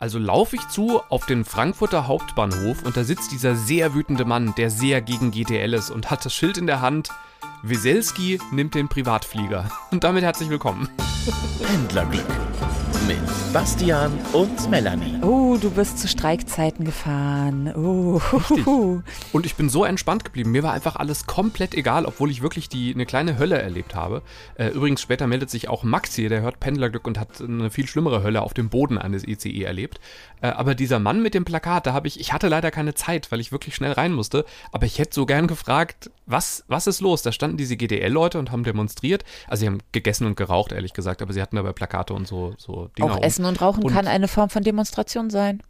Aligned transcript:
Also 0.00 0.18
laufe 0.18 0.56
ich 0.56 0.66
zu 0.68 1.02
auf 1.10 1.26
den 1.26 1.44
Frankfurter 1.44 2.06
Hauptbahnhof 2.06 2.84
und 2.84 2.96
da 2.96 3.04
sitzt 3.04 3.32
dieser 3.32 3.54
sehr 3.54 3.92
wütende 3.92 4.24
Mann, 4.24 4.54
der 4.56 4.70
sehr 4.70 5.02
gegen 5.02 5.30
GTL 5.30 5.74
ist 5.74 5.90
und 5.90 6.10
hat 6.10 6.24
das 6.24 6.32
Schild 6.32 6.56
in 6.56 6.66
der 6.66 6.80
Hand. 6.80 7.10
Weselski 7.62 8.40
nimmt 8.50 8.74
den 8.74 8.88
Privatflieger. 8.88 9.70
Und 9.90 10.02
damit 10.02 10.24
herzlich 10.24 10.48
willkommen. 10.48 10.88
Pendlerglück 11.62 12.24
mit 13.06 13.52
Bastian 13.52 14.12
und 14.32 14.70
Melanie. 14.70 15.20
Oh, 15.22 15.56
du 15.60 15.70
bist 15.70 15.98
zu 15.98 16.08
Streikzeiten 16.08 16.84
gefahren. 16.84 17.72
Oh. 17.74 18.20
Richtig. 18.32 18.66
Und 18.66 19.46
ich 19.46 19.54
bin 19.54 19.68
so 19.68 19.84
entspannt 19.84 20.24
geblieben. 20.24 20.50
Mir 20.50 20.62
war 20.62 20.72
einfach 20.72 20.96
alles 20.96 21.26
komplett 21.26 21.74
egal, 21.74 22.04
obwohl 22.06 22.30
ich 22.30 22.42
wirklich 22.42 22.68
die, 22.68 22.94
eine 22.94 23.06
kleine 23.06 23.38
Hölle 23.38 23.60
erlebt 23.60 23.94
habe. 23.94 24.22
Äh, 24.56 24.68
übrigens, 24.68 25.02
später 25.02 25.26
meldet 25.26 25.50
sich 25.50 25.68
auch 25.68 25.82
Max 25.82 26.14
hier, 26.14 26.28
der 26.28 26.42
hört 26.42 26.60
Pendlerglück 26.60 27.06
und 27.06 27.18
hat 27.18 27.40
eine 27.40 27.70
viel 27.70 27.86
schlimmere 27.86 28.22
Hölle 28.22 28.42
auf 28.42 28.54
dem 28.54 28.68
Boden 28.68 28.98
eines 28.98 29.26
ICE 29.26 29.64
erlebt. 29.64 30.00
Äh, 30.42 30.48
aber 30.48 30.74
dieser 30.74 30.98
Mann 30.98 31.22
mit 31.22 31.34
dem 31.34 31.44
Plakat, 31.44 31.86
da 31.86 31.92
habe 31.92 32.08
ich, 32.08 32.20
ich 32.20 32.32
hatte 32.32 32.48
leider 32.48 32.70
keine 32.70 32.94
Zeit, 32.94 33.30
weil 33.32 33.40
ich 33.40 33.52
wirklich 33.52 33.74
schnell 33.74 33.92
rein 33.92 34.12
musste. 34.12 34.44
Aber 34.72 34.86
ich 34.86 34.98
hätte 34.98 35.14
so 35.14 35.26
gern 35.26 35.46
gefragt, 35.46 36.10
was, 36.26 36.64
was 36.68 36.86
ist 36.86 37.00
los? 37.00 37.22
Da 37.22 37.32
standen 37.32 37.56
diese 37.56 37.76
GDL-Leute 37.76 38.38
und 38.38 38.50
haben 38.52 38.64
demonstriert. 38.64 39.24
Also 39.48 39.60
sie 39.60 39.66
haben 39.66 39.78
gegessen 39.92 40.26
und 40.26 40.36
geraucht, 40.36 40.72
ehrlich 40.72 40.92
gesagt, 40.92 41.22
aber 41.22 41.32
sie 41.32 41.42
hatten 41.42 41.56
dabei 41.56 41.72
Plakate 41.72 42.14
und 42.14 42.26
so, 42.26 42.54
so 42.56 42.89
Dinge. 42.98 43.12
Auch 43.12 43.22
Essen 43.22 43.44
und 43.44 43.60
Rauchen 43.60 43.84
und 43.84 43.92
kann 43.92 44.06
eine 44.06 44.28
Form 44.28 44.50
von 44.50 44.62
Demonstration 44.62 45.30
sein. 45.30 45.62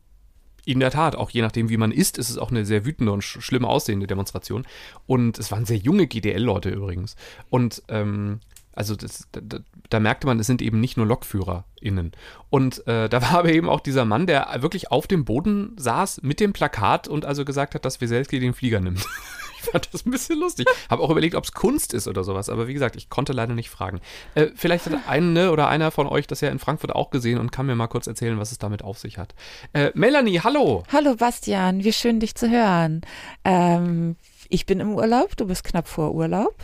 In 0.64 0.80
der 0.80 0.90
Tat, 0.90 1.16
auch 1.16 1.30
je 1.30 1.42
nachdem, 1.42 1.68
wie 1.70 1.76
man 1.76 1.90
isst, 1.90 2.18
ist 2.18 2.30
es 2.30 2.38
auch 2.38 2.50
eine 2.50 2.64
sehr 2.64 2.84
wütende 2.84 3.12
und 3.12 3.22
sch 3.22 3.40
schlimm 3.40 3.64
aussehende 3.64 4.06
Demonstration. 4.06 4.66
Und 5.06 5.38
es 5.38 5.50
waren 5.50 5.64
sehr 5.64 5.78
junge 5.78 6.06
GDL-Leute 6.06 6.68
übrigens. 6.68 7.16
Und 7.48 7.82
ähm, 7.88 8.40
also 8.72 8.94
das, 8.94 9.26
da, 9.32 9.58
da, 9.88 10.00
merkte 10.00 10.26
man, 10.26 10.38
es 10.38 10.46
sind 10.46 10.62
eben 10.62 10.80
nicht 10.80 10.96
nur 10.96 11.06
LokführerInnen. 11.06 12.12
Und 12.50 12.86
äh, 12.86 13.08
da 13.08 13.22
war 13.22 13.40
aber 13.40 13.52
eben 13.52 13.68
auch 13.68 13.80
dieser 13.80 14.04
Mann, 14.04 14.26
der 14.26 14.48
wirklich 14.60 14.90
auf 14.90 15.06
dem 15.06 15.24
Boden 15.24 15.74
saß 15.76 16.22
mit 16.22 16.40
dem 16.40 16.52
Plakat 16.52 17.08
und 17.08 17.24
also 17.24 17.44
gesagt 17.44 17.74
hat, 17.74 17.84
dass 17.84 18.00
Weselski 18.00 18.38
den 18.38 18.54
Flieger 18.54 18.80
nimmt. 18.80 19.04
ich 19.62 19.70
fand 19.70 19.92
das 19.92 20.06
ein 20.06 20.10
bisschen 20.10 20.38
lustig. 20.38 20.66
Habe 20.88 21.02
auch 21.02 21.10
überlegt, 21.10 21.34
ob 21.34 21.44
es 21.44 21.52
Kunst 21.52 21.94
ist 21.94 22.08
oder 22.08 22.24
sowas. 22.24 22.48
Aber 22.48 22.68
wie 22.68 22.74
gesagt, 22.74 22.96
ich 22.96 23.08
konnte 23.08 23.32
leider 23.32 23.54
nicht 23.54 23.70
fragen. 23.70 24.00
Äh, 24.34 24.48
vielleicht 24.54 24.86
hat 24.86 24.94
eine 25.06 25.52
oder 25.52 25.68
einer 25.68 25.90
von 25.90 26.06
euch 26.06 26.26
das 26.26 26.40
ja 26.40 26.48
in 26.48 26.58
Frankfurt 26.58 26.94
auch 26.94 27.10
gesehen 27.10 27.38
und 27.38 27.52
kann 27.52 27.66
mir 27.66 27.74
mal 27.74 27.86
kurz 27.88 28.06
erzählen, 28.06 28.38
was 28.38 28.52
es 28.52 28.58
damit 28.58 28.82
auf 28.82 28.98
sich 28.98 29.18
hat. 29.18 29.34
Äh, 29.72 29.90
Melanie, 29.94 30.40
hallo. 30.40 30.84
Hallo 30.92 31.16
Bastian, 31.16 31.84
wie 31.84 31.92
schön 31.92 32.20
dich 32.20 32.34
zu 32.34 32.50
hören. 32.50 33.02
Ähm, 33.44 34.16
ich 34.48 34.66
bin 34.66 34.80
im 34.80 34.94
Urlaub, 34.94 35.36
du 35.36 35.46
bist 35.46 35.64
knapp 35.64 35.88
vor 35.88 36.12
Urlaub. 36.14 36.54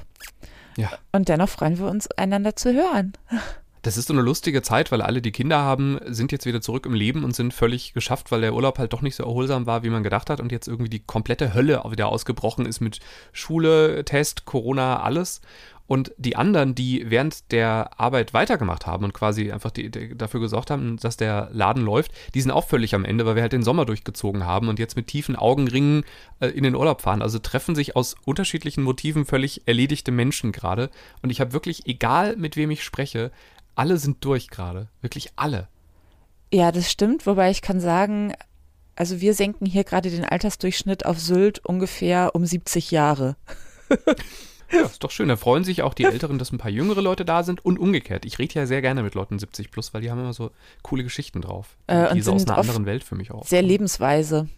Ja. 0.76 0.90
Und 1.12 1.28
dennoch 1.28 1.48
freuen 1.48 1.78
wir 1.78 1.86
uns, 1.86 2.10
einander 2.12 2.56
zu 2.56 2.72
hören. 2.72 3.12
Das 3.86 3.96
ist 3.96 4.08
so 4.08 4.14
eine 4.14 4.22
lustige 4.22 4.62
Zeit, 4.62 4.90
weil 4.90 5.00
alle, 5.00 5.22
die 5.22 5.30
Kinder 5.30 5.58
haben, 5.58 6.00
sind 6.06 6.32
jetzt 6.32 6.44
wieder 6.44 6.60
zurück 6.60 6.86
im 6.86 6.94
Leben 6.94 7.22
und 7.22 7.36
sind 7.36 7.54
völlig 7.54 7.94
geschafft, 7.94 8.32
weil 8.32 8.40
der 8.40 8.52
Urlaub 8.52 8.80
halt 8.80 8.92
doch 8.92 9.00
nicht 9.00 9.14
so 9.14 9.22
erholsam 9.22 9.66
war, 9.66 9.84
wie 9.84 9.90
man 9.90 10.02
gedacht 10.02 10.28
hat 10.28 10.40
und 10.40 10.50
jetzt 10.50 10.66
irgendwie 10.66 10.90
die 10.90 10.98
komplette 10.98 11.54
Hölle 11.54 11.84
wieder 11.88 12.08
ausgebrochen 12.08 12.66
ist 12.66 12.80
mit 12.80 12.98
Schule, 13.30 14.04
Test, 14.04 14.44
Corona, 14.44 15.04
alles. 15.04 15.40
Und 15.86 16.12
die 16.18 16.34
anderen, 16.34 16.74
die 16.74 17.10
während 17.10 17.52
der 17.52 17.90
Arbeit 17.96 18.34
weitergemacht 18.34 18.86
haben 18.86 19.04
und 19.04 19.14
quasi 19.14 19.52
einfach 19.52 19.70
die, 19.70 19.88
die, 19.88 20.18
dafür 20.18 20.40
gesorgt 20.40 20.72
haben, 20.72 20.96
dass 20.96 21.16
der 21.16 21.48
Laden 21.52 21.84
läuft, 21.84 22.10
die 22.34 22.40
sind 22.40 22.50
auch 22.50 22.66
völlig 22.66 22.92
am 22.94 23.04
Ende, 23.04 23.24
weil 23.24 23.36
wir 23.36 23.42
halt 23.42 23.52
den 23.52 23.62
Sommer 23.62 23.84
durchgezogen 23.84 24.44
haben 24.44 24.68
und 24.68 24.80
jetzt 24.80 24.96
mit 24.96 25.06
tiefen 25.06 25.36
Augenringen 25.36 26.04
äh, 26.40 26.48
in 26.48 26.64
den 26.64 26.74
Urlaub 26.74 27.02
fahren. 27.02 27.22
Also 27.22 27.38
treffen 27.38 27.76
sich 27.76 27.94
aus 27.94 28.16
unterschiedlichen 28.24 28.82
Motiven 28.82 29.24
völlig 29.24 29.68
erledigte 29.68 30.10
Menschen 30.10 30.50
gerade. 30.50 30.90
Und 31.22 31.30
ich 31.30 31.40
habe 31.40 31.52
wirklich, 31.52 31.86
egal 31.86 32.36
mit 32.36 32.56
wem 32.56 32.72
ich 32.72 32.82
spreche, 32.82 33.30
alle 33.76 33.98
sind 33.98 34.24
durch 34.24 34.48
gerade. 34.48 34.88
Wirklich 35.00 35.30
alle. 35.36 35.68
Ja, 36.52 36.72
das 36.72 36.90
stimmt, 36.90 37.26
wobei 37.26 37.50
ich 37.50 37.62
kann 37.62 37.80
sagen, 37.80 38.32
also 38.96 39.20
wir 39.20 39.34
senken 39.34 39.66
hier 39.66 39.84
gerade 39.84 40.10
den 40.10 40.24
Altersdurchschnitt 40.24 41.06
auf 41.06 41.20
Sylt 41.20 41.64
ungefähr 41.64 42.34
um 42.34 42.44
70 42.44 42.90
Jahre. 42.90 43.36
Ja, 44.72 44.82
ist 44.82 45.04
doch 45.04 45.10
schön. 45.10 45.28
Da 45.28 45.36
freuen 45.36 45.64
sich 45.64 45.82
auch 45.82 45.94
die 45.94 46.04
Älteren, 46.04 46.38
dass 46.38 46.52
ein 46.52 46.58
paar 46.58 46.70
jüngere 46.70 47.00
Leute 47.00 47.24
da 47.24 47.42
sind 47.42 47.64
und 47.64 47.78
umgekehrt. 47.78 48.24
Ich 48.24 48.38
rede 48.38 48.54
ja 48.54 48.66
sehr 48.66 48.82
gerne 48.82 49.02
mit 49.02 49.14
Leuten 49.14 49.38
70 49.38 49.70
plus, 49.70 49.94
weil 49.94 50.00
die 50.00 50.10
haben 50.10 50.18
immer 50.18 50.32
so 50.32 50.50
coole 50.82 51.04
Geschichten 51.04 51.40
drauf. 51.40 51.76
Äh, 51.86 52.14
die 52.14 52.20
so 52.20 52.32
aus 52.32 52.46
einer 52.46 52.58
anderen 52.58 52.84
Welt 52.86 53.04
für 53.04 53.14
mich 53.14 53.30
auch. 53.30 53.46
Sehr 53.46 53.62
lebensweise. 53.62 54.48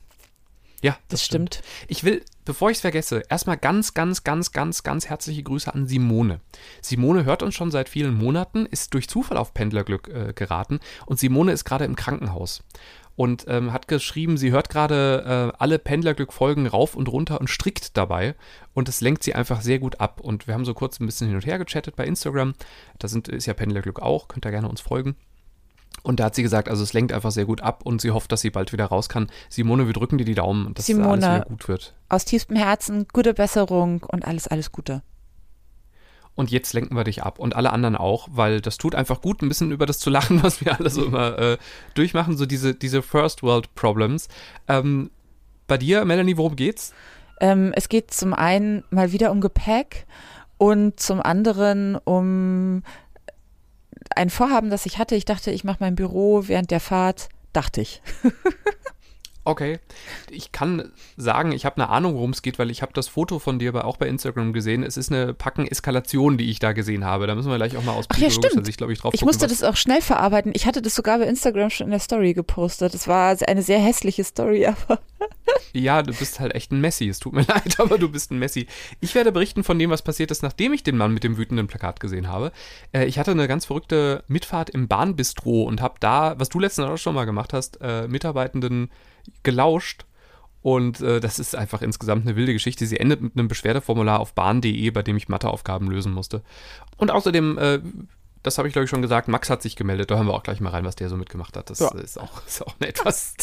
Ja, 0.83 0.93
das, 0.93 1.21
das 1.21 1.25
stimmt. 1.25 1.57
stimmt. 1.57 1.69
Ich 1.89 2.05
will, 2.05 2.25
bevor 2.45 2.71
ich 2.71 2.77
es 2.77 2.83
vergesse, 2.83 3.23
erstmal 3.29 3.57
ganz, 3.57 3.95
ganz, 3.95 4.23
ganz, 4.23 4.53
ganz, 4.53 4.83
ganz 4.83 5.09
herzliche 5.09 5.43
Grüße 5.43 5.73
an 5.73 5.87
Simone. 5.87 6.41
Simone 6.83 7.25
hört 7.25 7.43
uns 7.43 7.55
schon 7.55 7.71
seit 7.71 7.89
vielen 7.89 8.15
Monaten, 8.15 8.67
ist 8.67 8.95
durch 8.95 9.09
Zufall 9.09 9.37
auf 9.37 9.55
Pendlerglück 9.55 10.09
äh, 10.09 10.33
geraten 10.35 10.81
und 11.07 11.19
Simone 11.19 11.53
ist 11.53 11.65
gerade 11.65 11.85
im 11.85 11.97
Krankenhaus 11.97 12.63
und 13.19 13.47
ähm, 13.49 13.73
hat 13.73 13.89
geschrieben, 13.89 14.37
sie 14.37 14.53
hört 14.53 14.69
gerade 14.69 15.53
äh, 15.53 15.57
alle 15.59 15.81
Pendlerglück-Folgen 15.81 16.69
rauf 16.69 16.95
und 16.95 17.09
runter 17.09 17.41
und 17.41 17.51
strickt 17.51 17.97
dabei 17.97 18.37
und 18.75 18.87
das 18.87 19.01
lenkt 19.01 19.25
sie 19.25 19.35
einfach 19.35 19.61
sehr 19.61 19.81
gut 19.81 19.99
ab. 19.99 20.21
Und 20.21 20.47
wir 20.47 20.55
haben 20.55 20.65
so 20.65 20.73
kurz 20.73 21.01
ein 21.01 21.07
bisschen 21.07 21.27
hin 21.27 21.35
und 21.35 21.45
her 21.45 21.59
gechattet 21.59 21.97
bei 21.97 22.05
Instagram. 22.07 22.55
Da 23.01 23.09
sind, 23.09 23.27
ist 23.27 23.47
ja 23.47 23.55
Pendlerglück 23.55 23.99
auch, 23.99 24.29
könnt 24.29 24.47
ihr 24.47 24.53
gerne 24.53 24.69
uns 24.69 24.81
folgen. 24.81 25.17
Und 26.03 26.21
da 26.21 26.25
hat 26.27 26.35
sie 26.35 26.43
gesagt, 26.43 26.69
also 26.69 26.83
es 26.83 26.93
lenkt 26.93 27.13
einfach 27.13 27.33
sehr 27.33 27.45
gut 27.45 27.61
ab 27.61 27.83
und 27.85 28.01
sie 28.01 28.13
hofft, 28.13 28.33
dass 28.33 28.41
sie 28.41 28.51
bald 28.51 28.73
wieder 28.73 28.87
raus 28.87 29.09
kann. 29.09 29.29
Simone, 29.49 29.87
wir 29.87 29.93
drücken 29.93 30.17
dir 30.17 30.25
die 30.25 30.35
Daumen, 30.35 30.73
dass 30.75 30.87
Simone, 30.87 31.09
alles 31.09 31.25
wieder 31.25 31.45
gut 31.49 31.69
wird. 31.69 31.95
Aus 32.09 32.25
tiefstem 32.25 32.57
Herzen, 32.57 33.07
gute 33.13 33.35
Besserung 33.35 34.05
und 34.05 34.25
alles, 34.25 34.47
alles 34.47 34.73
Gute 34.73 35.03
und 36.39 36.53
jetzt 36.53 36.73
lenken 36.73 36.95
wir 36.95 37.03
dich 37.03 37.25
ab 37.25 37.41
und 37.41 37.57
alle 37.57 37.73
anderen 37.73 37.97
auch, 37.97 38.29
weil 38.31 38.61
das 38.61 38.79
tut 38.79 38.95
einfach 38.95 39.21
gut, 39.21 39.43
ein 39.43 39.49
bisschen 39.49 39.73
über 39.73 39.87
das 39.87 39.99
zu 39.99 40.09
lachen, 40.09 40.41
was 40.45 40.65
wir 40.65 40.79
alle 40.79 40.89
so 40.89 41.05
immer 41.05 41.37
äh, 41.37 41.59
durchmachen, 41.95 42.37
so 42.37 42.47
diese, 42.47 42.77
diese 42.77 43.03
First 43.03 43.43
World 43.43 43.75
Problems. 43.75 44.29
Ähm, 44.69 45.11
bei 45.67 45.79
dir, 45.79 46.05
Melanie, 46.05 46.37
worum 46.37 46.55
geht's? 46.55 46.95
Ähm, 47.41 47.73
es 47.75 47.89
geht 47.89 48.13
zum 48.13 48.35
einen 48.35 48.85
mal 48.91 49.11
wieder 49.11 49.33
um 49.33 49.41
Gepäck 49.41 50.07
und 50.59 51.01
zum 51.01 51.21
anderen 51.21 51.97
um 51.97 52.85
ein 54.15 54.31
Vorhaben, 54.31 54.71
das 54.71 54.87
ich 54.87 54.99
hatte. 54.99 55.15
Ich 55.15 55.25
dachte, 55.25 55.51
ich 55.51 55.65
mache 55.65 55.79
mein 55.81 55.95
Büro 55.95 56.45
während 56.47 56.71
der 56.71 56.81
Fahrt, 56.81 57.29
dachte 57.53 57.81
ich. 57.81 58.03
Okay. 59.49 59.79
Ich 60.31 60.53
kann 60.53 60.93
sagen, 61.17 61.53
ich 61.53 61.65
habe 61.65 61.77
eine 61.77 61.89
Ahnung, 61.89 62.15
worum 62.17 62.33
es 62.33 62.43
geht, 62.43 62.59
weil 62.59 62.71
ich 62.71 62.83
habe 62.83 62.93
das 62.93 63.09
Foto 63.09 63.39
von 63.39 63.59
dir 63.59 63.83
auch 63.83 63.97
bei 63.97 64.07
Instagram 64.07 64.53
gesehen. 64.53 64.83
Es 64.83 64.99
ist 64.99 65.11
eine 65.11 65.33
Packen-Eskalation, 65.33 66.37
die 66.37 66.51
ich 66.51 66.59
da 66.59 66.73
gesehen 66.73 67.07
habe. 67.07 67.27
Da 67.27 67.35
müssen 67.35 67.49
wir 67.51 67.57
gleich 67.57 67.75
auch 67.79 67.83
mal 67.83 67.93
aus 67.93 68.05
Ach 68.11 68.19
ja, 68.19 68.29
stimmt. 68.29 68.67
Sicht, 68.67 68.77
glaube 68.77 68.93
ich, 68.93 68.99
drauf 68.99 69.15
Ich 69.15 69.21
gucken, 69.21 69.29
musste 69.31 69.47
das 69.47 69.63
auch 69.63 69.77
schnell 69.77 70.03
verarbeiten. 70.03 70.53
Ich 70.55 70.67
hatte 70.67 70.83
das 70.83 70.95
sogar 70.95 71.19
bei 71.19 71.25
Instagram 71.25 71.71
schon 71.71 71.87
in 71.87 71.93
der 71.93 72.01
Story 72.01 72.35
gepostet. 72.35 72.93
Es 72.93 73.09
war 73.09 73.35
eine 73.47 73.63
sehr 73.63 73.79
hässliche 73.79 74.23
Story, 74.23 74.67
aber. 74.87 75.01
ja, 75.73 76.03
du 76.03 76.13
bist 76.13 76.41
halt 76.41 76.55
echt 76.55 76.71
ein 76.71 76.83
Messi. 76.83 77.09
Es 77.09 77.19
tut 77.19 77.33
mir 77.33 77.43
leid, 77.49 77.81
aber 77.81 77.97
du 77.97 78.11
bist 78.11 78.31
ein 78.31 78.39
Messi. 78.39 78.67
Ich 79.01 79.15
werde 79.15 79.33
berichten 79.33 79.65
von 79.65 79.79
dem, 79.79 79.89
was 79.89 80.03
passiert 80.03 80.31
ist, 80.31 80.43
nachdem 80.43 80.75
ich 80.75 80.83
den 80.83 80.99
Mann 80.99 81.15
mit 81.15 81.25
dem 81.25 81.39
wütenden 81.39 81.69
Plakat 81.69 82.01
gesehen 82.01 82.29
habe. 82.29 82.53
Äh, 82.93 83.07
ich 83.07 83.19
hatte 83.19 83.31
eine 83.31 83.49
ganz 83.49 83.65
verrückte 83.65 84.25
Mitfahrt 84.29 84.69
im 84.69 84.89
Bahnbistro 84.89 85.63
und 85.63 85.81
habe 85.81 85.95
da, 86.01 86.39
was 86.39 86.51
du 86.51 86.61
letztens 86.61 86.87
auch 86.87 86.99
schon 86.99 87.15
mal 87.15 87.25
gemacht 87.25 87.55
hast, 87.55 87.79
äh, 87.81 88.07
Mitarbeitenden 88.09 88.91
gelauscht. 89.43 90.05
Und 90.61 91.01
äh, 91.01 91.21
das 91.21 91.39
ist 91.39 91.55
einfach 91.55 91.83
insgesamt 91.83 92.27
eine 92.27 92.37
wilde 92.37 92.53
Geschichte. 92.53 92.85
Sie 92.87 92.99
endet 92.99 93.23
mit 93.23 93.37
einem 93.37 93.49
Beschwerdeformular 93.49 94.21
auf 94.21 94.35
bahn.de, 94.35 94.91
bei 94.91 95.03
dem 95.03 95.17
ich 95.17 95.29
Matheaufgaben 95.29 95.89
lösen 95.89 96.13
musste. 96.13 96.43
Und 96.97 97.11
außerdem, 97.11 97.59
äh, 97.59 97.81
das 98.43 98.59
habe 98.59 98.69
ich 98.69 98.73
glaube 98.73 98.85
ich 98.85 98.91
schon 98.91 99.03
gesagt, 99.03 99.29
Max 99.29 99.51
hat 99.51 99.63
sich 99.63 99.77
gemeldet. 99.77 100.11
Da 100.11 100.17
hören 100.17 100.27
wir 100.27 100.35
auch 100.35 100.43
gleich 100.43 100.61
mal 100.61 100.71
rein, 100.71 100.85
was 100.85 100.97
der 100.97 101.09
so 101.09 101.17
mitgemacht 101.17 101.57
hat. 101.57 101.71
Das 101.71 101.79
ja. 101.79 101.91
ist, 101.95 102.19
auch, 102.19 102.43
ist 102.47 102.67
auch 102.67 102.75
eine 102.81 102.89
etwas 102.89 103.35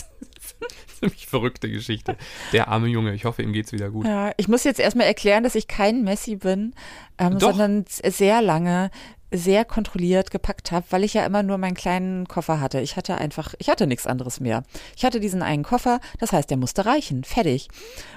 ziemlich 0.99 1.27
verrückte 1.27 1.69
Geschichte. 1.69 2.17
Der 2.51 2.67
arme 2.67 2.87
Junge, 2.87 3.13
ich 3.13 3.25
hoffe, 3.25 3.43
ihm 3.43 3.53
geht 3.53 3.67
es 3.67 3.71
wieder 3.71 3.89
gut. 3.89 4.05
Ja, 4.05 4.31
ich 4.37 4.47
muss 4.47 4.63
jetzt 4.63 4.79
erstmal 4.79 5.07
erklären, 5.07 5.43
dass 5.43 5.55
ich 5.55 5.67
kein 5.67 6.03
Messi 6.03 6.35
bin, 6.35 6.73
ähm, 7.17 7.39
sondern 7.39 7.85
sehr 7.87 8.41
lange 8.41 8.91
sehr 9.37 9.65
kontrolliert 9.65 10.31
gepackt 10.31 10.71
habe, 10.71 10.85
weil 10.89 11.03
ich 11.03 11.13
ja 11.13 11.25
immer 11.25 11.43
nur 11.43 11.57
meinen 11.57 11.75
kleinen 11.75 12.27
Koffer 12.27 12.59
hatte. 12.59 12.79
Ich 12.81 12.95
hatte 12.97 13.17
einfach, 13.17 13.53
ich 13.59 13.69
hatte 13.69 13.87
nichts 13.87 14.07
anderes 14.07 14.39
mehr. 14.39 14.63
Ich 14.95 15.05
hatte 15.05 15.19
diesen 15.19 15.41
einen 15.41 15.63
Koffer, 15.63 15.99
das 16.19 16.31
heißt, 16.31 16.49
der 16.49 16.57
musste 16.57 16.85
reichen, 16.85 17.23
fertig. 17.23 17.69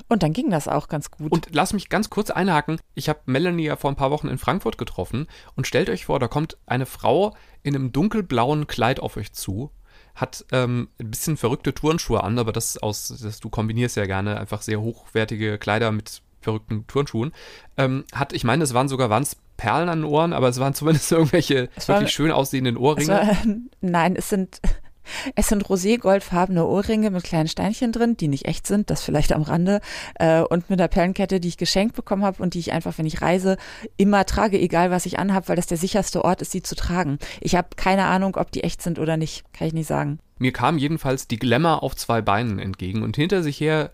Und 0.08 0.22
dann 0.22 0.32
ging 0.32 0.50
das 0.50 0.68
auch 0.68 0.88
ganz 0.88 1.10
gut. 1.10 1.32
Und 1.32 1.48
lass 1.52 1.72
mich 1.72 1.88
ganz 1.88 2.10
kurz 2.10 2.30
einhaken. 2.30 2.80
Ich 2.94 3.08
habe 3.08 3.20
Melanie 3.26 3.64
ja 3.64 3.76
vor 3.76 3.90
ein 3.90 3.96
paar 3.96 4.10
Wochen 4.10 4.28
in 4.28 4.38
Frankfurt 4.38 4.78
getroffen 4.78 5.26
und 5.54 5.66
stellt 5.66 5.90
euch 5.90 6.06
vor, 6.06 6.18
da 6.18 6.28
kommt 6.28 6.56
eine 6.66 6.86
Frau 6.86 7.34
in 7.62 7.74
einem 7.74 7.92
dunkelblauen 7.92 8.66
Kleid 8.66 9.00
auf 9.00 9.16
euch 9.16 9.32
zu 9.32 9.70
hat 10.14 10.44
ähm, 10.50 10.88
ein 10.98 11.10
bisschen 11.12 11.36
verrückte 11.36 11.72
Turnschuhe 11.72 12.24
an, 12.24 12.40
aber 12.40 12.52
das 12.52 12.76
aus, 12.76 13.06
das, 13.22 13.38
du 13.38 13.50
kombinierst 13.50 13.96
ja 13.96 14.04
gerne 14.06 14.38
einfach 14.38 14.62
sehr 14.62 14.80
hochwertige 14.80 15.58
Kleider 15.58 15.92
mit 15.92 16.22
verrückten 16.40 16.86
Turnschuhen. 16.86 17.32
Ähm, 17.76 18.04
hat, 18.12 18.32
ich 18.32 18.44
meine, 18.44 18.64
es 18.64 18.74
waren 18.74 18.88
sogar, 18.88 19.10
waren 19.10 19.22
es 19.22 19.36
Perlen 19.58 19.90
an 19.90 20.00
den 20.00 20.04
Ohren, 20.06 20.32
aber 20.32 20.48
es 20.48 20.58
waren 20.58 20.72
zumindest 20.72 21.12
irgendwelche 21.12 21.68
es 21.76 21.86
wirklich 21.88 22.04
war, 22.04 22.08
schön 22.08 22.32
aussehenden 22.32 22.78
Ohrringe. 22.78 23.08
War, 23.08 23.36
nein, 23.82 24.16
es 24.16 24.30
sind 24.30 24.62
Es 25.34 25.48
sind 25.48 25.68
roségoldfarbene 25.68 26.64
Ohrringe 26.64 27.10
mit 27.10 27.24
kleinen 27.24 27.48
Steinchen 27.48 27.92
drin, 27.92 28.16
die 28.16 28.28
nicht 28.28 28.46
echt 28.46 28.66
sind, 28.66 28.90
das 28.90 29.02
vielleicht 29.02 29.32
am 29.32 29.42
Rande. 29.42 29.80
Äh, 30.16 30.42
und 30.42 30.70
mit 30.70 30.80
einer 30.80 30.88
Perlenkette, 30.88 31.40
die 31.40 31.48
ich 31.48 31.56
geschenkt 31.56 31.96
bekommen 31.96 32.24
habe 32.24 32.42
und 32.42 32.54
die 32.54 32.58
ich 32.58 32.72
einfach, 32.72 32.96
wenn 32.98 33.06
ich 33.06 33.22
reise, 33.22 33.56
immer 33.96 34.24
trage, 34.24 34.58
egal 34.58 34.90
was 34.90 35.06
ich 35.06 35.18
anhabe, 35.18 35.48
weil 35.48 35.56
das 35.56 35.66
der 35.66 35.78
sicherste 35.78 36.24
Ort 36.24 36.42
ist, 36.42 36.52
sie 36.52 36.62
zu 36.62 36.74
tragen. 36.74 37.18
Ich 37.40 37.54
habe 37.54 37.68
keine 37.76 38.04
Ahnung, 38.04 38.36
ob 38.36 38.50
die 38.50 38.64
echt 38.64 38.82
sind 38.82 38.98
oder 38.98 39.16
nicht. 39.16 39.44
Kann 39.52 39.68
ich 39.68 39.74
nicht 39.74 39.88
sagen. 39.88 40.18
Mir 40.38 40.52
kam 40.52 40.78
jedenfalls 40.78 41.26
die 41.26 41.38
Glamour 41.38 41.82
auf 41.82 41.96
zwei 41.96 42.22
Beinen 42.22 42.58
entgegen 42.58 43.02
und 43.02 43.16
hinter 43.16 43.42
sich 43.42 43.60
her 43.60 43.90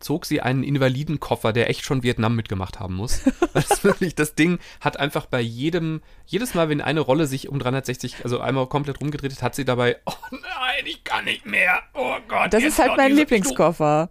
zog 0.00 0.26
sie 0.26 0.40
einen 0.40 0.62
Invalidenkoffer, 0.62 1.52
der 1.52 1.70
echt 1.70 1.84
schon 1.84 2.02
Vietnam 2.02 2.36
mitgemacht 2.36 2.80
haben 2.80 2.94
muss. 2.94 3.22
das, 3.54 3.84
wirklich, 3.84 4.14
das 4.14 4.34
Ding 4.34 4.58
hat 4.80 4.98
einfach 4.98 5.26
bei 5.26 5.40
jedem, 5.40 6.02
jedes 6.26 6.54
Mal, 6.54 6.68
wenn 6.68 6.80
eine 6.80 7.00
Rolle 7.00 7.26
sich 7.26 7.48
um 7.48 7.58
360, 7.58 8.24
also 8.24 8.40
einmal 8.40 8.66
komplett 8.66 9.00
rumgedreht 9.00 9.32
hat, 9.32 9.42
hat 9.42 9.54
sie 9.54 9.64
dabei, 9.64 9.96
oh 10.06 10.12
nein, 10.30 10.84
ich 10.84 11.04
kann 11.04 11.24
nicht 11.24 11.46
mehr. 11.46 11.80
Oh 11.94 12.16
Gott. 12.28 12.52
Das 12.52 12.62
ist 12.62 12.78
halt 12.78 12.96
mein 12.96 13.12
Lieblingskoffer. 13.12 14.10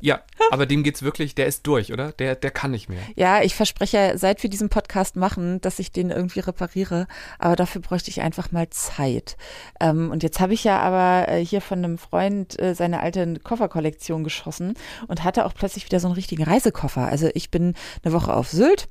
Ja, 0.00 0.22
aber 0.50 0.66
dem 0.66 0.82
geht's 0.82 1.02
wirklich, 1.02 1.34
der 1.34 1.46
ist 1.46 1.66
durch, 1.66 1.92
oder? 1.92 2.12
Der, 2.12 2.36
der 2.36 2.50
kann 2.50 2.70
nicht 2.70 2.88
mehr. 2.88 3.00
Ja, 3.16 3.42
ich 3.42 3.54
verspreche, 3.54 4.12
seit 4.16 4.42
wir 4.42 4.50
diesen 4.50 4.68
Podcast 4.68 5.16
machen, 5.16 5.60
dass 5.60 5.78
ich 5.78 5.90
den 5.90 6.10
irgendwie 6.10 6.40
repariere. 6.40 7.06
Aber 7.38 7.56
dafür 7.56 7.80
bräuchte 7.80 8.10
ich 8.10 8.20
einfach 8.20 8.52
mal 8.52 8.70
Zeit. 8.70 9.36
Ähm, 9.80 10.10
und 10.10 10.22
jetzt 10.22 10.40
habe 10.40 10.54
ich 10.54 10.64
ja 10.64 10.78
aber 10.78 11.28
äh, 11.28 11.44
hier 11.44 11.60
von 11.60 11.78
einem 11.78 11.98
Freund 11.98 12.60
äh, 12.60 12.74
seine 12.74 13.00
alte 13.00 13.38
Kofferkollektion 13.42 14.24
geschossen 14.24 14.74
und 15.08 15.24
hatte 15.24 15.44
auch 15.44 15.54
plötzlich 15.54 15.84
wieder 15.84 16.00
so 16.00 16.06
einen 16.08 16.14
richtigen 16.14 16.44
Reisekoffer. 16.44 17.06
Also 17.06 17.30
ich 17.34 17.50
bin 17.50 17.74
eine 18.04 18.12
Woche 18.12 18.34
auf 18.34 18.48
Sylt 18.48 18.88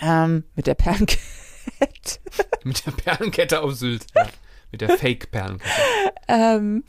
ähm, 0.00 0.44
mit 0.56 0.66
der 0.66 0.74
Perlenkette. 0.74 1.18
mit 2.64 2.84
der 2.84 2.90
Perlenkette 2.90 3.62
auf 3.62 3.74
Sylt. 3.74 4.06
Ja. 4.14 4.28
Mit 4.72 4.80
der 4.80 4.96
Fake-Perlenkette. 4.96 5.70
ähm, 6.28 6.82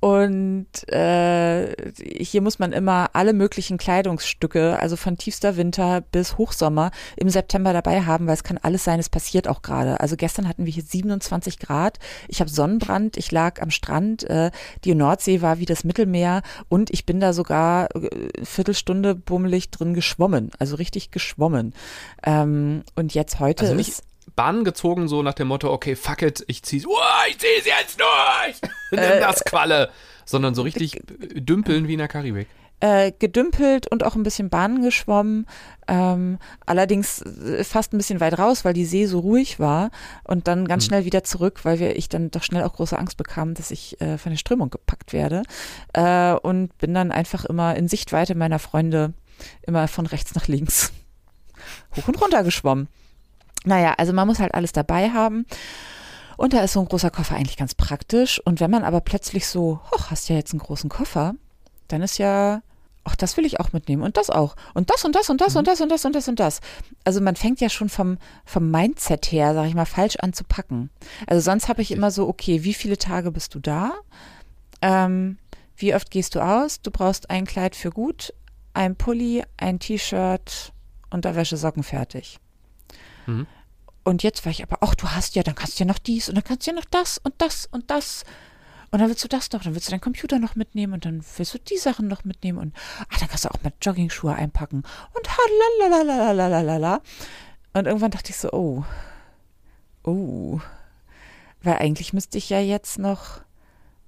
und 0.00 0.66
äh, 0.92 1.74
hier 2.02 2.40
muss 2.40 2.58
man 2.58 2.72
immer 2.72 3.10
alle 3.12 3.32
möglichen 3.32 3.78
Kleidungsstücke, 3.78 4.78
also 4.78 4.96
von 4.96 5.16
tiefster 5.16 5.56
Winter 5.56 6.00
bis 6.00 6.36
Hochsommer, 6.36 6.90
im 7.16 7.28
September 7.28 7.72
dabei 7.72 8.02
haben, 8.02 8.26
weil 8.26 8.34
es 8.34 8.42
kann 8.42 8.58
alles 8.58 8.82
sein, 8.82 8.98
es 8.98 9.08
passiert 9.08 9.46
auch 9.46 9.62
gerade. 9.62 10.00
Also 10.00 10.16
gestern 10.16 10.48
hatten 10.48 10.66
wir 10.66 10.72
hier 10.72 10.82
27 10.82 11.60
Grad, 11.60 12.00
ich 12.26 12.40
habe 12.40 12.50
Sonnenbrand, 12.50 13.16
ich 13.16 13.30
lag 13.30 13.62
am 13.62 13.70
Strand, 13.70 14.24
äh, 14.24 14.50
die 14.84 14.96
Nordsee 14.96 15.40
war 15.40 15.60
wie 15.60 15.66
das 15.66 15.84
Mittelmeer 15.84 16.42
und 16.68 16.90
ich 16.90 17.06
bin 17.06 17.20
da 17.20 17.32
sogar 17.32 17.94
äh, 17.94 18.44
Viertelstunde 18.44 19.14
bummelig 19.14 19.70
drin 19.70 19.94
geschwommen, 19.94 20.50
also 20.58 20.74
richtig 20.74 21.12
geschwommen. 21.12 21.72
Ähm, 22.24 22.82
und 22.96 23.14
jetzt 23.14 23.38
heute 23.38 23.64
also 23.64 23.76
nicht, 23.76 23.90
ist 23.90 24.04
Bahn 24.38 24.62
gezogen, 24.62 25.08
so 25.08 25.20
nach 25.24 25.34
dem 25.34 25.48
Motto, 25.48 25.72
okay, 25.72 25.96
fuck 25.96 26.22
it, 26.22 26.44
ich 26.46 26.62
zieh's, 26.62 26.86
oh, 26.86 26.96
ich 27.28 27.38
zieh's 27.38 27.66
jetzt 27.66 27.98
durch, 27.98 28.70
nimm 28.92 29.00
äh, 29.00 29.18
das 29.18 29.44
Qualle, 29.44 29.90
sondern 30.24 30.54
so 30.54 30.62
richtig 30.62 31.02
dümpeln 31.34 31.88
wie 31.88 31.94
in 31.94 31.98
der 31.98 32.06
Karibik. 32.06 32.46
Äh, 32.78 33.10
gedümpelt 33.18 33.88
und 33.88 34.04
auch 34.04 34.14
ein 34.14 34.22
bisschen 34.22 34.48
Bahnen 34.48 34.80
geschwommen, 34.80 35.48
ähm, 35.88 36.38
allerdings 36.64 37.20
äh, 37.20 37.64
fast 37.64 37.92
ein 37.92 37.98
bisschen 37.98 38.20
weit 38.20 38.38
raus, 38.38 38.64
weil 38.64 38.74
die 38.74 38.84
See 38.84 39.06
so 39.06 39.18
ruhig 39.18 39.58
war 39.58 39.90
und 40.22 40.46
dann 40.46 40.68
ganz 40.68 40.84
hm. 40.84 40.88
schnell 40.88 41.04
wieder 41.04 41.24
zurück, 41.24 41.64
weil 41.64 41.80
wir, 41.80 41.96
ich 41.96 42.08
dann 42.08 42.30
doch 42.30 42.44
schnell 42.44 42.62
auch 42.62 42.74
große 42.74 42.96
Angst 42.96 43.16
bekam, 43.16 43.54
dass 43.54 43.72
ich 43.72 44.00
äh, 44.00 44.18
von 44.18 44.30
der 44.30 44.36
Strömung 44.36 44.70
gepackt 44.70 45.12
werde 45.12 45.42
äh, 45.94 46.34
und 46.34 46.78
bin 46.78 46.94
dann 46.94 47.10
einfach 47.10 47.44
immer 47.44 47.74
in 47.74 47.88
Sichtweite 47.88 48.36
meiner 48.36 48.60
Freunde 48.60 49.14
immer 49.62 49.88
von 49.88 50.06
rechts 50.06 50.36
nach 50.36 50.46
links 50.46 50.92
hoch 51.96 52.06
und 52.06 52.22
runter 52.22 52.44
geschwommen. 52.44 52.86
Naja, 53.68 53.94
also 53.98 54.14
man 54.14 54.26
muss 54.26 54.38
halt 54.38 54.54
alles 54.54 54.72
dabei 54.72 55.10
haben. 55.10 55.44
Und 56.38 56.54
da 56.54 56.62
ist 56.62 56.72
so 56.72 56.80
ein 56.80 56.88
großer 56.88 57.10
Koffer 57.10 57.36
eigentlich 57.36 57.58
ganz 57.58 57.74
praktisch. 57.74 58.40
Und 58.44 58.60
wenn 58.60 58.70
man 58.70 58.82
aber 58.82 59.02
plötzlich 59.02 59.46
so, 59.46 59.80
hoch, 59.92 60.10
hast 60.10 60.30
ja 60.30 60.36
jetzt 60.36 60.52
einen 60.52 60.60
großen 60.60 60.88
Koffer, 60.88 61.34
dann 61.88 62.00
ist 62.00 62.16
ja, 62.16 62.62
ach, 63.04 63.14
das 63.14 63.36
will 63.36 63.44
ich 63.44 63.60
auch 63.60 63.74
mitnehmen 63.74 64.02
und 64.02 64.16
das 64.16 64.30
auch. 64.30 64.56
Und 64.72 64.88
das 64.88 65.04
und 65.04 65.14
das 65.14 65.28
und 65.28 65.42
das 65.42 65.52
mhm. 65.52 65.58
und 65.58 65.66
das 65.66 65.80
und 65.82 65.90
das 65.90 66.04
und 66.06 66.14
das 66.14 66.28
und 66.28 66.40
das. 66.40 66.60
Also 67.04 67.20
man 67.20 67.36
fängt 67.36 67.60
ja 67.60 67.68
schon 67.68 67.90
vom, 67.90 68.16
vom 68.46 68.70
Mindset 68.70 69.30
her, 69.32 69.52
sag 69.52 69.66
ich 69.66 69.74
mal, 69.74 69.84
falsch 69.84 70.16
an 70.16 70.32
zu 70.32 70.44
packen. 70.44 70.88
Also 71.26 71.42
sonst 71.42 71.68
habe 71.68 71.82
ich 71.82 71.90
immer 71.90 72.10
so, 72.10 72.26
okay, 72.26 72.64
wie 72.64 72.74
viele 72.74 72.96
Tage 72.96 73.30
bist 73.32 73.54
du 73.54 73.58
da? 73.58 73.92
Ähm, 74.80 75.36
wie 75.76 75.94
oft 75.94 76.10
gehst 76.10 76.34
du 76.36 76.40
aus? 76.40 76.80
Du 76.80 76.90
brauchst 76.90 77.28
ein 77.28 77.44
Kleid 77.44 77.76
für 77.76 77.90
gut, 77.90 78.32
ein 78.72 78.96
Pulli, 78.96 79.44
ein 79.58 79.78
T-Shirt, 79.78 80.72
und 81.10 81.16
Unterwäsche, 81.18 81.58
Socken 81.58 81.82
fertig. 81.82 82.38
Mhm. 83.26 83.46
Und 84.04 84.22
jetzt 84.22 84.44
war 84.44 84.50
ich 84.50 84.62
aber, 84.62 84.78
ach, 84.80 84.94
du 84.94 85.08
hast 85.08 85.34
ja, 85.36 85.42
dann 85.42 85.54
kannst 85.54 85.78
du 85.78 85.84
ja 85.84 85.88
noch 85.88 85.98
dies 85.98 86.28
und 86.28 86.34
dann 86.36 86.44
kannst 86.44 86.66
du 86.66 86.70
ja 86.70 86.76
noch 86.76 86.84
das 86.86 87.18
und 87.18 87.34
das 87.38 87.66
und 87.70 87.90
das. 87.90 88.24
Und 88.90 89.00
dann 89.00 89.08
willst 89.08 89.22
du 89.22 89.28
das 89.28 89.52
noch, 89.52 89.62
dann 89.62 89.74
willst 89.74 89.88
du 89.88 89.90
deinen 89.90 90.00
Computer 90.00 90.38
noch 90.38 90.56
mitnehmen 90.56 90.94
und 90.94 91.04
dann 91.04 91.22
willst 91.36 91.52
du 91.52 91.58
die 91.58 91.76
Sachen 91.76 92.08
noch 92.08 92.24
mitnehmen 92.24 92.58
und 92.58 92.74
ach, 93.10 93.18
dann 93.18 93.28
kannst 93.28 93.44
du 93.44 93.50
auch 93.50 93.62
mal 93.62 93.72
Jogging-Schuhe 93.82 94.34
einpacken 94.34 94.82
und 95.14 95.28
halalalalalalalala. 95.90 97.02
Und 97.74 97.86
irgendwann 97.86 98.10
dachte 98.10 98.30
ich 98.30 98.38
so, 98.38 98.50
oh, 98.52 98.84
oh, 100.04 100.60
weil 101.62 101.76
eigentlich 101.76 102.14
müsste 102.14 102.38
ich 102.38 102.48
ja 102.48 102.60
jetzt 102.60 102.98
noch 102.98 103.42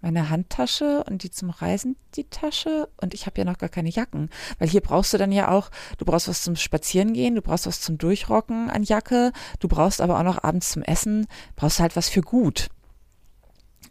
meine 0.00 0.30
Handtasche 0.30 1.04
und 1.04 1.22
die 1.22 1.30
zum 1.30 1.50
Reisen 1.50 1.96
die 2.14 2.24
Tasche 2.24 2.88
und 3.00 3.14
ich 3.14 3.26
habe 3.26 3.38
ja 3.38 3.44
noch 3.44 3.58
gar 3.58 3.68
keine 3.68 3.90
Jacken, 3.90 4.30
weil 4.58 4.68
hier 4.68 4.80
brauchst 4.80 5.12
du 5.12 5.18
dann 5.18 5.32
ja 5.32 5.50
auch, 5.50 5.70
du 5.98 6.04
brauchst 6.04 6.28
was 6.28 6.42
zum 6.42 6.56
Spazierengehen, 6.56 7.34
du 7.34 7.42
brauchst 7.42 7.66
was 7.66 7.80
zum 7.80 7.98
Durchrocken 7.98 8.70
an 8.70 8.82
Jacke, 8.82 9.32
du 9.58 9.68
brauchst 9.68 10.00
aber 10.00 10.18
auch 10.18 10.24
noch 10.24 10.42
abends 10.42 10.70
zum 10.70 10.82
Essen, 10.82 11.26
brauchst 11.56 11.80
halt 11.80 11.96
was 11.96 12.08
für 12.08 12.22
gut. 12.22 12.68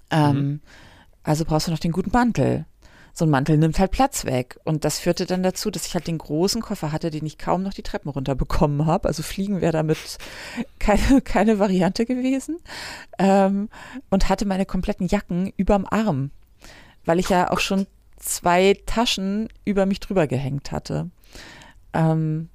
Ähm, 0.10 0.36
mhm. 0.36 0.62
Also 1.24 1.46
brauchst 1.46 1.68
du 1.68 1.72
noch 1.72 1.80
den 1.80 1.92
guten 1.92 2.12
Mantel 2.12 2.66
so 3.14 3.26
ein 3.26 3.30
Mantel 3.30 3.58
nimmt 3.58 3.80
halt 3.80 3.92
Platz 3.92 4.26
weg. 4.26 4.60
Und 4.64 4.86
das 4.86 5.00
führte 5.00 5.26
dann 5.26 5.44
dazu, 5.44 5.72
dass 5.72 5.86
ich 5.86 5.94
halt 5.94 6.08
den 6.08 6.18
großen 6.18 6.62
Koffer 6.62 6.92
hatte, 6.92 7.10
den 7.10 7.26
ich 7.26 7.38
kaum 7.38 7.64
noch 7.64 7.74
die 7.74 7.84
Treppen 7.84 8.10
runterbekommen 8.10 8.86
habe. 8.86 9.08
Also 9.08 9.24
fliegen 9.24 9.62
wäre 9.62 9.74
damit 9.74 10.18
keine, 10.80 11.22
keine 11.22 11.60
Variante 11.60 12.06
gewesen. 12.06 12.58
Ähm, 13.18 13.70
und 14.10 14.30
hatte 14.30 14.46
meine 14.46 14.66
kompletten 14.66 15.08
Jacken 15.08 15.52
überm 15.58 15.86
Arm, 15.90 16.32
weil 17.06 17.20
ich 17.20 17.30
ja 17.30 17.52
auch 17.52 17.60
schon 17.60 17.88
zwei 18.18 18.78
Taschen 18.86 19.50
über 19.66 19.86
mich 19.86 20.00
drüber 20.00 20.28
gehängt 20.28 20.72
hatte. 20.72 21.10
Ähm, 21.94 22.50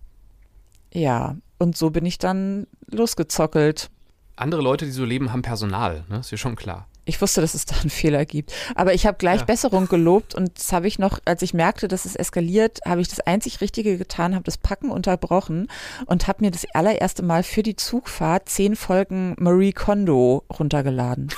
ja, 0.92 1.36
und 1.58 1.76
so 1.76 1.90
bin 1.90 2.06
ich 2.06 2.18
dann 2.18 2.66
losgezockelt. 2.90 3.90
Andere 4.36 4.62
Leute, 4.62 4.84
die 4.84 4.90
so 4.92 5.04
leben, 5.04 5.32
haben 5.32 5.42
Personal, 5.42 6.04
ne? 6.08 6.18
Ist 6.18 6.30
ja 6.30 6.36
schon 6.36 6.56
klar. 6.56 6.86
Ich 7.06 7.20
wusste, 7.20 7.40
dass 7.40 7.54
es 7.54 7.66
da 7.66 7.76
einen 7.76 7.90
Fehler 7.90 8.24
gibt. 8.24 8.52
Aber 8.74 8.94
ich 8.94 9.06
habe 9.06 9.18
gleich 9.18 9.40
ja. 9.40 9.46
Besserung 9.46 9.88
gelobt 9.88 10.34
und 10.34 10.58
das 10.58 10.72
habe 10.72 10.86
ich 10.86 10.98
noch, 10.98 11.18
als 11.24 11.42
ich 11.42 11.52
merkte, 11.52 11.88
dass 11.88 12.04
es 12.04 12.16
eskaliert, 12.16 12.80
habe 12.86 13.00
ich 13.00 13.08
das 13.08 13.20
einzig 13.20 13.60
Richtige 13.60 13.98
getan, 13.98 14.34
habe 14.34 14.44
das 14.44 14.58
Packen 14.58 14.90
unterbrochen 14.90 15.68
und 16.06 16.26
habe 16.26 16.44
mir 16.44 16.50
das 16.50 16.66
allererste 16.72 17.22
Mal 17.22 17.42
für 17.42 17.62
die 17.62 17.76
Zugfahrt 17.76 18.48
zehn 18.48 18.76
Folgen 18.76 19.34
Marie 19.38 19.72
Kondo 19.72 20.44
runtergeladen. 20.58 21.28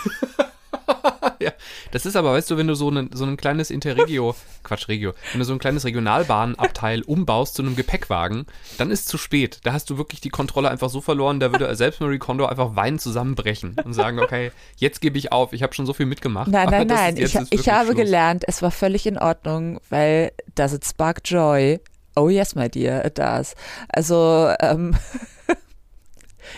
ja, 1.40 1.52
das 1.90 2.06
ist 2.06 2.16
aber, 2.16 2.32
weißt 2.32 2.50
du, 2.50 2.56
wenn 2.56 2.66
du 2.66 2.74
so, 2.74 2.90
ne, 2.90 3.08
so 3.12 3.24
ein 3.24 3.36
kleines 3.36 3.70
Interregio, 3.70 4.34
Quatsch, 4.62 4.88
Regio, 4.88 5.12
wenn 5.32 5.40
du 5.40 5.44
so 5.44 5.52
ein 5.52 5.58
kleines 5.58 5.84
Regionalbahnabteil 5.84 7.02
umbaust 7.06 7.54
zu 7.54 7.62
einem 7.62 7.76
Gepäckwagen, 7.76 8.46
dann 8.78 8.90
ist 8.90 9.00
es 9.00 9.06
zu 9.06 9.18
spät. 9.18 9.60
Da 9.64 9.72
hast 9.72 9.90
du 9.90 9.98
wirklich 9.98 10.20
die 10.20 10.30
Kontrolle 10.30 10.70
einfach 10.70 10.90
so 10.90 11.00
verloren, 11.00 11.40
da 11.40 11.52
würde 11.52 11.74
selbst 11.76 12.00
Marie 12.00 12.18
Kondo 12.18 12.46
einfach 12.46 12.76
weinen 12.76 12.98
zusammenbrechen 12.98 13.76
und 13.84 13.92
sagen, 13.92 14.18
okay, 14.18 14.52
jetzt 14.76 15.00
gebe 15.00 15.18
ich 15.18 15.32
auf, 15.32 15.52
ich 15.52 15.62
habe 15.62 15.74
schon 15.74 15.86
so 15.86 15.92
viel 15.92 16.06
mitgemacht. 16.06 16.48
Nein, 16.48 16.68
nein, 16.70 16.86
nein, 16.86 17.16
ich, 17.16 17.36
ich 17.50 17.68
habe 17.68 17.86
Schluss. 17.86 17.96
gelernt, 17.96 18.44
es 18.46 18.62
war 18.62 18.70
völlig 18.70 19.06
in 19.06 19.18
Ordnung, 19.18 19.80
weil 19.90 20.32
does 20.54 20.72
it 20.72 20.84
spark 20.84 21.20
joy? 21.24 21.80
Oh 22.14 22.28
yes, 22.28 22.54
my 22.54 22.68
dear, 22.68 23.04
it 23.04 23.18
does. 23.18 23.54
Also, 23.88 24.50
ähm, 24.60 24.96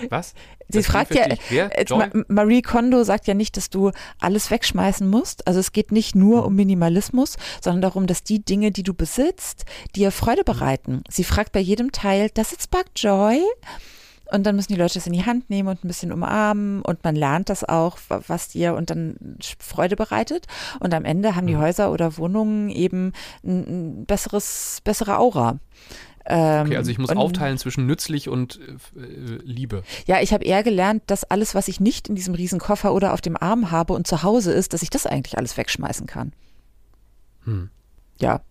Was? 0.08 0.34
Sie 0.68 0.82
fragt 0.82 1.14
ja, 1.14 1.24
äh, 1.24 2.10
Marie 2.28 2.62
Kondo 2.62 3.02
sagt 3.02 3.26
ja 3.26 3.34
nicht, 3.34 3.56
dass 3.56 3.70
du 3.70 3.90
alles 4.20 4.50
wegschmeißen 4.50 5.08
musst. 5.08 5.46
Also 5.46 5.60
es 5.60 5.72
geht 5.72 5.92
nicht 5.92 6.14
nur 6.14 6.44
um 6.44 6.54
Minimalismus, 6.56 7.36
sondern 7.62 7.82
darum, 7.82 8.06
dass 8.06 8.22
die 8.22 8.44
Dinge, 8.44 8.70
die 8.70 8.82
du 8.82 8.92
besitzt, 8.92 9.64
dir 9.96 10.10
Freude 10.10 10.44
bereiten. 10.44 11.02
Sie 11.08 11.24
fragt 11.24 11.52
bei 11.52 11.60
jedem 11.60 11.92
Teil, 11.92 12.30
does 12.30 12.52
it 12.52 12.62
spark 12.62 12.86
joy? 12.96 13.40
Und 14.30 14.44
dann 14.44 14.56
müssen 14.56 14.72
die 14.72 14.78
Leute 14.78 14.94
das 14.94 15.06
in 15.06 15.14
die 15.14 15.24
Hand 15.24 15.48
nehmen 15.48 15.68
und 15.70 15.84
ein 15.84 15.88
bisschen 15.88 16.12
umarmen 16.12 16.82
und 16.82 17.02
man 17.02 17.16
lernt 17.16 17.48
das 17.48 17.64
auch, 17.64 17.98
was 18.08 18.48
dir 18.48 18.74
und 18.74 18.90
dann 18.90 19.16
Freude 19.58 19.96
bereitet. 19.96 20.46
Und 20.80 20.92
am 20.92 21.06
Ende 21.06 21.34
haben 21.34 21.46
die 21.46 21.54
mhm. 21.54 21.60
Häuser 21.60 21.90
oder 21.90 22.18
Wohnungen 22.18 22.68
eben 22.68 23.12
ein 23.42 24.04
besseres, 24.04 24.80
bessere 24.84 25.18
Aura. 25.18 25.58
Ähm, 26.30 26.66
okay, 26.66 26.76
also 26.76 26.90
ich 26.90 26.98
muss 26.98 27.08
aufteilen 27.10 27.56
zwischen 27.56 27.86
nützlich 27.86 28.28
und 28.28 28.60
äh, 28.96 29.38
Liebe. 29.42 29.82
Ja, 30.06 30.20
ich 30.20 30.34
habe 30.34 30.44
eher 30.44 30.62
gelernt, 30.62 31.02
dass 31.06 31.24
alles, 31.24 31.54
was 31.54 31.68
ich 31.68 31.80
nicht 31.80 32.08
in 32.08 32.14
diesem 32.14 32.34
Riesenkoffer 32.34 32.92
oder 32.92 33.14
auf 33.14 33.22
dem 33.22 33.36
Arm 33.36 33.70
habe 33.70 33.94
und 33.94 34.06
zu 34.06 34.22
Hause 34.22 34.52
ist, 34.52 34.74
dass 34.74 34.82
ich 34.82 34.90
das 34.90 35.06
eigentlich 35.06 35.38
alles 35.38 35.56
wegschmeißen 35.56 36.06
kann. 36.06 36.32
Hm. 37.44 37.70
Ja. 38.20 38.42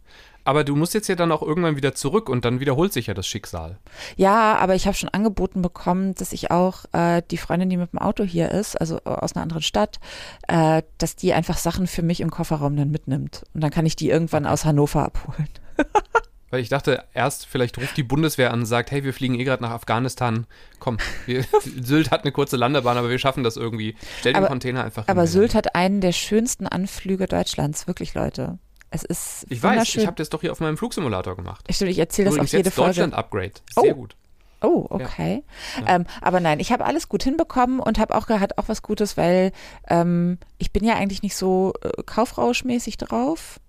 aber 0.45 0.63
du 0.63 0.77
musst 0.77 0.93
jetzt 0.93 1.09
ja 1.09 1.15
dann 1.15 1.31
auch 1.31 1.41
irgendwann 1.41 1.75
wieder 1.75 1.93
zurück 1.93 2.29
und 2.29 2.45
dann 2.45 2.61
wiederholt 2.61 2.93
sich 2.93 3.07
ja 3.07 3.13
das 3.13 3.27
Schicksal. 3.27 3.77
Ja, 4.15 4.55
aber 4.55 4.75
ich 4.75 4.87
habe 4.87 4.95
schon 4.95 5.09
angeboten 5.09 5.61
bekommen, 5.61 6.15
dass 6.15 6.31
ich 6.31 6.49
auch 6.51 6.85
äh, 6.93 7.21
die 7.29 7.37
Freundin, 7.37 7.69
die 7.69 7.75
mit 7.75 7.91
dem 7.91 7.99
Auto 7.99 8.23
hier 8.23 8.49
ist, 8.49 8.79
also 8.79 8.97
äh, 8.99 9.09
aus 9.09 9.35
einer 9.35 9.43
anderen 9.43 9.61
Stadt, 9.61 9.99
äh, 10.47 10.83
dass 10.97 11.17
die 11.17 11.33
einfach 11.33 11.57
Sachen 11.57 11.85
für 11.85 12.01
mich 12.01 12.21
im 12.21 12.31
Kofferraum 12.31 12.77
dann 12.77 12.89
mitnimmt. 12.89 13.43
Und 13.53 13.61
dann 13.61 13.71
kann 13.71 13.85
ich 13.85 13.97
die 13.97 14.09
irgendwann 14.09 14.45
aus 14.47 14.63
Hannover 14.63 15.03
abholen. 15.03 15.49
Weil 16.49 16.61
ich 16.61 16.69
dachte, 16.69 17.03
erst 17.13 17.45
vielleicht 17.45 17.77
ruft 17.77 17.97
die 17.97 18.03
Bundeswehr 18.03 18.53
an 18.53 18.59
und 18.59 18.65
sagt, 18.65 18.91
hey, 18.91 19.03
wir 19.03 19.13
fliegen 19.13 19.35
eh 19.35 19.43
gerade 19.43 19.61
nach 19.61 19.71
Afghanistan. 19.71 20.47
Komm, 20.79 20.97
wir, 21.25 21.43
Sylt 21.81 22.11
hat 22.11 22.23
eine 22.23 22.31
kurze 22.31 22.55
Landebahn, 22.55 22.97
aber 22.97 23.09
wir 23.09 23.19
schaffen 23.19 23.43
das 23.43 23.57
irgendwie. 23.57 23.95
Stell 24.19 24.33
den 24.33 24.37
aber, 24.37 24.47
Container 24.47 24.83
einfach 24.83 25.05
hin. 25.05 25.11
Aber 25.11 25.27
Sylt 25.27 25.55
hat 25.55 25.75
einen 25.75 25.99
der 25.99 26.13
schönsten 26.13 26.65
Anflüge 26.67 27.27
Deutschlands, 27.27 27.87
wirklich, 27.87 28.13
Leute. 28.13 28.59
Es 28.89 29.03
ist 29.03 29.45
Ich 29.49 29.61
weiß, 29.61 29.95
ich 29.95 30.07
habe 30.07 30.15
das 30.15 30.29
doch 30.29 30.39
hier 30.39 30.53
auf 30.53 30.61
meinem 30.61 30.77
Flugsimulator 30.77 31.35
gemacht. 31.35 31.65
Ich, 31.67 31.81
ich 31.81 31.99
erzähle 31.99 32.29
das 32.29 32.39
auf 32.39 32.47
jede 32.47 32.71
Folge. 32.71 32.91
Deutschland-Upgrade. 32.91 33.53
Sehr 33.75 33.91
oh. 33.91 33.95
gut. 33.95 34.15
Oh, 34.61 34.87
okay. 34.89 35.43
Ja. 35.85 35.97
Ähm, 35.97 36.05
aber 36.21 36.39
nein, 36.39 36.59
ich 36.59 36.71
habe 36.71 36.85
alles 36.85 37.09
gut 37.09 37.23
hinbekommen 37.23 37.79
und 37.79 37.99
habe 37.99 38.15
auch 38.15 38.27
hat 38.27 38.57
auch 38.57 38.67
was 38.67 38.81
Gutes, 38.81 39.15
weil 39.15 39.51
ähm, 39.87 40.39
ich 40.57 40.71
bin 40.71 40.83
ja 40.83 40.95
eigentlich 40.95 41.21
nicht 41.21 41.35
so 41.35 41.73
äh, 41.83 42.01
kaufrauschmäßig 42.03 42.97
drauf 42.97 43.59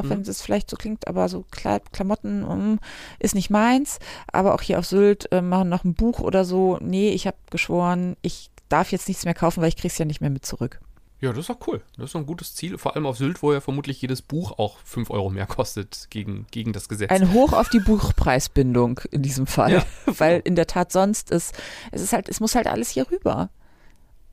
auch 0.00 0.04
mhm. 0.04 0.10
wenn 0.10 0.20
es 0.22 0.42
vielleicht 0.42 0.70
so 0.70 0.76
klingt, 0.76 1.06
aber 1.06 1.28
so 1.28 1.44
Klamotten 1.92 2.44
um, 2.44 2.78
ist 3.18 3.34
nicht 3.34 3.50
meins. 3.50 3.98
Aber 4.32 4.54
auch 4.54 4.62
hier 4.62 4.78
auf 4.78 4.86
Sylt 4.86 5.30
äh, 5.32 5.42
machen 5.42 5.68
noch 5.68 5.84
ein 5.84 5.94
Buch 5.94 6.20
oder 6.20 6.44
so. 6.44 6.78
Nee, 6.80 7.10
ich 7.10 7.26
habe 7.26 7.36
geschworen, 7.50 8.16
ich 8.22 8.50
darf 8.68 8.92
jetzt 8.92 9.08
nichts 9.08 9.24
mehr 9.24 9.34
kaufen, 9.34 9.60
weil 9.60 9.68
ich 9.68 9.76
kriege 9.76 9.88
es 9.88 9.98
ja 9.98 10.04
nicht 10.04 10.20
mehr 10.20 10.30
mit 10.30 10.46
zurück. 10.46 10.80
Ja, 11.20 11.30
das 11.34 11.40
ist 11.40 11.50
auch 11.50 11.66
cool. 11.66 11.82
Das 11.98 12.10
ist 12.10 12.16
ein 12.16 12.24
gutes 12.24 12.54
Ziel. 12.54 12.78
Vor 12.78 12.94
allem 12.94 13.04
auf 13.04 13.18
Sylt, 13.18 13.42
wo 13.42 13.52
ja 13.52 13.60
vermutlich 13.60 14.00
jedes 14.00 14.22
Buch 14.22 14.58
auch 14.58 14.78
5 14.84 15.10
Euro 15.10 15.28
mehr 15.28 15.46
kostet 15.46 16.06
gegen, 16.08 16.46
gegen 16.50 16.72
das 16.72 16.88
Gesetz. 16.88 17.10
Ein 17.10 17.34
Hoch 17.34 17.52
auf 17.52 17.68
die 17.68 17.80
Buchpreisbindung 17.80 19.00
in 19.10 19.22
diesem 19.22 19.46
Fall. 19.46 19.72
Ja. 19.72 19.86
Weil 20.06 20.40
in 20.44 20.56
der 20.56 20.66
Tat 20.66 20.92
sonst 20.92 21.30
ist, 21.30 21.54
es 21.92 22.00
ist 22.00 22.14
halt, 22.14 22.28
es 22.30 22.40
muss 22.40 22.54
halt 22.54 22.66
alles 22.66 22.88
hier 22.88 23.10
rüber. 23.10 23.50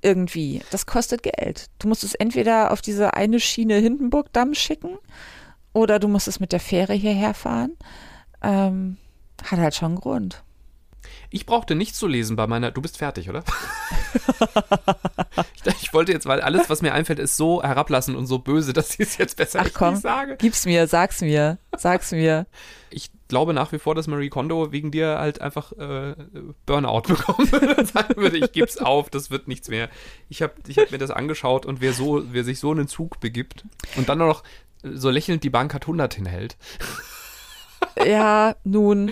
Irgendwie. 0.02 0.62
Das 0.72 0.86
kostet 0.86 1.24
Geld. 1.24 1.66
Du 1.80 1.90
musst 1.90 2.06
es 2.06 2.16
entweder 2.16 2.72
auf 2.72 2.82
diese 2.82 3.16
eine 3.16 3.42
Schiene 3.42 3.76
Hindenburg-Damm 3.76 4.54
schicken 4.54 4.98
oder 5.78 6.00
du 6.00 6.08
musst 6.08 6.28
es 6.28 6.40
mit 6.40 6.52
der 6.52 6.60
Fähre 6.60 6.94
hierher 6.94 7.36
fahren. 7.36 7.78
Ähm, 8.42 8.98
hat 9.44 9.60
halt 9.60 9.76
schon 9.76 9.92
einen 9.92 10.00
Grund. 10.00 10.44
Ich 11.30 11.46
brauchte 11.46 11.76
nichts 11.76 12.00
zu 12.00 12.08
lesen 12.08 12.36
bei 12.36 12.48
meiner. 12.48 12.72
Du 12.72 12.82
bist 12.82 12.98
fertig, 12.98 13.30
oder? 13.30 13.44
ich, 15.66 15.84
ich, 15.84 15.94
wollte 15.94 16.12
jetzt, 16.12 16.26
weil 16.26 16.42
alles, 16.42 16.68
was 16.70 16.82
mir 16.82 16.94
einfällt, 16.94 17.20
ist 17.20 17.38
so 17.38 17.62
herablassend 17.62 18.18
und 18.18 18.26
so 18.26 18.40
böse, 18.40 18.74
dass 18.74 18.94
ich 18.96 19.02
es 19.02 19.18
jetzt 19.18 19.38
besser 19.38 19.60
Ach, 19.62 19.70
komm, 19.72 19.94
nicht 19.94 20.04
sage. 20.04 20.38
Gib's 20.38 20.66
mir, 20.66 20.88
sag's 20.88 21.22
mir, 21.22 21.60
sag's 21.78 22.12
mir. 22.12 22.48
Ich 22.90 23.12
glaube 23.28 23.54
nach 23.54 23.72
wie 23.72 23.80
vor, 23.80 23.94
dass 23.94 24.08
Marie 24.08 24.30
Kondo 24.30 24.72
wegen 24.72 24.90
dir 24.90 25.20
halt 25.20 25.42
einfach 25.42 25.74
äh, 25.74 26.16
Burnout 26.66 27.02
bekommen 27.02 27.52
würde. 27.52 27.86
Sagen 27.86 28.16
würde, 28.16 28.38
ich 28.38 28.52
geb's 28.52 28.78
auf, 28.78 29.12
das 29.12 29.30
wird 29.30 29.48
nichts 29.48 29.70
mehr. 29.70 29.90
Ich 30.30 30.42
habe 30.42 30.54
ich 30.68 30.78
hab 30.80 30.92
mir 30.92 30.98
das 30.98 31.12
angeschaut 31.12 31.66
und 31.66 31.82
wer 31.82 31.94
so, 31.94 32.24
wer 32.32 32.44
sich 32.44 32.60
so 32.60 32.72
in 32.72 32.80
den 32.80 32.88
Zug 32.88 33.20
begibt 33.20 33.64
und 33.96 34.10
dann 34.10 34.18
noch 34.18 34.44
so 34.96 35.10
lächelnd 35.10 35.44
die 35.44 35.50
Bank 35.50 35.74
hat 35.74 35.84
100 35.84 36.14
hinhält. 36.14 36.58
Ja, 38.06 38.56
nun. 38.64 39.12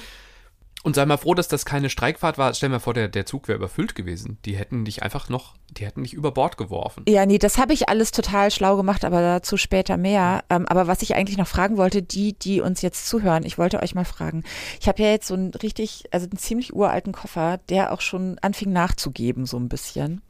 Und 0.85 0.93
sei 0.93 1.03
mal 1.07 1.17
froh, 1.17 1.33
dass 1.33 1.47
das 1.47 1.65
keine 1.65 1.89
Streikfahrt 1.89 2.37
war. 2.37 2.53
Stell 2.53 2.69
dir 2.69 2.75
mal 2.75 2.79
vor, 2.79 2.93
der, 2.93 3.07
der 3.07 3.25
Zug 3.25 3.47
wäre 3.47 3.57
überfüllt 3.57 3.95
gewesen. 3.95 4.37
Die 4.45 4.55
hätten 4.55 4.85
dich 4.85 5.01
einfach 5.01 5.29
noch, 5.29 5.55
die 5.71 5.83
hätten 5.83 6.03
dich 6.03 6.13
über 6.13 6.31
Bord 6.31 6.57
geworfen. 6.57 7.05
Ja, 7.07 7.25
nee, 7.25 7.39
das 7.39 7.57
habe 7.57 7.73
ich 7.73 7.89
alles 7.89 8.11
total 8.11 8.51
schlau 8.51 8.77
gemacht, 8.77 9.03
aber 9.03 9.19
dazu 9.19 9.57
später 9.57 9.97
mehr. 9.97 10.43
Ähm, 10.51 10.67
aber 10.67 10.85
was 10.85 11.01
ich 11.01 11.15
eigentlich 11.15 11.39
noch 11.39 11.47
fragen 11.47 11.77
wollte, 11.77 12.03
die, 12.03 12.33
die 12.33 12.61
uns 12.61 12.83
jetzt 12.83 13.07
zuhören, 13.07 13.47
ich 13.47 13.57
wollte 13.57 13.81
euch 13.81 13.95
mal 13.95 14.05
fragen. 14.05 14.43
Ich 14.79 14.87
habe 14.87 15.01
ja 15.01 15.09
jetzt 15.09 15.25
so 15.25 15.33
einen 15.33 15.55
richtig, 15.55 16.03
also 16.11 16.27
einen 16.27 16.37
ziemlich 16.37 16.75
uralten 16.75 17.13
Koffer, 17.13 17.59
der 17.69 17.91
auch 17.91 18.01
schon 18.01 18.37
anfing 18.43 18.71
nachzugeben, 18.71 19.47
so 19.47 19.57
ein 19.57 19.69
bisschen. 19.69 20.21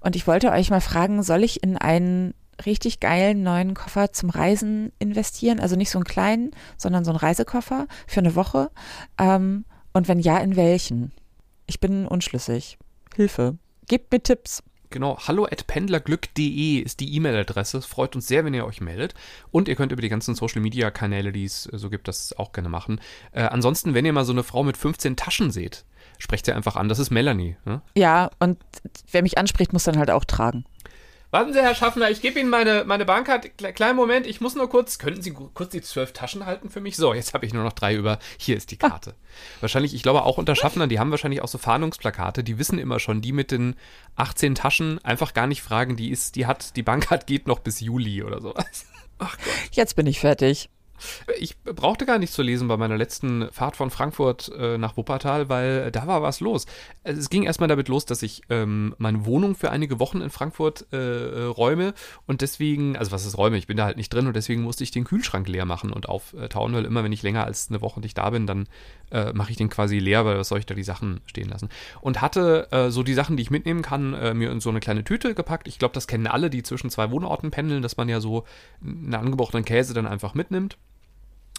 Und 0.00 0.14
ich 0.14 0.26
wollte 0.26 0.50
euch 0.50 0.68
mal 0.68 0.82
fragen, 0.82 1.22
soll 1.22 1.42
ich 1.42 1.62
in 1.62 1.78
einen 1.78 2.34
richtig 2.64 3.00
geilen 3.00 3.42
neuen 3.42 3.74
Koffer 3.74 4.12
zum 4.12 4.30
Reisen 4.30 4.92
investieren? 4.98 5.60
Also 5.60 5.76
nicht 5.76 5.90
so 5.90 5.98
einen 5.98 6.04
kleinen, 6.04 6.50
sondern 6.76 7.04
so 7.04 7.10
einen 7.10 7.18
Reisekoffer 7.18 7.86
für 8.06 8.20
eine 8.20 8.34
Woche. 8.34 8.70
Ähm, 9.18 9.64
und 9.92 10.08
wenn 10.08 10.20
ja, 10.20 10.38
in 10.38 10.56
welchen? 10.56 11.12
Ich 11.66 11.80
bin 11.80 12.06
unschlüssig. 12.06 12.78
Hilfe. 13.14 13.58
Gebt 13.88 14.12
mir 14.12 14.22
Tipps. 14.22 14.62
Genau, 14.90 15.18
hallo 15.26 15.44
at 15.44 15.66
pendlerglück.de 15.66 16.78
ist 16.78 17.00
die 17.00 17.14
E-Mail-Adresse. 17.16 17.78
Es 17.78 17.86
freut 17.86 18.14
uns 18.14 18.28
sehr, 18.28 18.44
wenn 18.44 18.54
ihr 18.54 18.64
euch 18.64 18.80
meldet. 18.80 19.14
Und 19.50 19.68
ihr 19.68 19.74
könnt 19.74 19.92
über 19.92 20.02
die 20.02 20.08
ganzen 20.08 20.34
Social-Media-Kanäle, 20.34 21.32
die 21.32 21.44
es 21.44 21.64
so 21.64 21.90
gibt, 21.90 22.08
das 22.08 22.32
auch 22.38 22.52
gerne 22.52 22.68
machen. 22.68 23.00
Äh, 23.32 23.42
ansonsten, 23.42 23.94
wenn 23.94 24.06
ihr 24.06 24.12
mal 24.12 24.24
so 24.24 24.32
eine 24.32 24.44
Frau 24.44 24.62
mit 24.62 24.76
15 24.76 25.16
Taschen 25.16 25.50
seht, 25.50 25.84
sprecht 26.18 26.46
sie 26.46 26.52
einfach 26.52 26.76
an. 26.76 26.88
Das 26.88 26.98
ist 26.98 27.10
Melanie. 27.10 27.56
Ne? 27.64 27.82
Ja, 27.96 28.30
und 28.38 28.58
wer 29.10 29.22
mich 29.22 29.38
anspricht, 29.38 29.72
muss 29.72 29.84
dann 29.84 29.98
halt 29.98 30.10
auch 30.10 30.24
tragen. 30.24 30.64
Warten 31.36 31.52
Sie, 31.52 31.60
Herr 31.60 31.74
Schaffner, 31.74 32.10
ich 32.10 32.22
gebe 32.22 32.40
Ihnen 32.40 32.48
meine, 32.48 32.84
meine 32.86 33.04
Bahncard. 33.04 33.58
Kleinen 33.58 33.94
Moment, 33.94 34.26
ich 34.26 34.40
muss 34.40 34.54
nur 34.54 34.70
kurz. 34.70 34.98
Könnten 34.98 35.20
Sie 35.20 35.34
kurz 35.34 35.68
die 35.68 35.82
zwölf 35.82 36.14
Taschen 36.14 36.46
halten 36.46 36.70
für 36.70 36.80
mich? 36.80 36.96
So, 36.96 37.12
jetzt 37.12 37.34
habe 37.34 37.44
ich 37.44 37.52
nur 37.52 37.62
noch 37.62 37.74
drei 37.74 37.94
über. 37.94 38.18
Hier 38.38 38.56
ist 38.56 38.70
die 38.70 38.78
Karte. 38.78 39.10
Ah. 39.10 39.26
Wahrscheinlich, 39.60 39.92
ich 39.92 40.02
glaube 40.02 40.22
auch 40.22 40.38
unter 40.38 40.56
Schaffnern, 40.56 40.88
die 40.88 40.98
haben 40.98 41.10
wahrscheinlich 41.10 41.42
auch 41.42 41.48
so 41.48 41.58
Fahndungsplakate. 41.58 42.42
Die 42.42 42.58
wissen 42.58 42.78
immer 42.78 43.00
schon, 43.00 43.20
die 43.20 43.32
mit 43.32 43.50
den 43.50 43.76
18 44.14 44.54
Taschen 44.54 44.98
einfach 45.04 45.34
gar 45.34 45.46
nicht 45.46 45.60
fragen. 45.60 45.94
Die 45.96 46.08
ist, 46.08 46.36
die 46.36 46.46
hat, 46.46 46.74
die 46.74 46.82
Bahncard 46.82 47.26
geht 47.26 47.46
noch 47.46 47.58
bis 47.58 47.80
Juli 47.80 48.22
oder 48.22 48.40
sowas. 48.40 48.86
Ach 49.18 49.36
Gott. 49.36 49.54
Jetzt 49.72 49.94
bin 49.94 50.06
ich 50.06 50.20
fertig. 50.20 50.70
Ich 51.38 51.56
brauchte 51.62 52.06
gar 52.06 52.18
nicht 52.18 52.32
zu 52.32 52.42
lesen 52.42 52.68
bei 52.68 52.76
meiner 52.76 52.96
letzten 52.96 53.48
Fahrt 53.52 53.76
von 53.76 53.90
Frankfurt 53.90 54.50
äh, 54.56 54.78
nach 54.78 54.96
Wuppertal, 54.96 55.48
weil 55.48 55.90
da 55.90 56.06
war 56.06 56.22
was 56.22 56.40
los. 56.40 56.66
Es 57.02 57.30
ging 57.30 57.44
erstmal 57.44 57.68
damit 57.68 57.88
los, 57.88 58.06
dass 58.06 58.22
ich 58.22 58.42
ähm, 58.50 58.94
meine 58.98 59.26
Wohnung 59.26 59.54
für 59.54 59.70
einige 59.70 60.00
Wochen 60.00 60.20
in 60.20 60.30
Frankfurt 60.30 60.86
äh, 60.92 61.44
räume 61.44 61.94
und 62.26 62.40
deswegen, 62.40 62.96
also 62.96 63.12
was 63.12 63.26
ist 63.26 63.38
räume, 63.38 63.56
ich 63.56 63.66
bin 63.66 63.76
da 63.76 63.84
halt 63.84 63.96
nicht 63.96 64.12
drin 64.12 64.26
und 64.26 64.36
deswegen 64.36 64.62
musste 64.62 64.84
ich 64.84 64.90
den 64.90 65.04
Kühlschrank 65.04 65.48
leer 65.48 65.64
machen 65.64 65.92
und 65.92 66.08
auftauen, 66.08 66.74
weil 66.74 66.84
immer 66.84 67.04
wenn 67.04 67.12
ich 67.12 67.22
länger 67.22 67.44
als 67.44 67.68
eine 67.68 67.80
Woche 67.80 68.00
nicht 68.00 68.18
da 68.18 68.30
bin, 68.30 68.46
dann 68.46 68.68
äh, 69.10 69.32
mache 69.32 69.50
ich 69.50 69.56
den 69.56 69.68
quasi 69.68 69.98
leer, 69.98 70.24
weil 70.24 70.38
was 70.38 70.48
soll 70.48 70.58
ich 70.58 70.66
da 70.66 70.74
die 70.74 70.82
Sachen 70.82 71.20
stehen 71.26 71.48
lassen. 71.48 71.68
Und 72.00 72.20
hatte 72.20 72.68
äh, 72.70 72.90
so 72.90 73.02
die 73.02 73.14
Sachen, 73.14 73.36
die 73.36 73.42
ich 73.42 73.50
mitnehmen 73.50 73.82
kann, 73.82 74.14
äh, 74.14 74.34
mir 74.34 74.50
in 74.50 74.60
so 74.60 74.70
eine 74.70 74.80
kleine 74.80 75.04
Tüte 75.04 75.34
gepackt. 75.34 75.68
Ich 75.68 75.78
glaube, 75.78 75.94
das 75.94 76.06
kennen 76.06 76.26
alle, 76.26 76.50
die 76.50 76.62
zwischen 76.62 76.90
zwei 76.90 77.10
Wohnorten 77.10 77.50
pendeln, 77.50 77.82
dass 77.82 77.96
man 77.96 78.08
ja 78.08 78.20
so 78.20 78.44
einen 78.82 79.14
angebrochenen 79.14 79.64
Käse 79.64 79.94
dann 79.94 80.06
einfach 80.06 80.34
mitnimmt. 80.34 80.76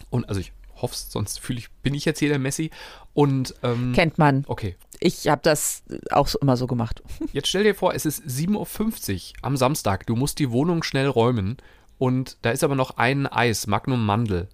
Und 0.10 0.30
also 0.30 0.40
ich 0.40 0.54
hoffe 0.76 0.96
sonst 0.96 1.40
fühle 1.40 1.60
ich, 1.60 1.72
bin 1.84 1.94
ich 1.94 2.06
jetzt 2.06 2.20
hier 2.20 2.30
der 2.30 2.40
Messi. 2.40 2.72
Und 3.14 3.56
ähm, 3.64 3.94
kennt 3.94 4.18
man. 4.18 4.44
Okay. 4.48 4.76
Ich 5.00 5.28
habe 5.28 5.42
das 5.44 5.84
auch 6.12 6.28
so, 6.28 6.40
immer 6.40 6.58
so 6.58 6.66
gemacht. 6.66 7.04
Jetzt 7.32 7.50
stell 7.50 7.64
dir 7.64 7.76
vor, 7.76 7.94
es 7.94 8.06
ist 8.06 8.24
7.50 8.24 8.54
Uhr 8.56 9.36
am 9.44 9.56
Samstag. 9.56 10.08
Du 10.08 10.16
musst 10.16 10.40
die 10.40 10.50
Wohnung 10.50 10.82
schnell 10.82 11.08
räumen 11.08 11.58
und 12.00 12.38
da 12.42 12.50
ist 12.50 12.64
aber 12.64 12.74
noch 12.74 12.98
ein 12.98 13.28
Eis, 13.28 13.68
Magnum 13.68 14.04
Mandel. 14.06 14.50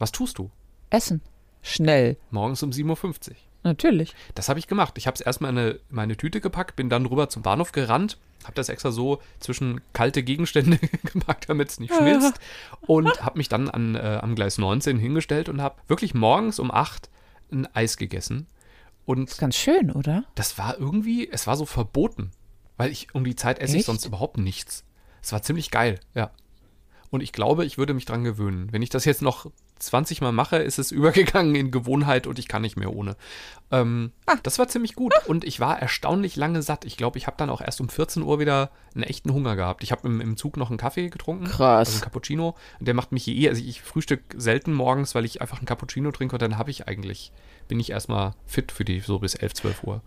Was 0.00 0.10
tust 0.10 0.38
du? 0.38 0.50
Essen. 0.90 1.20
Schnell. 1.62 2.16
Morgens 2.30 2.62
um 2.64 2.70
7.50 2.70 3.30
Uhr. 3.30 3.36
Natürlich. 3.62 4.14
Das 4.34 4.48
habe 4.48 4.58
ich 4.58 4.66
gemacht. 4.66 4.94
Ich 4.96 5.06
habe 5.06 5.14
es 5.14 5.20
erstmal 5.20 5.50
in 5.50 5.58
eine, 5.58 5.80
meine 5.90 6.16
Tüte 6.16 6.40
gepackt, 6.40 6.76
bin 6.76 6.88
dann 6.88 7.06
rüber 7.06 7.28
zum 7.28 7.42
Bahnhof 7.42 7.72
gerannt, 7.72 8.18
habe 8.44 8.54
das 8.54 8.68
extra 8.68 8.90
so 8.90 9.20
zwischen 9.38 9.80
kalte 9.92 10.22
Gegenstände 10.22 10.78
gepackt, 11.02 11.48
damit 11.48 11.68
es 11.68 11.80
nicht 11.80 11.94
schmilzt 11.94 12.40
und 12.82 13.22
habe 13.22 13.38
mich 13.38 13.48
dann 13.48 13.68
an, 13.68 13.94
äh, 13.94 14.18
am 14.22 14.34
Gleis 14.34 14.58
19 14.58 14.98
hingestellt 14.98 15.48
und 15.48 15.60
habe 15.60 15.76
wirklich 15.88 16.14
morgens 16.14 16.58
um 16.58 16.70
8 16.70 17.10
ein 17.52 17.66
Eis 17.74 17.96
gegessen. 17.96 18.46
Und 19.04 19.28
das 19.28 19.34
ist 19.34 19.40
ganz 19.40 19.56
schön, 19.56 19.90
oder? 19.90 20.24
Das 20.34 20.56
war 20.56 20.78
irgendwie, 20.78 21.28
es 21.30 21.46
war 21.46 21.56
so 21.56 21.66
verboten, 21.66 22.30
weil 22.76 22.90
ich 22.90 23.14
um 23.14 23.24
die 23.24 23.36
Zeit 23.36 23.58
esse 23.58 23.72
Echt? 23.72 23.80
ich 23.80 23.86
sonst 23.86 24.04
überhaupt 24.04 24.38
nichts. 24.38 24.84
Es 25.22 25.32
war 25.32 25.42
ziemlich 25.42 25.70
geil, 25.70 26.00
ja. 26.14 26.30
Und 27.10 27.22
ich 27.22 27.32
glaube, 27.32 27.64
ich 27.64 27.76
würde 27.76 27.92
mich 27.92 28.04
dran 28.04 28.24
gewöhnen. 28.24 28.72
Wenn 28.72 28.82
ich 28.82 28.88
das 28.88 29.04
jetzt 29.04 29.20
noch 29.20 29.50
20 29.80 30.20
Mal 30.20 30.32
mache, 30.32 30.56
ist 30.56 30.78
es 30.78 30.90
übergegangen 30.92 31.54
in 31.54 31.70
Gewohnheit 31.70 32.26
und 32.26 32.38
ich 32.38 32.48
kann 32.48 32.62
nicht 32.62 32.76
mehr 32.76 32.92
ohne. 32.94 33.16
Ähm, 33.72 34.12
ah. 34.26 34.36
Das 34.42 34.58
war 34.58 34.68
ziemlich 34.68 34.94
gut 34.94 35.14
und 35.26 35.44
ich 35.44 35.60
war 35.60 35.80
erstaunlich 35.80 36.36
lange 36.36 36.62
satt. 36.62 36.84
Ich 36.84 36.96
glaube, 36.96 37.18
ich 37.18 37.26
habe 37.26 37.36
dann 37.36 37.50
auch 37.50 37.60
erst 37.60 37.80
um 37.80 37.88
14 37.88 38.22
Uhr 38.22 38.38
wieder 38.38 38.70
einen 38.94 39.04
echten 39.04 39.32
Hunger 39.32 39.56
gehabt. 39.56 39.82
Ich 39.82 39.92
habe 39.92 40.06
im, 40.08 40.20
im, 40.20 40.36
Zug 40.36 40.56
noch 40.56 40.70
einen 40.70 40.78
Kaffee 40.78 41.08
getrunken. 41.08 41.44
Krass. 41.44 41.88
Also 41.88 41.92
einen 41.92 42.02
Cappuccino. 42.02 42.56
Der 42.80 42.94
macht 42.94 43.12
mich 43.12 43.28
eh, 43.28 43.48
also 43.48 43.62
ich 43.62 43.82
frühstück 43.82 44.22
selten 44.36 44.74
morgens, 44.74 45.14
weil 45.14 45.24
ich 45.24 45.40
einfach 45.40 45.58
einen 45.58 45.66
Cappuccino 45.66 46.10
trinke 46.10 46.34
und 46.34 46.42
dann 46.42 46.58
habe 46.58 46.70
ich 46.70 46.88
eigentlich, 46.88 47.32
bin 47.68 47.78
ich 47.80 47.90
erstmal 47.90 48.34
fit 48.46 48.72
für 48.72 48.84
die 48.84 49.00
so 49.00 49.18
bis 49.18 49.34
11, 49.34 49.54
12 49.54 49.84
Uhr. 49.84 50.02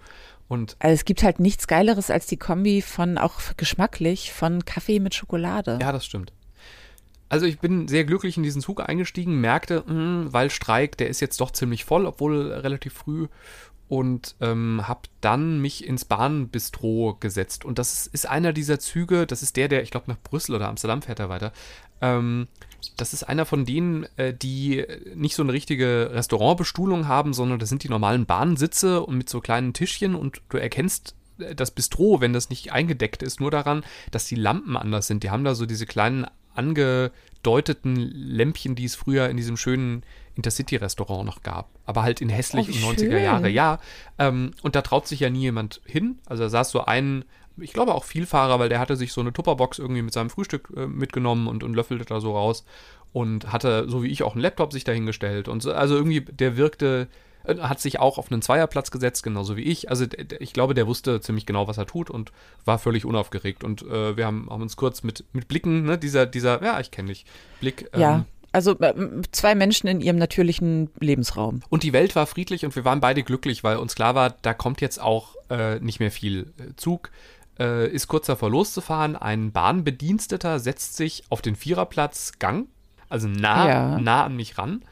Und 0.50 0.76
also 0.80 0.94
es 0.94 1.06
gibt 1.06 1.24
halt 1.24 1.40
nichts 1.40 1.68
Geileres 1.68 2.10
als 2.10 2.28
die 2.28 2.38
Kombi 2.38 2.82
von, 2.82 3.18
auch 3.18 3.40
geschmacklich, 3.56 4.34
von 4.34 4.66
Kaffee 4.66 5.00
mit 5.00 5.16
Schokolade. 5.16 5.80
Ja, 5.82 5.92
das 5.92 6.06
stimmt. 6.06 6.34
Also 7.30 7.46
ich 7.46 7.60
bin 7.60 7.88
sehr 7.88 8.04
glücklich 8.04 8.38
in 8.38 8.44
diesen 8.44 8.62
Zug 8.62 8.88
eingestiegen, 8.88 9.42
merkte, 9.42 9.84
mh, 9.86 9.94
hm, 9.94 10.34
weil 10.34 10.50
Streik, 10.50 10.98
der 10.98 11.10
ist 11.10 11.20
jetzt 11.20 11.40
doch 11.42 11.52
ziemlich 11.52 11.86
voll, 11.86 12.06
obwohl 12.06 12.52
relativ 12.52 12.94
früh. 12.94 13.28
und 13.90 14.36
ähm, 14.42 14.88
habe 14.88 15.02
dann 15.22 15.60
mich 15.62 15.86
ins 15.86 16.06
Bahnbistro 16.06 17.18
gesetzt. 17.20 17.64
Und 17.64 17.78
das 17.78 18.08
ist, 18.08 18.28
einer 18.28 18.52
dieser 18.52 18.80
Züge, 18.80 19.28
das 19.28 19.44
ist 19.44 19.56
der, 19.56 19.68
der, 19.68 19.84
ich 19.84 19.92
glaube, 19.92 20.10
nach 20.10 20.20
Brüssel 20.24 20.56
oder 20.56 20.68
Amsterdam 20.68 21.04
fährt 21.04 21.20
er 21.20 21.30
weiter. 21.30 21.52
Ähm, 22.02 22.48
das 22.98 23.14
ist 23.14 23.24
einer 23.24 23.46
von 23.46 23.66
denen, 23.66 24.06
äh, 24.18 24.34
die 24.34 24.86
nicht 25.16 25.36
so 25.36 25.44
eine 25.44 25.54
richtige 25.54 26.12
Restaurantbestuhlung 26.14 27.08
haben, 27.08 27.34
sondern 27.34 27.60
das 27.60 27.70
sind 27.70 27.84
die 27.84 27.90
normalen 27.90 28.26
Bahnsitze 28.26 29.02
und 29.02 29.18
mit 29.18 29.30
so 29.30 29.42
kleinen 29.42 29.74
Tischchen 29.74 30.16
und 30.16 30.42
du 30.50 30.58
erkennst 30.58 31.16
äh, 31.40 31.56
das 31.56 31.72
Bistro, 31.72 32.22
wenn 32.22 32.34
das 32.34 32.50
nicht 32.50 32.72
eingedeckt 32.72 33.24
ist, 33.24 33.40
nur 33.40 33.52
daran, 33.52 33.84
dass 34.12 34.26
die 34.26 34.36
Lampen 34.36 34.78
anders 34.78 35.08
sind. 35.08 35.24
Die 35.24 35.30
haben 35.30 35.44
da 35.44 35.56
so 35.56 35.66
diese 35.66 35.86
kleinen 35.86 36.26
angedeuteten 36.54 37.96
Lämpchen, 37.96 38.76
die 38.76 38.86
es 38.86 38.96
früher 38.96 39.30
in 39.30 39.38
diesem 39.38 39.58
schönen 39.58 40.04
Intercity-Restaurant 40.36 41.26
noch 41.26 41.44
gab. 41.44 41.70
Aber 41.86 42.04
halt 42.04 42.22
in 42.22 42.30
hässlich 42.30 42.84
oh, 42.84 42.92
90er 42.92 43.20
Jahre, 43.20 43.50
ja. 43.50 43.80
Ähm, 44.18 44.52
und 44.62 44.76
da 44.76 44.82
traut 44.82 45.08
sich 45.08 45.20
ja 45.20 45.30
nie 45.30 45.42
jemand 45.42 45.82
hin. 45.86 46.20
Also 46.26 46.44
da 46.44 46.50
saß 46.50 46.72
so 46.72 46.86
ein, 46.86 47.26
ich 47.58 47.74
glaube 47.74 47.94
auch 47.94 48.04
Vielfahrer, 48.04 48.60
weil 48.60 48.70
der 48.70 48.80
hatte 48.80 48.96
sich 48.96 49.14
so 49.14 49.22
eine 49.22 49.34
Tupperbox 49.34 49.80
irgendwie 49.80 50.02
mit 50.02 50.14
seinem 50.14 50.30
Frühstück 50.30 50.72
äh, 50.76 50.88
mitgenommen 50.88 51.48
und, 51.48 51.64
und 51.64 51.76
löffelte 51.76 52.06
da 52.06 52.20
so 52.20 52.36
raus. 52.36 52.66
Und 53.12 53.54
hatte, 53.54 53.88
so 53.88 54.02
wie 54.02 54.08
ich, 54.08 54.24
auch 54.24 54.34
einen 54.34 54.42
Laptop 54.42 54.74
sich 54.74 54.84
dahingestellt. 54.84 55.48
Und 55.48 55.62
so, 55.62 55.72
also 55.72 55.96
irgendwie, 55.96 56.22
der 56.22 56.58
wirkte, 56.58 57.08
hat 57.46 57.80
sich 57.80 58.00
auch 58.00 58.18
auf 58.18 58.32
einen 58.32 58.42
Zweierplatz 58.42 58.92
gesetzt, 58.92 59.24
genauso 59.24 59.58
wie 59.58 59.64
ich. 59.64 59.90
Also 59.90 60.06
ich 60.40 60.54
glaube, 60.54 60.74
der 60.74 60.88
wusste 60.88 61.20
ziemlich 61.22 61.46
genau, 61.46 61.68
was 61.68 61.78
er 61.78 61.86
tut 61.86 62.10
und 62.10 62.32
war 62.66 62.80
völlig 62.80 63.06
unaufgeregt. 63.06 63.64
Und 63.64 63.82
äh, 63.84 64.16
wir 64.16 64.26
haben, 64.26 64.48
haben, 64.50 64.62
uns 64.62 64.78
kurz 64.78 65.04
mit, 65.04 65.26
mit 65.34 65.48
Blicken, 65.48 65.84
ne, 65.84 65.98
dieser, 65.98 66.26
dieser, 66.26 66.64
ja, 66.64 66.80
ich 66.80 66.92
kenne 66.92 67.10
dich, 67.10 67.26
Blick. 67.60 67.90
Ähm, 67.94 68.02
ja. 68.02 68.26
Also 68.54 68.80
äh, 68.80 68.94
zwei 69.32 69.56
Menschen 69.56 69.88
in 69.88 70.00
ihrem 70.00 70.18
natürlichen 70.18 70.92
Lebensraum. 71.00 71.62
Und 71.70 71.84
die 71.84 71.92
Welt 71.92 72.16
war 72.16 72.28
friedlich 72.28 72.66
und 72.66 72.76
wir 72.76 72.86
waren 72.86 73.02
beide 73.02 73.24
glücklich, 73.24 73.64
weil 73.64 73.78
uns 73.78 73.96
klar 73.96 74.16
war, 74.16 74.36
da 74.42 74.54
kommt 74.54 74.80
jetzt 74.80 75.02
auch 75.02 75.36
äh, 75.50 75.80
nicht 75.80 76.00
mehr 76.00 76.12
viel 76.12 76.54
äh, 76.60 76.76
Zug. 76.76 77.12
Äh, 77.60 77.90
ist 77.90 78.08
kurz 78.08 78.28
davor 78.28 78.50
loszufahren. 78.50 79.16
Ein 79.16 79.52
Bahnbediensteter 79.52 80.60
setzt 80.60 80.98
sich 80.98 81.24
auf 81.30 81.42
den 81.42 81.56
Viererplatz 81.56 82.34
Gang, 82.40 82.68
also 83.10 83.28
nah, 83.28 83.68
ja. 83.68 84.00
nah 84.00 84.24
an 84.24 84.36
mich 84.36 84.58
ran. 84.58 84.84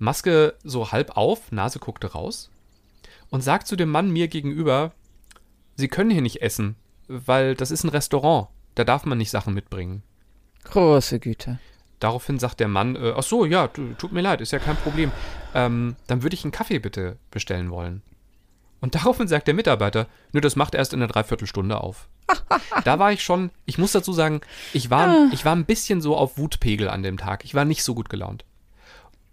Maske 0.00 0.54
so 0.64 0.90
halb 0.90 1.16
auf, 1.16 1.52
Nase 1.52 1.78
guckte 1.78 2.12
raus 2.12 2.50
und 3.28 3.42
sagt 3.42 3.66
zu 3.66 3.76
dem 3.76 3.90
Mann 3.90 4.10
mir 4.10 4.28
gegenüber, 4.28 4.92
Sie 5.76 5.88
können 5.88 6.10
hier 6.10 6.20
nicht 6.20 6.42
essen, 6.42 6.76
weil 7.08 7.54
das 7.54 7.70
ist 7.70 7.84
ein 7.84 7.90
Restaurant. 7.90 8.48
Da 8.74 8.84
darf 8.84 9.04
man 9.04 9.18
nicht 9.18 9.30
Sachen 9.30 9.54
mitbringen. 9.54 10.02
Große 10.64 11.18
Güte. 11.20 11.58
Daraufhin 12.00 12.38
sagt 12.38 12.60
der 12.60 12.68
Mann, 12.68 12.96
äh, 12.96 13.14
ach 13.16 13.22
so, 13.22 13.44
ja, 13.44 13.68
tut 13.68 14.12
mir 14.12 14.20
leid, 14.20 14.40
ist 14.40 14.52
ja 14.52 14.58
kein 14.58 14.76
Problem. 14.76 15.10
Ähm, 15.54 15.96
dann 16.06 16.22
würde 16.22 16.34
ich 16.34 16.44
einen 16.44 16.52
Kaffee 16.52 16.78
bitte 16.78 17.16
bestellen 17.30 17.70
wollen. 17.70 18.02
Und 18.80 18.94
daraufhin 18.94 19.28
sagt 19.28 19.46
der 19.48 19.54
Mitarbeiter, 19.54 20.06
nö, 20.32 20.40
das 20.40 20.56
macht 20.56 20.74
erst 20.74 20.92
in 20.92 21.02
einer 21.02 21.12
Dreiviertelstunde 21.12 21.80
auf. 21.80 22.08
da 22.84 22.98
war 22.98 23.12
ich 23.12 23.22
schon, 23.22 23.50
ich 23.64 23.78
muss 23.78 23.92
dazu 23.92 24.12
sagen, 24.12 24.40
ich 24.72 24.90
war, 24.90 25.08
ah. 25.08 25.30
ich 25.32 25.44
war 25.44 25.54
ein 25.54 25.66
bisschen 25.66 26.00
so 26.00 26.16
auf 26.16 26.38
Wutpegel 26.38 26.88
an 26.88 27.02
dem 27.02 27.18
Tag. 27.18 27.44
Ich 27.44 27.54
war 27.54 27.64
nicht 27.64 27.82
so 27.82 27.94
gut 27.94 28.08
gelaunt. 28.08 28.44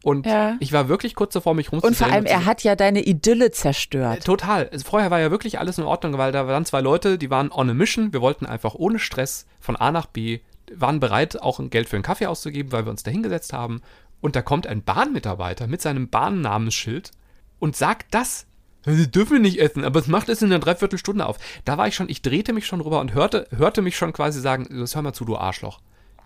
Und 0.08 0.26
ja. 0.26 0.56
ich 0.62 0.72
war 0.72 0.88
wirklich 0.88 1.16
kurz 1.16 1.34
davor, 1.34 1.54
mich 1.54 1.70
rumzudrehen. 1.70 1.92
Und 1.92 1.98
vor 1.98 2.10
allem, 2.10 2.26
er 2.26 2.46
hat 2.46 2.64
ja 2.64 2.78
deine 2.78 3.06
Idylle 3.06 3.52
zerstört. 3.52 4.20
Äh, 4.20 4.22
total. 4.22 4.70
Also 4.70 4.86
vorher 4.86 5.12
war 5.12 5.20
ja 5.20 5.32
wirklich 5.32 5.60
alles 5.60 5.80
in 5.80 5.84
Ordnung, 5.84 6.18
weil 6.18 6.32
da 6.32 6.48
waren 6.48 6.64
zwei 6.64 6.80
Leute, 6.80 7.18
die 7.18 7.30
waren 7.30 7.52
on 7.52 7.70
a 7.70 7.74
mission. 7.74 8.14
Wir 8.14 8.22
wollten 8.22 8.46
einfach 8.46 8.74
ohne 8.74 9.00
Stress 9.00 9.48
von 9.60 9.76
A 9.76 9.92
nach 9.92 10.06
B 10.06 10.40
waren 10.74 11.02
bereit, 11.02 11.42
auch 11.42 11.60
Geld 11.70 11.90
für 11.90 11.98
einen 11.98 12.04
Kaffee 12.04 12.28
auszugeben, 12.28 12.72
weil 12.72 12.86
wir 12.86 12.90
uns 12.90 13.04
da 13.04 13.12
hingesetzt 13.12 13.52
haben. 13.52 13.82
Und 14.22 14.38
da 14.38 14.42
kommt 14.42 14.66
ein 14.66 14.82
Bahnmitarbeiter 14.82 15.68
mit 15.68 15.82
seinem 15.82 16.08
Bahnnamensschild 16.08 17.12
und 17.60 17.76
sagt 17.76 18.14
das. 18.14 18.48
Sie 18.86 19.12
dürfen 19.12 19.42
nicht 19.42 19.60
essen, 19.60 19.84
aber 19.84 20.00
es 20.00 20.08
macht 20.08 20.30
es 20.30 20.42
in 20.42 20.54
einer 20.54 20.60
Dreiviertelstunde 20.60 21.26
auf. 21.26 21.38
Da 21.66 21.78
war 21.78 21.90
ich 21.90 21.96
schon, 21.96 22.08
ich 22.08 22.22
drehte 22.22 22.54
mich 22.54 22.66
schon 22.66 22.80
rüber 22.80 23.02
und 23.02 23.14
hörte, 23.14 23.46
hörte 23.54 23.82
mich 23.82 23.98
schon 23.98 24.14
quasi 24.14 24.40
sagen, 24.40 24.70
das 24.70 24.96
hör 24.96 25.02
mal 25.02 25.12
zu, 25.12 25.26
du 25.26 25.36
Arschloch. 25.36 25.82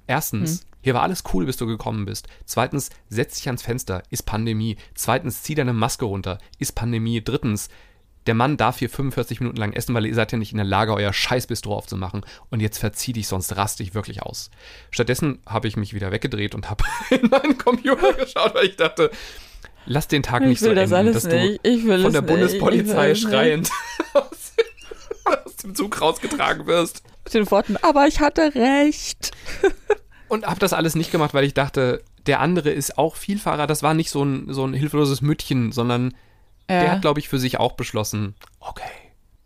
Erstens, 0.08 0.62
hm. 0.62 0.67
hier 0.81 0.93
war 0.93 1.03
alles 1.03 1.24
cool, 1.34 1.46
bis 1.46 1.58
du 1.58 1.65
gekommen 1.65 2.05
bist. 2.05 2.27
Zweitens, 2.46 2.89
setz 3.10 3.38
dich 3.38 3.48
ans 3.48 3.62
Fenster, 3.62 4.03
ist 4.10 4.24
Pandemie. 4.24 4.77
Zweitens, 4.96 5.43
zieh 5.43 5.55
deine 5.55 5.74
Maske 5.74 6.05
runter, 6.05 6.38
ist 6.60 6.74
Pandemie. 6.74 7.24
Drittens, 7.24 7.70
der 8.27 8.36
Mann 8.36 8.58
darf 8.58 8.79
hier 8.79 8.89
45 8.89 9.39
Minuten 9.39 9.58
lang 9.58 9.74
essen, 9.74 9.96
weil 9.96 10.05
ihr 10.05 10.13
seid 10.13 10.31
ja 10.31 10.38
nicht 10.38 10.51
in 10.51 10.58
der 10.58 10.65
Lage, 10.65 10.93
euer 10.93 11.12
Scheißbistro 11.12 11.75
aufzumachen. 11.75 12.24
Und 12.50 12.60
jetzt 12.60 12.77
verzieh 12.77 13.13
dich, 13.13 13.27
sonst 13.27 13.55
raste 13.55 13.81
ich 13.81 13.96
wirklich 13.96 14.22
aus. 14.22 14.51
Stattdessen 14.91 15.39
habe 15.48 15.67
ich 15.67 15.75
mich 15.75 15.93
wieder 15.93 16.12
weggedreht 16.12 16.53
und 16.53 16.70
habe 16.70 16.84
in 17.10 17.29
meinen 17.29 17.58
Computer 17.58 18.13
geschaut, 18.20 18.53
weil 18.53 18.67
ich 18.67 18.75
dachte, 18.75 19.10
lass 19.86 20.08
den 20.08 20.24
Tag 20.24 20.43
nicht 20.43 20.60
so 20.60 20.67
enden, 20.67 20.81
das 20.81 20.93
alles 20.93 21.24
dass 21.24 21.25
nicht. 21.25 21.65
du 21.65 22.01
von 22.01 22.13
der 22.13 22.22
Bundespolizei 22.22 23.15
schreiend 23.15 23.72
aus, 24.13 24.53
aus 25.46 25.55
dem 25.58 25.74
Zug 25.74 26.00
rausgetragen 26.00 26.67
wirst. 26.67 27.03
Mit 27.33 27.45
den 27.45 27.51
Worten, 27.51 27.77
aber 27.77 28.07
ich 28.07 28.19
hatte 28.19 28.53
recht. 28.55 29.31
und 30.27 30.45
habe 30.45 30.59
das 30.59 30.73
alles 30.73 30.95
nicht 30.95 31.11
gemacht, 31.11 31.33
weil 31.33 31.45
ich 31.45 31.53
dachte, 31.53 32.03
der 32.25 32.39
andere 32.39 32.71
ist 32.71 32.97
auch 32.97 33.15
Vielfahrer. 33.15 33.67
Das 33.67 33.83
war 33.83 33.93
nicht 33.93 34.09
so 34.09 34.23
ein, 34.23 34.53
so 34.53 34.65
ein 34.65 34.73
hilfloses 34.73 35.21
Müttchen, 35.21 35.72
sondern 35.72 36.13
ja. 36.72 36.81
Der 36.81 36.91
hat, 36.94 37.01
glaube 37.01 37.20
ich, 37.20 37.27
für 37.27 37.39
sich 37.39 37.59
auch 37.59 37.74
beschlossen, 37.74 38.35
okay. 38.61 38.89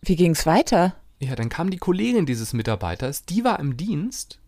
Wie 0.01 0.15
ging 0.15 0.31
es 0.31 0.45
weiter? 0.45 0.95
Ja, 1.19 1.35
dann 1.35 1.49
kam 1.49 1.71
die 1.71 1.77
Kollegin 1.77 2.27
dieses 2.27 2.53
Mitarbeiters, 2.53 3.25
die 3.25 3.43
war 3.43 3.59
im 3.59 3.77
Dienst 3.77 4.39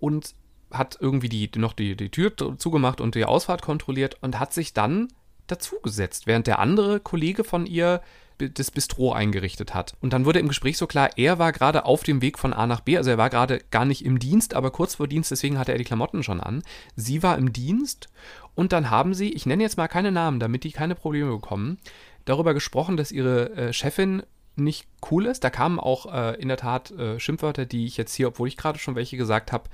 und 0.00 0.34
hat 0.72 0.98
irgendwie 0.98 1.28
die, 1.28 1.48
noch 1.56 1.74
die, 1.74 1.96
die 1.96 2.10
Tür 2.10 2.32
zugemacht 2.58 3.00
und 3.00 3.14
die 3.14 3.24
Ausfahrt 3.24 3.62
kontrolliert 3.62 4.16
und 4.22 4.40
hat 4.40 4.52
sich 4.52 4.72
dann 4.72 5.08
dazugesetzt, 5.46 6.26
während 6.26 6.48
der 6.48 6.58
andere 6.58 6.98
Kollege 6.98 7.44
von 7.44 7.66
ihr 7.66 8.00
das 8.38 8.70
Bistro 8.70 9.12
eingerichtet 9.12 9.74
hat. 9.74 9.94
Und 10.00 10.12
dann 10.12 10.24
wurde 10.24 10.38
im 10.38 10.48
Gespräch 10.48 10.76
so 10.76 10.86
klar, 10.86 11.10
er 11.16 11.38
war 11.38 11.52
gerade 11.52 11.84
auf 11.84 12.02
dem 12.02 12.22
Weg 12.22 12.38
von 12.38 12.52
A 12.52 12.66
nach 12.66 12.80
B, 12.80 12.96
also 12.96 13.10
er 13.10 13.18
war 13.18 13.30
gerade 13.30 13.60
gar 13.70 13.84
nicht 13.84 14.04
im 14.04 14.18
Dienst, 14.18 14.54
aber 14.54 14.70
kurz 14.70 14.96
vor 14.96 15.08
Dienst, 15.08 15.30
deswegen 15.30 15.58
hatte 15.58 15.72
er 15.72 15.78
die 15.78 15.84
Klamotten 15.84 16.22
schon 16.22 16.40
an. 16.40 16.62
Sie 16.96 17.22
war 17.22 17.38
im 17.38 17.52
Dienst 17.52 18.08
und 18.54 18.72
dann 18.72 18.90
haben 18.90 19.14
sie, 19.14 19.32
ich 19.32 19.46
nenne 19.46 19.62
jetzt 19.62 19.76
mal 19.76 19.88
keine 19.88 20.12
Namen, 20.12 20.40
damit 20.40 20.64
die 20.64 20.72
keine 20.72 20.94
Probleme 20.94 21.30
bekommen, 21.30 21.78
darüber 22.24 22.54
gesprochen, 22.54 22.96
dass 22.96 23.12
ihre 23.12 23.50
äh, 23.54 23.72
Chefin 23.72 24.22
nicht 24.56 24.86
cool 25.10 25.26
ist. 25.26 25.44
Da 25.44 25.50
kamen 25.50 25.80
auch 25.80 26.12
äh, 26.12 26.40
in 26.40 26.48
der 26.48 26.56
Tat 26.56 26.90
äh, 26.92 27.18
Schimpfwörter, 27.18 27.66
die 27.66 27.86
ich 27.86 27.96
jetzt 27.96 28.14
hier, 28.14 28.28
obwohl 28.28 28.48
ich 28.48 28.56
gerade 28.56 28.78
schon 28.78 28.94
welche 28.94 29.16
gesagt 29.16 29.52
habe, 29.52 29.68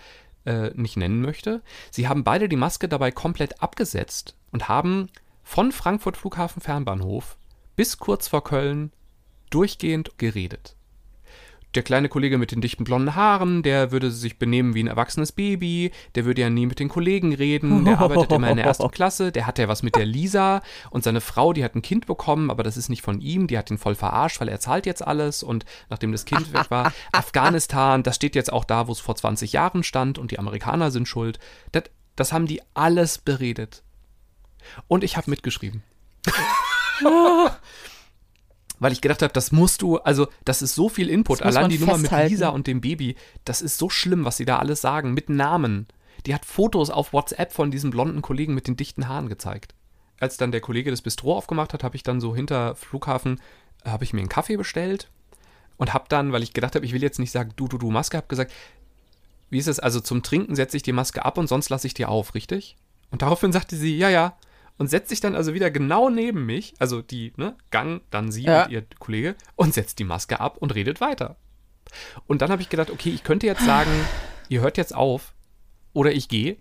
äh, 0.46 0.70
nicht 0.75 0.96
nennen 0.96 1.20
möchte. 1.20 1.62
Sie 1.90 2.09
haben 2.09 2.25
beide 2.25 2.49
die 2.49 2.57
Maske 2.57 2.88
dabei 2.88 3.11
komplett 3.11 3.62
abgesetzt 3.62 4.37
und 4.53 4.68
haben 4.68 5.09
von 5.42 5.73
Frankfurt 5.73 6.16
Flughafen 6.16 6.62
Fernbahnhof 6.62 7.37
bis 7.80 7.96
kurz 7.96 8.28
vor 8.28 8.44
Köln 8.44 8.92
durchgehend 9.48 10.18
geredet 10.18 10.76
der 11.74 11.82
kleine 11.82 12.10
Kollege 12.10 12.36
mit 12.36 12.50
den 12.50 12.60
dichten 12.60 12.84
blonden 12.84 13.14
Haaren, 13.14 13.62
der 13.62 13.90
würde 13.90 14.10
sich 14.10 14.38
benehmen 14.38 14.74
wie 14.74 14.82
ein 14.82 14.88
erwachsenes 14.88 15.32
Baby, 15.32 15.92
der 16.14 16.26
würde 16.26 16.42
ja 16.42 16.50
nie 16.50 16.66
mit 16.66 16.78
den 16.78 16.90
Kollegen 16.90 17.32
reden, 17.32 17.86
der 17.86 18.00
arbeitet 18.00 18.32
immer 18.32 18.50
in 18.50 18.56
der 18.56 18.66
ersten 18.66 18.90
Klasse, 18.90 19.32
der 19.32 19.46
hat 19.46 19.58
ja 19.58 19.66
was 19.66 19.82
mit 19.82 19.94
der 19.94 20.04
Lisa 20.04 20.60
und 20.90 21.04
seine 21.04 21.22
Frau, 21.22 21.54
die 21.54 21.64
hat 21.64 21.74
ein 21.74 21.80
Kind 21.80 22.06
bekommen, 22.06 22.50
aber 22.50 22.64
das 22.64 22.76
ist 22.76 22.90
nicht 22.90 23.00
von 23.00 23.22
ihm, 23.22 23.46
die 23.46 23.56
hat 23.56 23.70
ihn 23.70 23.78
voll 23.78 23.94
verarscht, 23.94 24.42
weil 24.42 24.48
er 24.48 24.60
zahlt 24.60 24.84
jetzt 24.84 25.06
alles 25.06 25.42
und 25.42 25.64
nachdem 25.88 26.12
das 26.12 26.26
Kind 26.26 26.52
weg 26.52 26.70
war, 26.70 26.92
Afghanistan, 27.12 28.02
das 28.02 28.16
steht 28.16 28.34
jetzt 28.34 28.52
auch 28.52 28.64
da, 28.64 28.88
wo 28.88 28.92
es 28.92 29.00
vor 29.00 29.16
20 29.16 29.54
Jahren 29.54 29.84
stand 29.84 30.18
und 30.18 30.32
die 30.32 30.38
Amerikaner 30.38 30.90
sind 30.90 31.08
schuld. 31.08 31.38
Das, 31.72 31.84
das 32.14 32.32
haben 32.32 32.46
die 32.46 32.60
alles 32.74 33.16
beredet. 33.16 33.84
Und 34.86 35.02
ich 35.02 35.16
habe 35.16 35.30
mitgeschrieben. 35.30 35.82
weil 38.80 38.92
ich 38.92 39.00
gedacht 39.00 39.22
habe, 39.22 39.32
das 39.32 39.52
musst 39.52 39.82
du, 39.82 39.98
also 39.98 40.28
das 40.44 40.62
ist 40.62 40.74
so 40.74 40.88
viel 40.88 41.08
Input. 41.08 41.42
Allein 41.42 41.68
die 41.68 41.78
Nummer 41.78 41.98
mit 41.98 42.10
Lisa 42.10 42.48
und 42.48 42.66
dem 42.66 42.80
Baby, 42.80 43.14
das 43.44 43.62
ist 43.62 43.78
so 43.78 43.90
schlimm, 43.90 44.24
was 44.24 44.38
sie 44.38 44.46
da 44.46 44.58
alles 44.58 44.80
sagen, 44.80 45.12
mit 45.12 45.28
Namen. 45.28 45.86
Die 46.26 46.34
hat 46.34 46.44
Fotos 46.44 46.90
auf 46.90 47.12
WhatsApp 47.12 47.52
von 47.52 47.70
diesem 47.70 47.90
blonden 47.90 48.22
Kollegen 48.22 48.54
mit 48.54 48.66
den 48.66 48.76
dichten 48.76 49.08
Haaren 49.08 49.28
gezeigt. 49.28 49.74
Als 50.18 50.36
dann 50.36 50.52
der 50.52 50.60
Kollege 50.60 50.90
das 50.90 51.02
Bistro 51.02 51.36
aufgemacht 51.36 51.72
hat, 51.72 51.84
habe 51.84 51.96
ich 51.96 52.02
dann 52.02 52.20
so 52.20 52.34
hinter 52.34 52.74
Flughafen, 52.74 53.40
habe 53.84 54.04
ich 54.04 54.12
mir 54.12 54.20
einen 54.20 54.28
Kaffee 54.28 54.56
bestellt 54.56 55.08
und 55.76 55.94
habe 55.94 56.06
dann, 56.08 56.32
weil 56.32 56.42
ich 56.42 56.52
gedacht 56.52 56.74
habe, 56.74 56.84
ich 56.84 56.92
will 56.92 57.02
jetzt 57.02 57.18
nicht 57.18 57.30
sagen, 57.30 57.52
du, 57.56 57.68
du, 57.68 57.78
du, 57.78 57.90
Maske, 57.90 58.16
habe 58.16 58.26
gesagt, 58.28 58.52
wie 59.48 59.58
ist 59.58 59.66
es, 59.66 59.80
also 59.80 60.00
zum 60.00 60.22
Trinken 60.22 60.54
setze 60.54 60.76
ich 60.76 60.82
die 60.82 60.92
Maske 60.92 61.24
ab 61.24 61.38
und 61.38 61.48
sonst 61.48 61.70
lasse 61.70 61.86
ich 61.86 61.94
die 61.94 62.06
auf, 62.06 62.34
richtig? 62.34 62.76
Und 63.10 63.22
daraufhin 63.22 63.52
sagte 63.52 63.76
sie, 63.76 63.96
ja, 63.96 64.08
ja, 64.08 64.36
und 64.80 64.86
setzt 64.86 65.10
sich 65.10 65.20
dann 65.20 65.36
also 65.36 65.52
wieder 65.52 65.70
genau 65.70 66.08
neben 66.08 66.46
mich, 66.46 66.72
also 66.78 67.02
die, 67.02 67.34
ne, 67.36 67.54
Gang, 67.70 68.00
dann 68.08 68.32
sie 68.32 68.44
ja. 68.44 68.64
und 68.64 68.70
ihr 68.70 68.86
Kollege, 68.98 69.36
und 69.54 69.74
setzt 69.74 69.98
die 69.98 70.04
Maske 70.04 70.40
ab 70.40 70.56
und 70.56 70.74
redet 70.74 71.02
weiter. 71.02 71.36
Und 72.26 72.40
dann 72.40 72.50
habe 72.50 72.62
ich 72.62 72.70
gedacht, 72.70 72.88
okay, 72.88 73.10
ich 73.10 73.22
könnte 73.22 73.46
jetzt 73.46 73.62
sagen, 73.62 73.90
ihr 74.48 74.62
hört 74.62 74.78
jetzt 74.78 74.94
auf 74.94 75.34
oder 75.92 76.12
ich 76.12 76.28
gehe. 76.28 76.56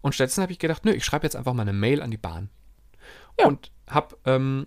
Und 0.00 0.14
stattdessen 0.14 0.40
habe 0.40 0.52
ich 0.52 0.58
gedacht, 0.58 0.86
nö, 0.86 0.92
ich 0.92 1.04
schreibe 1.04 1.26
jetzt 1.26 1.36
einfach 1.36 1.52
mal 1.52 1.60
eine 1.60 1.74
Mail 1.74 2.00
an 2.00 2.10
die 2.10 2.16
Bahn. 2.16 2.48
Ja. 3.38 3.46
Und 3.46 3.72
habe 3.90 4.16
ähm, 4.24 4.66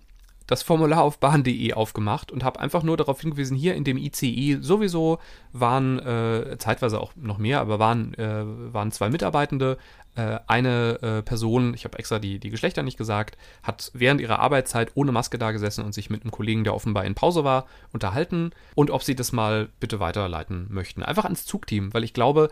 das 0.53 0.61
Formular 0.61 1.01
auf 1.01 1.17
bahn.de 1.17 1.73
aufgemacht 1.73 2.31
und 2.31 2.43
habe 2.43 2.59
einfach 2.59 2.83
nur 2.83 2.95
darauf 2.95 3.19
hingewiesen, 3.19 3.57
hier 3.57 3.73
in 3.73 3.83
dem 3.83 3.97
ICI 3.97 4.59
sowieso 4.61 5.17
waren 5.51 5.97
äh, 5.99 6.57
zeitweise 6.59 7.01
auch 7.01 7.13
noch 7.15 7.39
mehr, 7.39 7.59
aber 7.59 7.79
waren, 7.79 8.13
äh, 8.13 8.43
waren 8.45 8.91
zwei 8.91 9.09
Mitarbeitende. 9.09 9.77
Äh, 10.15 10.37
eine 10.45 10.99
äh, 11.01 11.21
Person, 11.23 11.73
ich 11.73 11.85
habe 11.85 11.97
extra 11.97 12.19
die, 12.19 12.37
die 12.37 12.51
Geschlechter 12.51 12.83
nicht 12.83 12.99
gesagt, 12.99 13.35
hat 13.63 13.89
während 13.95 14.21
ihrer 14.21 14.37
Arbeitszeit 14.37 14.91
ohne 14.93 15.11
Maske 15.11 15.39
da 15.39 15.51
gesessen 15.51 15.83
und 15.83 15.93
sich 15.93 16.11
mit 16.11 16.21
einem 16.21 16.29
Kollegen, 16.29 16.63
der 16.63 16.75
offenbar 16.75 17.03
in 17.05 17.15
Pause 17.15 17.43
war, 17.43 17.65
unterhalten 17.93 18.51
und 18.75 18.91
ob 18.91 19.01
sie 19.01 19.15
das 19.15 19.31
mal 19.31 19.69
bitte 19.79 19.99
weiterleiten 19.99 20.67
möchten. 20.69 21.01
Einfach 21.01 21.23
ans 21.23 21.47
Zugteam, 21.47 21.95
weil 21.95 22.03
ich 22.03 22.13
glaube, 22.13 22.51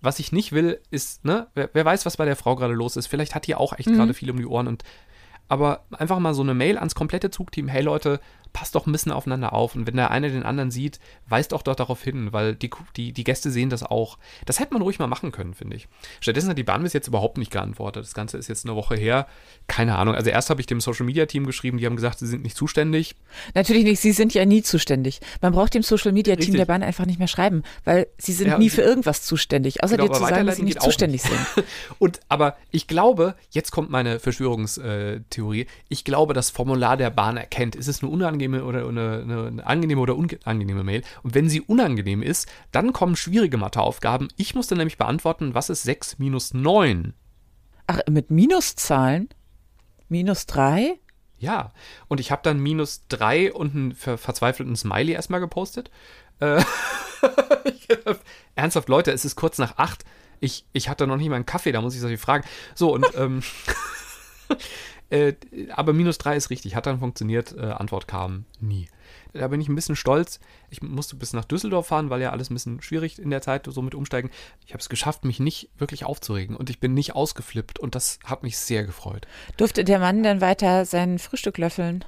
was 0.00 0.20
ich 0.20 0.32
nicht 0.32 0.52
will, 0.52 0.80
ist, 0.90 1.26
ne, 1.26 1.48
wer, 1.54 1.68
wer, 1.74 1.84
weiß, 1.84 2.06
was 2.06 2.16
bei 2.16 2.24
der 2.24 2.34
Frau 2.34 2.56
gerade 2.56 2.72
los 2.72 2.96
ist. 2.96 3.08
Vielleicht 3.08 3.34
hat 3.34 3.46
die 3.46 3.54
auch 3.54 3.78
echt 3.78 3.90
mhm. 3.90 3.96
gerade 3.96 4.14
viel 4.14 4.30
um 4.30 4.38
die 4.38 4.46
Ohren 4.46 4.66
und 4.66 4.82
aber 5.52 5.84
einfach 5.98 6.18
mal 6.18 6.32
so 6.32 6.40
eine 6.40 6.54
Mail 6.54 6.78
ans 6.78 6.94
komplette 6.94 7.30
Zugteam, 7.30 7.68
hey 7.68 7.82
Leute, 7.82 8.20
passt 8.52 8.74
doch 8.74 8.86
ein 8.86 8.92
bisschen 8.92 9.12
aufeinander 9.12 9.52
auf. 9.52 9.74
Und 9.74 9.86
wenn 9.86 9.96
der 9.96 10.10
eine 10.10 10.30
den 10.30 10.42
anderen 10.42 10.70
sieht, 10.70 11.00
weist 11.28 11.54
auch 11.54 11.62
doch 11.62 11.74
darauf 11.74 12.02
hin, 12.02 12.32
weil 12.32 12.54
die, 12.54 12.70
die, 12.96 13.12
die 13.12 13.24
Gäste 13.24 13.50
sehen 13.50 13.70
das 13.70 13.82
auch. 13.82 14.18
Das 14.44 14.60
hätte 14.60 14.74
man 14.74 14.82
ruhig 14.82 14.98
mal 14.98 15.06
machen 15.06 15.32
können, 15.32 15.54
finde 15.54 15.76
ich. 15.76 15.88
Stattdessen 16.20 16.50
hat 16.50 16.58
die 16.58 16.62
Bahn 16.62 16.82
bis 16.82 16.92
jetzt 16.92 17.08
überhaupt 17.08 17.38
nicht 17.38 17.50
geantwortet. 17.50 18.04
Das 18.04 18.14
Ganze 18.14 18.38
ist 18.38 18.48
jetzt 18.48 18.66
eine 18.66 18.76
Woche 18.76 18.94
her. 18.94 19.26
Keine 19.66 19.96
Ahnung. 19.96 20.14
Also 20.14 20.30
erst 20.30 20.50
habe 20.50 20.60
ich 20.60 20.66
dem 20.66 20.80
Social 20.80 21.06
Media 21.06 21.26
Team 21.26 21.46
geschrieben, 21.46 21.78
die 21.78 21.86
haben 21.86 21.96
gesagt, 21.96 22.18
sie 22.18 22.26
sind 22.26 22.42
nicht 22.42 22.56
zuständig. 22.56 23.14
Natürlich 23.54 23.84
nicht, 23.84 24.00
sie 24.00 24.12
sind 24.12 24.34
ja 24.34 24.44
nie 24.44 24.62
zuständig. 24.62 25.20
Man 25.40 25.52
braucht 25.52 25.74
dem 25.74 25.82
Social 25.82 26.12
Media 26.12 26.34
Team 26.34 26.40
Richtig. 26.42 26.58
der 26.58 26.66
Bahn 26.66 26.82
einfach 26.82 27.06
nicht 27.06 27.18
mehr 27.18 27.28
schreiben, 27.28 27.62
weil 27.84 28.06
sie 28.18 28.32
sind 28.32 28.48
ja, 28.48 28.58
nie 28.58 28.70
für 28.70 28.82
irgendwas 28.82 29.22
zuständig, 29.22 29.82
außer 29.82 29.96
genau, 29.96 30.08
dir 30.08 30.14
zu 30.14 30.20
sagen, 30.20 30.46
dass 30.46 30.56
sie 30.56 30.62
nicht 30.62 30.82
zuständig 30.82 31.24
nicht. 31.24 31.32
sind. 31.54 31.64
Und 31.98 32.20
aber 32.28 32.56
ich 32.70 32.86
glaube, 32.86 33.34
jetzt 33.50 33.70
kommt 33.70 33.90
meine 33.90 34.18
Verschwörungstheorie. 34.18 35.66
Ich 35.88 36.04
glaube, 36.04 36.34
das 36.34 36.50
Formular 36.50 36.96
der 36.96 37.10
Bahn 37.10 37.36
erkennt, 37.36 37.76
ist 37.76 37.88
es 37.88 38.02
eine 38.02 38.10
unangenehme 38.10 38.41
oder 38.48 38.88
eine, 38.88 39.22
eine, 39.22 39.46
eine 39.46 39.66
angenehme 39.66 40.00
oder 40.00 40.16
unangenehme 40.16 40.84
Mail. 40.84 41.02
Und 41.22 41.34
wenn 41.34 41.48
sie 41.48 41.60
unangenehm 41.60 42.22
ist, 42.22 42.50
dann 42.70 42.92
kommen 42.92 43.16
schwierige 43.16 43.56
Matheaufgaben. 43.56 44.28
Ich 44.36 44.54
musste 44.54 44.76
nämlich 44.76 44.98
beantworten, 44.98 45.54
was 45.54 45.70
ist 45.70 45.82
6 45.84 46.18
minus 46.18 46.54
9? 46.54 47.14
Ach, 47.86 48.00
mit 48.08 48.30
Minuszahlen? 48.30 49.28
Minus 50.08 50.46
3? 50.46 50.98
Ja, 51.38 51.72
und 52.08 52.20
ich 52.20 52.30
habe 52.30 52.42
dann 52.44 52.60
minus 52.60 53.04
3 53.08 53.52
und 53.52 53.74
einen 53.74 53.94
ver 53.94 54.16
verzweifelten 54.16 54.76
Smiley 54.76 55.12
erstmal 55.12 55.40
gepostet. 55.40 55.90
Äh, 56.38 56.62
ernsthaft, 58.54 58.88
Leute, 58.88 59.10
es 59.10 59.24
ist 59.24 59.36
kurz 59.36 59.58
nach 59.58 59.76
8. 59.78 60.04
Ich, 60.40 60.66
ich 60.72 60.88
hatte 60.88 61.06
noch 61.06 61.16
nicht 61.16 61.28
mal 61.28 61.36
einen 61.36 61.46
Kaffee, 61.46 61.72
da 61.72 61.80
muss 61.80 61.94
ich 61.94 62.00
solche 62.00 62.18
fragen. 62.18 62.44
So, 62.74 62.92
und 62.92 63.06
ähm, 63.16 63.42
Äh, 65.12 65.34
aber 65.68 65.92
minus 65.92 66.16
3 66.16 66.36
ist 66.36 66.48
richtig, 66.48 66.74
hat 66.74 66.86
dann 66.86 66.98
funktioniert. 66.98 67.54
Äh, 67.56 67.66
Antwort 67.66 68.08
kam 68.08 68.46
nie. 68.60 68.88
Da 69.34 69.46
bin 69.48 69.60
ich 69.60 69.68
ein 69.68 69.74
bisschen 69.74 69.94
stolz. 69.94 70.40
Ich 70.70 70.80
musste 70.80 71.16
bis 71.16 71.34
nach 71.34 71.44
Düsseldorf 71.44 71.88
fahren, 71.88 72.08
weil 72.08 72.22
ja 72.22 72.30
alles 72.30 72.48
ein 72.48 72.54
bisschen 72.54 72.80
schwierig 72.80 73.18
in 73.18 73.28
der 73.28 73.42
Zeit 73.42 73.66
so 73.68 73.82
mit 73.82 73.94
umsteigen. 73.94 74.30
Ich 74.66 74.72
habe 74.72 74.80
es 74.80 74.88
geschafft, 74.88 75.26
mich 75.26 75.38
nicht 75.38 75.68
wirklich 75.76 76.06
aufzuregen 76.06 76.56
und 76.56 76.70
ich 76.70 76.80
bin 76.80 76.94
nicht 76.94 77.14
ausgeflippt 77.14 77.78
und 77.78 77.94
das 77.94 78.20
hat 78.24 78.42
mich 78.42 78.56
sehr 78.56 78.84
gefreut. 78.84 79.26
Durfte 79.58 79.84
der 79.84 79.98
Mann 79.98 80.22
dann 80.22 80.40
weiter 80.40 80.86
sein 80.86 81.18
Frühstück 81.18 81.58
löffeln? 81.58 82.04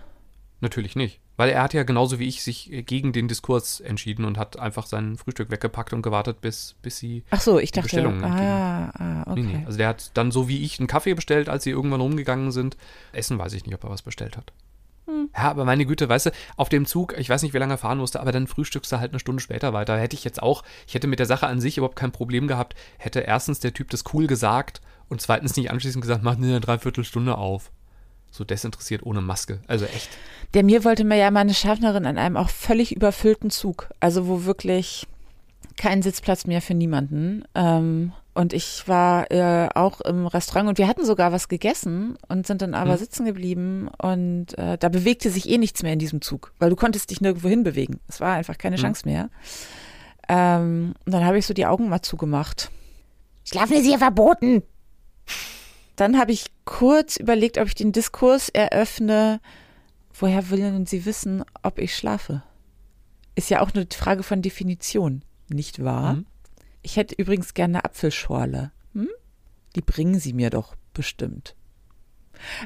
Natürlich 0.64 0.96
nicht. 0.96 1.20
Weil 1.36 1.50
er 1.50 1.62
hat 1.62 1.74
ja 1.74 1.82
genauso 1.82 2.18
wie 2.18 2.26
ich 2.26 2.42
sich 2.42 2.70
gegen 2.86 3.12
den 3.12 3.28
Diskurs 3.28 3.80
entschieden 3.80 4.24
und 4.24 4.38
hat 4.38 4.58
einfach 4.58 4.86
sein 4.86 5.18
Frühstück 5.18 5.50
weggepackt 5.50 5.92
und 5.92 6.00
gewartet, 6.00 6.40
bis, 6.40 6.74
bis 6.80 6.96
sie 6.96 7.22
Ach 7.28 7.40
so, 7.42 7.58
ich 7.58 7.70
dachte, 7.70 7.82
Bestellungen 7.82 8.24
ah, 8.24 8.90
ah, 8.98 9.30
okay. 9.30 9.42
Nee, 9.42 9.56
nee. 9.58 9.62
Also 9.66 9.76
der 9.76 9.88
hat 9.88 10.12
dann 10.14 10.30
so 10.30 10.48
wie 10.48 10.64
ich 10.64 10.78
einen 10.78 10.86
Kaffee 10.86 11.12
bestellt, 11.12 11.50
als 11.50 11.64
sie 11.64 11.70
irgendwann 11.70 12.00
rumgegangen 12.00 12.50
sind. 12.50 12.78
Essen 13.12 13.38
weiß 13.38 13.52
ich 13.52 13.66
nicht, 13.66 13.74
ob 13.74 13.84
er 13.84 13.90
was 13.90 14.00
bestellt 14.00 14.38
hat. 14.38 14.54
Hm. 15.06 15.28
Ja, 15.36 15.50
aber 15.50 15.66
meine 15.66 15.84
Güte, 15.84 16.08
weißt 16.08 16.26
du, 16.26 16.30
auf 16.56 16.70
dem 16.70 16.86
Zug, 16.86 17.14
ich 17.18 17.28
weiß 17.28 17.42
nicht, 17.42 17.52
wie 17.52 17.58
lange 17.58 17.74
er 17.74 17.78
fahren 17.78 17.98
musste, 17.98 18.20
aber 18.20 18.32
dann 18.32 18.46
frühstückst 18.46 18.90
du 18.90 19.00
halt 19.00 19.12
eine 19.12 19.20
Stunde 19.20 19.42
später 19.42 19.74
weiter. 19.74 19.98
Hätte 19.98 20.16
ich 20.16 20.24
jetzt 20.24 20.42
auch, 20.42 20.62
ich 20.86 20.94
hätte 20.94 21.08
mit 21.08 21.18
der 21.18 21.26
Sache 21.26 21.46
an 21.46 21.60
sich 21.60 21.76
überhaupt 21.76 21.96
kein 21.96 22.12
Problem 22.12 22.48
gehabt, 22.48 22.74
hätte 22.96 23.20
erstens 23.20 23.60
der 23.60 23.74
Typ 23.74 23.90
das 23.90 24.04
cool 24.14 24.26
gesagt 24.26 24.80
und 25.10 25.20
zweitens 25.20 25.56
nicht 25.56 25.70
anschließend 25.70 26.00
gesagt, 26.00 26.22
mach 26.22 26.36
eine 26.36 26.58
Dreiviertelstunde 26.58 27.36
auf 27.36 27.70
so 28.34 28.42
desinteressiert 28.42 29.04
ohne 29.04 29.20
Maske. 29.20 29.60
Also 29.68 29.84
echt. 29.84 30.10
Der 30.54 30.64
mir 30.64 30.84
wollte 30.84 31.04
mir 31.04 31.16
ja 31.16 31.30
meine 31.30 31.54
Schaffnerin 31.54 32.04
an 32.04 32.18
einem 32.18 32.36
auch 32.36 32.48
völlig 32.48 32.94
überfüllten 32.94 33.50
Zug, 33.50 33.90
also 34.00 34.26
wo 34.26 34.44
wirklich 34.44 35.06
kein 35.76 36.02
Sitzplatz 36.02 36.44
mehr 36.44 36.60
für 36.60 36.74
niemanden. 36.74 37.44
Ähm, 37.54 38.12
und 38.34 38.52
ich 38.52 38.88
war 38.88 39.30
äh, 39.30 39.68
auch 39.74 40.00
im 40.00 40.26
Restaurant 40.26 40.68
und 40.68 40.78
wir 40.78 40.88
hatten 40.88 41.04
sogar 41.04 41.30
was 41.30 41.46
gegessen 41.46 42.18
und 42.28 42.48
sind 42.48 42.60
dann 42.62 42.74
aber 42.74 42.92
hm. 42.92 42.98
sitzen 42.98 43.24
geblieben 43.24 43.88
und 44.02 44.58
äh, 44.58 44.76
da 44.78 44.88
bewegte 44.88 45.30
sich 45.30 45.48
eh 45.48 45.58
nichts 45.58 45.84
mehr 45.84 45.92
in 45.92 46.00
diesem 46.00 46.20
Zug, 46.20 46.52
weil 46.58 46.70
du 46.70 46.76
konntest 46.76 47.10
dich 47.10 47.20
nirgendwo 47.20 47.48
hinbewegen. 47.48 48.00
Es 48.08 48.20
war 48.20 48.34
einfach 48.34 48.58
keine 48.58 48.76
hm. 48.76 48.82
Chance 48.82 49.02
mehr. 49.06 49.30
Ähm, 50.28 50.94
und 51.06 51.14
dann 51.14 51.24
habe 51.24 51.38
ich 51.38 51.46
so 51.46 51.54
die 51.54 51.66
Augen 51.66 51.88
mal 51.88 52.02
zugemacht. 52.02 52.72
Schlafen 53.44 53.76
ist 53.76 53.84
hier 53.84 53.98
verboten. 53.98 54.64
Dann 55.96 56.18
habe 56.18 56.32
ich 56.32 56.46
kurz 56.64 57.16
überlegt, 57.16 57.58
ob 57.58 57.66
ich 57.66 57.74
den 57.74 57.92
Diskurs 57.92 58.48
eröffne, 58.48 59.40
woher 60.12 60.50
wollen 60.50 60.86
Sie 60.86 61.04
wissen, 61.04 61.44
ob 61.62 61.78
ich 61.78 61.96
schlafe? 61.96 62.42
Ist 63.34 63.50
ja 63.50 63.60
auch 63.60 63.72
eine 63.74 63.86
Frage 63.92 64.22
von 64.22 64.42
Definition, 64.42 65.22
nicht 65.48 65.82
wahr? 65.82 66.14
Mhm. 66.14 66.26
Ich 66.82 66.96
hätte 66.96 67.14
übrigens 67.16 67.54
gerne 67.54 67.78
eine 67.78 67.84
Apfelschorle. 67.84 68.72
Hm? 68.92 69.08
Die 69.74 69.80
bringen 69.80 70.18
Sie 70.18 70.32
mir 70.32 70.50
doch 70.50 70.74
bestimmt. 70.92 71.54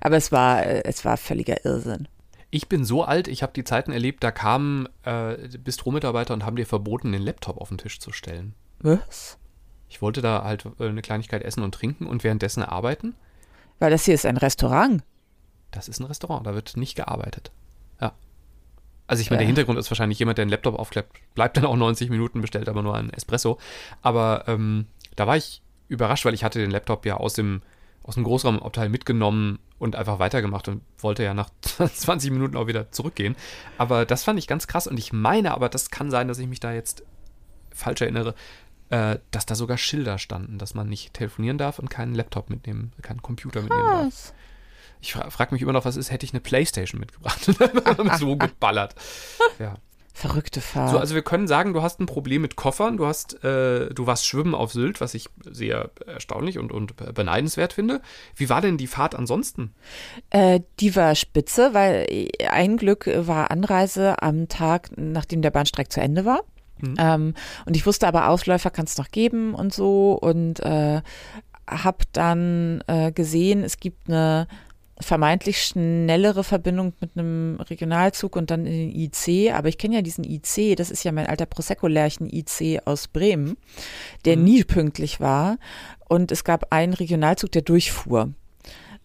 Aber 0.00 0.16
es 0.16 0.32
war, 0.32 0.64
es 0.66 1.04
war 1.04 1.16
völliger 1.16 1.64
Irrsinn. 1.64 2.08
Ich 2.50 2.68
bin 2.68 2.84
so 2.84 3.04
alt, 3.04 3.28
ich 3.28 3.42
habe 3.42 3.52
die 3.52 3.64
Zeiten 3.64 3.92
erlebt, 3.92 4.24
da 4.24 4.30
kamen 4.30 4.88
äh, 5.04 5.36
Bistro-Mitarbeiter 5.58 6.32
und 6.32 6.46
haben 6.46 6.56
dir 6.56 6.66
verboten, 6.66 7.12
den 7.12 7.22
Laptop 7.22 7.58
auf 7.58 7.68
den 7.68 7.78
Tisch 7.78 8.00
zu 8.00 8.10
stellen. 8.10 8.54
Was? 8.80 9.38
Ich 9.88 10.02
wollte 10.02 10.20
da 10.20 10.44
halt 10.44 10.66
äh, 10.78 10.88
eine 10.88 11.02
Kleinigkeit 11.02 11.42
essen 11.42 11.62
und 11.62 11.74
trinken 11.74 12.06
und 12.06 12.24
währenddessen 12.24 12.62
arbeiten. 12.62 13.14
Weil 13.78 13.90
das 13.90 14.04
hier 14.04 14.14
ist 14.14 14.26
ein 14.26 14.36
Restaurant. 14.36 15.02
Das 15.70 15.88
ist 15.88 16.00
ein 16.00 16.06
Restaurant, 16.06 16.46
da 16.46 16.54
wird 16.54 16.76
nicht 16.76 16.94
gearbeitet. 16.94 17.50
Ja. 18.00 18.12
Also 19.06 19.20
ich 19.20 19.30
meine, 19.30 19.38
ja. 19.38 19.44
der 19.44 19.46
Hintergrund 19.48 19.78
ist 19.78 19.90
wahrscheinlich 19.90 20.18
jemand, 20.18 20.38
der 20.38 20.42
einen 20.42 20.50
Laptop 20.50 20.78
aufklappt, 20.78 21.18
bleibt 21.34 21.56
dann 21.56 21.66
auch 21.66 21.76
90 21.76 22.10
Minuten, 22.10 22.40
bestellt 22.40 22.68
aber 22.68 22.82
nur 22.82 22.94
einen 22.94 23.10
Espresso. 23.10 23.58
Aber 24.02 24.44
ähm, 24.46 24.86
da 25.16 25.26
war 25.26 25.36
ich 25.36 25.62
überrascht, 25.88 26.24
weil 26.24 26.34
ich 26.34 26.44
hatte 26.44 26.58
den 26.58 26.70
Laptop 26.70 27.06
ja 27.06 27.16
aus 27.16 27.34
dem, 27.34 27.62
aus 28.02 28.14
dem 28.14 28.24
Großraumabteil 28.24 28.88
mitgenommen 28.88 29.58
und 29.78 29.96
einfach 29.96 30.18
weitergemacht 30.18 30.68
und 30.68 30.82
wollte 30.98 31.22
ja 31.22 31.34
nach 31.34 31.50
20 31.60 32.30
Minuten 32.30 32.56
auch 32.56 32.66
wieder 32.66 32.90
zurückgehen. 32.90 33.36
Aber 33.76 34.04
das 34.04 34.24
fand 34.24 34.38
ich 34.38 34.46
ganz 34.46 34.66
krass 34.66 34.86
und 34.86 34.98
ich 34.98 35.12
meine, 35.12 35.52
aber 35.52 35.68
das 35.68 35.90
kann 35.90 36.10
sein, 36.10 36.28
dass 36.28 36.38
ich 36.38 36.46
mich 36.46 36.60
da 36.60 36.72
jetzt 36.72 37.04
falsch 37.70 38.00
erinnere, 38.00 38.34
äh, 38.90 39.18
dass 39.30 39.46
da 39.46 39.54
sogar 39.54 39.78
Schilder 39.78 40.18
standen, 40.18 40.58
dass 40.58 40.74
man 40.74 40.88
nicht 40.88 41.14
telefonieren 41.14 41.58
darf 41.58 41.78
und 41.78 41.90
keinen 41.90 42.14
Laptop 42.14 42.50
mitnehmen, 42.50 42.92
keinen 43.02 43.22
Computer 43.22 43.60
mitnehmen 43.60 43.88
darf. 43.88 44.32
Ich 45.00 45.12
fra 45.12 45.30
frage 45.30 45.54
mich 45.54 45.62
immer 45.62 45.72
noch, 45.72 45.84
was 45.84 45.96
ist, 45.96 46.10
hätte 46.10 46.26
ich 46.26 46.32
eine 46.32 46.40
Playstation 46.40 47.00
mitgebracht 47.00 47.44
so 48.18 48.36
geballert. 48.38 48.94
Ja. 49.58 49.76
Verrückte 50.18 50.60
Fahrt. 50.60 50.90
So, 50.90 50.98
also 50.98 51.14
wir 51.14 51.22
können 51.22 51.46
sagen, 51.46 51.74
du 51.74 51.82
hast 51.82 52.00
ein 52.00 52.06
Problem 52.06 52.42
mit 52.42 52.56
Koffern, 52.56 52.96
du 52.96 53.06
hast, 53.06 53.44
äh, 53.44 53.94
du 53.94 54.08
warst 54.08 54.26
schwimmen 54.26 54.52
auf 54.52 54.72
Sylt, 54.72 55.00
was 55.00 55.14
ich 55.14 55.28
sehr 55.44 55.92
erstaunlich 56.06 56.58
und, 56.58 56.72
und 56.72 56.96
beneidenswert 57.14 57.72
finde. 57.72 58.00
Wie 58.34 58.48
war 58.48 58.60
denn 58.60 58.78
die 58.78 58.88
Fahrt 58.88 59.14
ansonsten? 59.14 59.74
Äh, 60.30 60.62
die 60.80 60.96
war 60.96 61.14
spitze, 61.14 61.72
weil 61.72 62.28
ein 62.50 62.78
Glück 62.78 63.08
war 63.14 63.52
Anreise 63.52 64.20
am 64.20 64.48
Tag, 64.48 64.90
nachdem 64.96 65.40
der 65.40 65.52
Bahnstreik 65.52 65.92
zu 65.92 66.00
Ende 66.00 66.24
war. 66.24 66.40
Mhm. 66.80 66.94
Ähm, 66.98 67.34
und 67.66 67.76
ich 67.76 67.86
wusste 67.86 68.06
aber, 68.06 68.28
Ausläufer 68.28 68.70
kann 68.70 68.84
es 68.84 68.98
noch 68.98 69.10
geben 69.10 69.54
und 69.54 69.72
so 69.72 70.12
und 70.12 70.60
äh, 70.60 71.02
habe 71.68 71.98
dann 72.12 72.82
äh, 72.86 73.12
gesehen, 73.12 73.62
es 73.62 73.78
gibt 73.78 74.08
eine 74.08 74.48
vermeintlich 75.00 75.62
schnellere 75.62 76.42
Verbindung 76.42 76.92
mit 77.00 77.10
einem 77.16 77.60
Regionalzug 77.60 78.34
und 78.36 78.50
dann 78.50 78.66
in 78.66 78.90
den 78.90 78.94
IC. 78.94 79.52
Aber 79.54 79.68
ich 79.68 79.78
kenne 79.78 79.96
ja 79.96 80.02
diesen 80.02 80.24
IC, 80.24 80.76
das 80.76 80.90
ist 80.90 81.04
ja 81.04 81.12
mein 81.12 81.26
alter 81.26 81.46
Prosecco-Lärchen-IC 81.46 82.80
aus 82.84 83.08
Bremen, 83.08 83.56
der 84.24 84.36
mhm. 84.36 84.44
nie 84.44 84.64
pünktlich 84.64 85.20
war. 85.20 85.58
Und 86.08 86.32
es 86.32 86.42
gab 86.42 86.72
einen 86.72 86.94
Regionalzug, 86.94 87.52
der 87.52 87.62
durchfuhr. 87.62 88.32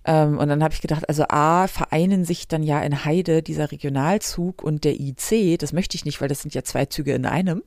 Ähm, 0.05 0.37
und 0.37 0.49
dann 0.49 0.63
habe 0.63 0.73
ich 0.73 0.81
gedacht, 0.81 1.07
also 1.07 1.25
A, 1.29 1.67
vereinen 1.67 2.25
sich 2.25 2.47
dann 2.47 2.63
ja 2.63 2.81
in 2.81 3.05
Heide 3.05 3.41
dieser 3.41 3.71
Regionalzug 3.71 4.63
und 4.63 4.83
der 4.83 4.99
IC, 4.99 5.57
das 5.59 5.73
möchte 5.73 5.95
ich 5.95 6.05
nicht, 6.05 6.21
weil 6.21 6.27
das 6.27 6.41
sind 6.41 6.53
ja 6.53 6.63
zwei 6.63 6.85
Züge 6.85 7.13
in 7.13 7.25
einem. 7.25 7.63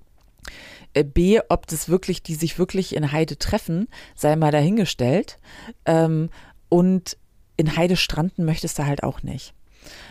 Äh, 0.92 1.04
B, 1.04 1.40
ob 1.48 1.66
das 1.66 1.88
wirklich, 1.88 2.22
die 2.22 2.34
sich 2.34 2.58
wirklich 2.58 2.94
in 2.94 3.12
Heide 3.12 3.38
treffen, 3.38 3.88
sei 4.14 4.36
mal 4.36 4.52
dahingestellt. 4.52 5.38
Ähm, 5.84 6.30
und 6.68 7.16
in 7.56 7.76
Heide 7.76 7.96
stranden 7.96 8.44
möchtest 8.44 8.78
du 8.78 8.86
halt 8.86 9.02
auch 9.02 9.22
nicht. 9.22 9.54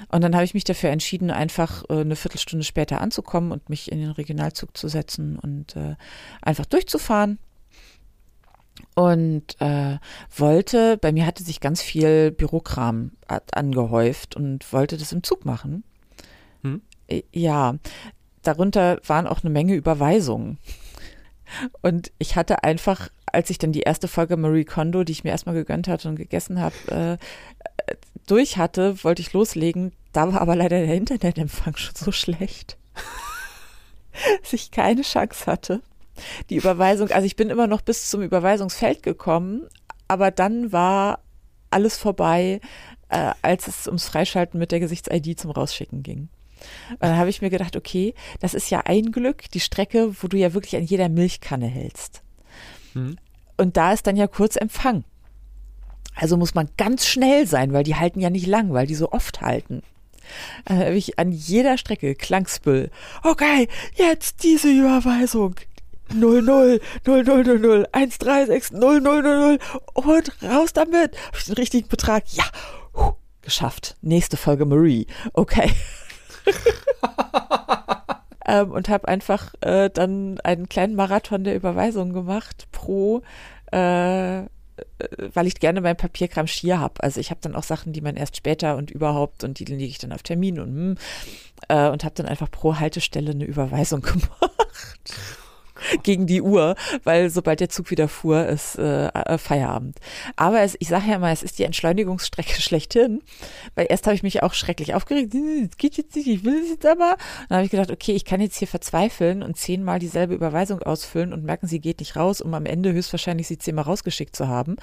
Und 0.10 0.24
dann 0.24 0.36
habe 0.36 0.46
ich 0.46 0.54
mich 0.54 0.64
dafür 0.64 0.90
entschieden, 0.90 1.32
einfach 1.32 1.84
äh, 1.90 2.02
eine 2.02 2.16
Viertelstunde 2.16 2.64
später 2.64 3.02
anzukommen 3.02 3.52
und 3.52 3.70
mich 3.70 3.92
in 3.92 4.00
den 4.00 4.12
Regionalzug 4.12 4.76
zu 4.78 4.88
setzen 4.88 5.38
und 5.38 5.76
äh, 5.76 5.96
einfach 6.42 6.66
durchzufahren. 6.66 7.40
Und 8.96 9.60
äh, 9.60 9.98
wollte, 10.36 10.98
bei 10.98 11.12
mir 11.12 11.26
hatte 11.26 11.44
sich 11.44 11.60
ganz 11.60 11.82
viel 11.82 12.32
Bürokram 12.32 13.12
angehäuft 13.52 14.36
und 14.36 14.72
wollte 14.72 14.98
das 14.98 15.12
im 15.12 15.22
Zug 15.22 15.46
machen. 15.46 15.84
Hm? 16.64 16.82
Äh, 17.08 17.24
ja, 17.32 17.76
darunter 18.42 19.00
waren 19.06 19.28
auch 19.28 19.44
eine 19.44 19.50
Menge 19.50 19.76
Überweisungen. 19.76 20.58
Und 21.82 22.12
ich 22.18 22.38
hatte 22.38 22.64
einfach, 22.64 23.10
als 23.26 23.50
ich 23.50 23.58
dann 23.58 23.74
die 23.74 23.82
erste 23.82 24.08
Folge 24.08 24.38
Marie 24.38 24.66
Kondo, 24.66 25.04
die 25.04 25.12
ich 25.12 25.24
mir 25.24 25.32
erstmal 25.32 25.56
gegönnt 25.56 25.88
hatte 25.88 26.08
und 26.08 26.16
gegessen 26.16 26.60
habe, 26.60 27.20
äh, 27.88 27.94
durch 28.28 28.58
hatte, 28.58 29.04
wollte 29.04 29.22
ich 29.22 29.34
loslegen. 29.34 29.92
Da 30.14 30.32
war 30.34 30.42
aber 30.42 30.56
leider 30.56 30.80
der 30.80 30.96
Internetempfang 30.96 31.76
schon 31.76 31.96
so 31.96 32.12
schlecht, 32.12 32.78
dass 34.42 34.54
ich 34.54 34.72
keine 34.72 35.02
Chance 35.02 35.46
hatte. 35.46 35.82
Die 36.50 36.56
Überweisung, 36.56 37.12
also 37.12 37.26
ich 37.26 37.36
bin 37.36 37.50
immer 37.50 37.68
noch 37.68 37.82
bis 37.82 38.10
zum 38.10 38.22
Überweisungsfeld 38.22 39.04
gekommen, 39.04 39.68
aber 40.08 40.32
dann 40.32 40.72
war 40.72 41.20
alles 41.70 41.98
vorbei, 41.98 42.62
äh, 43.10 43.32
als 43.42 43.68
es 43.68 43.88
ums 43.88 44.08
Freischalten 44.08 44.60
mit 44.60 44.72
der 44.72 44.80
Gesichts-ID 44.80 45.40
zum 45.40 45.52
Rausschicken 45.52 46.04
ging. 46.04 46.30
Und 46.92 47.04
dann 47.04 47.18
habe 47.18 47.30
ich 47.30 47.42
mir 47.42 47.50
gedacht, 47.50 47.76
okay, 47.76 48.14
das 48.40 48.54
ist 48.54 48.70
ja 48.70 48.82
ein 48.86 49.12
Glück, 49.12 49.50
die 49.52 49.60
Strecke, 49.60 50.16
wo 50.22 50.28
du 50.28 50.38
ja 50.38 50.54
wirklich 50.54 50.76
an 50.76 50.84
jeder 50.84 51.10
Milchkanne 51.10 51.68
hältst. 51.68 52.22
Mhm. 52.94 53.18
Und 53.58 53.78
da 53.78 53.94
ist 53.94 54.08
dann 54.08 54.16
ja 54.16 54.28
kurz 54.28 54.56
Empfang. 54.56 55.04
Also 56.16 56.38
muss 56.38 56.56
man 56.56 56.70
ganz 56.78 57.06
schnell 57.06 57.46
sein, 57.46 57.74
weil 57.74 57.84
die 57.84 57.96
halten 57.96 58.22
ja 58.22 58.30
nicht 58.30 58.48
lang, 58.48 58.72
weil 58.74 58.88
die 58.88 58.96
so 58.96 59.12
oft 59.12 59.42
halten. 59.42 59.84
Dann 60.66 60.80
habe 60.80 60.96
ich 60.96 61.20
an 61.20 61.32
jeder 61.32 61.78
Strecke 61.78 62.16
Klangsbüll. 62.16 62.90
Okay, 63.24 63.68
jetzt 63.96 64.44
diese 64.44 64.70
Überweisung. 64.70 65.56
00 66.14 66.80
00 67.06 67.24
00 67.24 67.88
136 67.92 68.72
0 68.72 69.02
0 69.02 69.22
0 69.22 69.60
und 69.94 70.44
raus 70.44 70.74
damit. 70.74 71.18
Habe 71.28 71.38
ich 71.38 71.46
den 71.46 71.56
richtigen 71.56 71.88
Betrag? 71.88 72.24
Ja, 72.32 72.46
Puh, 72.94 73.14
geschafft. 73.42 73.96
Nächste 74.02 74.38
Folge 74.38 74.66
Marie. 74.66 75.08
Okay. 75.34 75.72
ähm, 78.48 78.72
und 78.72 78.90
habe 78.90 79.08
einfach 79.08 79.54
äh, 79.62 79.90
dann 79.90 80.40
einen 80.42 80.70
kleinen 80.70 80.96
Marathon 80.96 81.44
der 81.44 81.56
Überweisung 81.56 82.14
gemacht 82.14 82.68
pro 82.72 83.22
äh, 83.72 84.44
weil 85.34 85.48
ich 85.48 85.60
gerne 85.60 85.82
mein 85.82 85.96
Papierkram 85.96 86.48
schier 86.48 86.80
habe. 86.80 87.02
Also 87.02 87.20
ich 87.20 87.30
habe 87.30 87.40
dann 87.42 87.56
auch 87.56 87.64
Sachen, 87.64 87.94
die 87.94 88.02
man 88.02 88.16
erst 88.16 88.36
später 88.36 88.76
und 88.76 88.92
überhaupt 88.92 89.44
und 89.44 89.60
die 89.60 89.66
lege 89.66 89.86
ich 89.86 90.00
dann 90.00 90.12
auf 90.12 90.24
Termin 90.24 90.60
und 90.60 90.68
hm, 90.68 90.98
äh, 91.70 91.90
und 91.90 92.04
habe 92.04 92.16
dann 92.16 92.26
einfach 92.26 92.52
pro 92.52 92.76
Haltestelle 92.78 93.32
eine 93.32 93.46
Überweisung 93.46 94.02
gemacht 94.02 94.30
gegen 96.04 96.28
die 96.28 96.42
Uhr, 96.42 96.76
weil 97.04 97.30
sobald 97.30 97.60
der 97.60 97.70
Zug 97.70 97.92
wieder 97.92 98.08
fuhr, 98.08 98.46
ist 98.46 98.78
äh, 98.78 99.08
äh, 99.08 99.38
Feierabend. 99.38 100.00
Aber 100.36 100.62
es, 100.62 100.76
ich 100.80 100.88
sage 100.88 101.10
ja 101.10 101.20
mal, 101.20 101.34
es 101.34 101.44
ist 101.44 101.60
die 101.60 101.64
Entschleunigungsstrecke 101.64 102.62
schlechthin, 102.62 103.22
weil 103.76 103.88
erst 103.90 104.06
habe 104.06 104.16
ich 104.16 104.24
mich 104.24 104.44
auch 104.44 104.54
schrecklich 104.54 104.94
aufgeregt, 104.94 105.34
hm, 105.34 105.70
es 105.70 105.78
geht 105.78 105.98
jetzt 105.98 106.16
nicht, 106.16 106.28
ich 106.28 106.44
will 106.44 106.62
es 106.62 106.70
jetzt 106.70 106.86
aber. 106.86 107.18
Dann 107.50 107.58
habe 107.58 107.66
ich 107.66 107.72
gedacht, 107.72 107.92
okay, 107.92 108.14
ich 108.14 108.26
kann 108.26 108.42
jetzt 108.42 108.58
hier 108.58 108.68
verzweifeln 108.68 109.44
und 109.44 109.58
zehnmal 109.58 110.00
dieselbe 110.00 110.34
Überweisung 110.34 110.82
ausfüllen 110.82 111.34
und 111.34 111.44
merken, 111.44 111.68
sie 111.68 111.80
geht 111.80 112.00
nicht 112.00 112.16
raus, 112.16 112.42
um 112.42 112.54
am 112.54 112.66
Ende 112.66 112.94
höchstwahrscheinlich 112.94 113.48
sie 113.48 113.58
zehnmal 113.58 113.86
rausgeschickt 113.86 114.36
zu 114.36 114.48
haben 114.48 114.76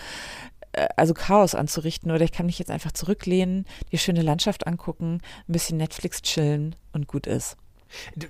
äh, 0.72 0.88
also 0.96 1.14
Chaos 1.14 1.54
anzurichten 1.54 2.10
oder 2.10 2.24
ich 2.24 2.32
kann 2.32 2.46
mich 2.46 2.58
jetzt 2.58 2.70
einfach 2.70 2.92
zurücklehnen, 2.92 3.66
die 3.90 3.98
schöne 3.98 4.22
Landschaft 4.22 4.66
angucken, 4.66 5.20
ein 5.48 5.52
bisschen 5.52 5.76
Netflix 5.76 6.22
chillen 6.22 6.74
und 6.92 7.06
gut 7.06 7.26
ist. 7.26 7.56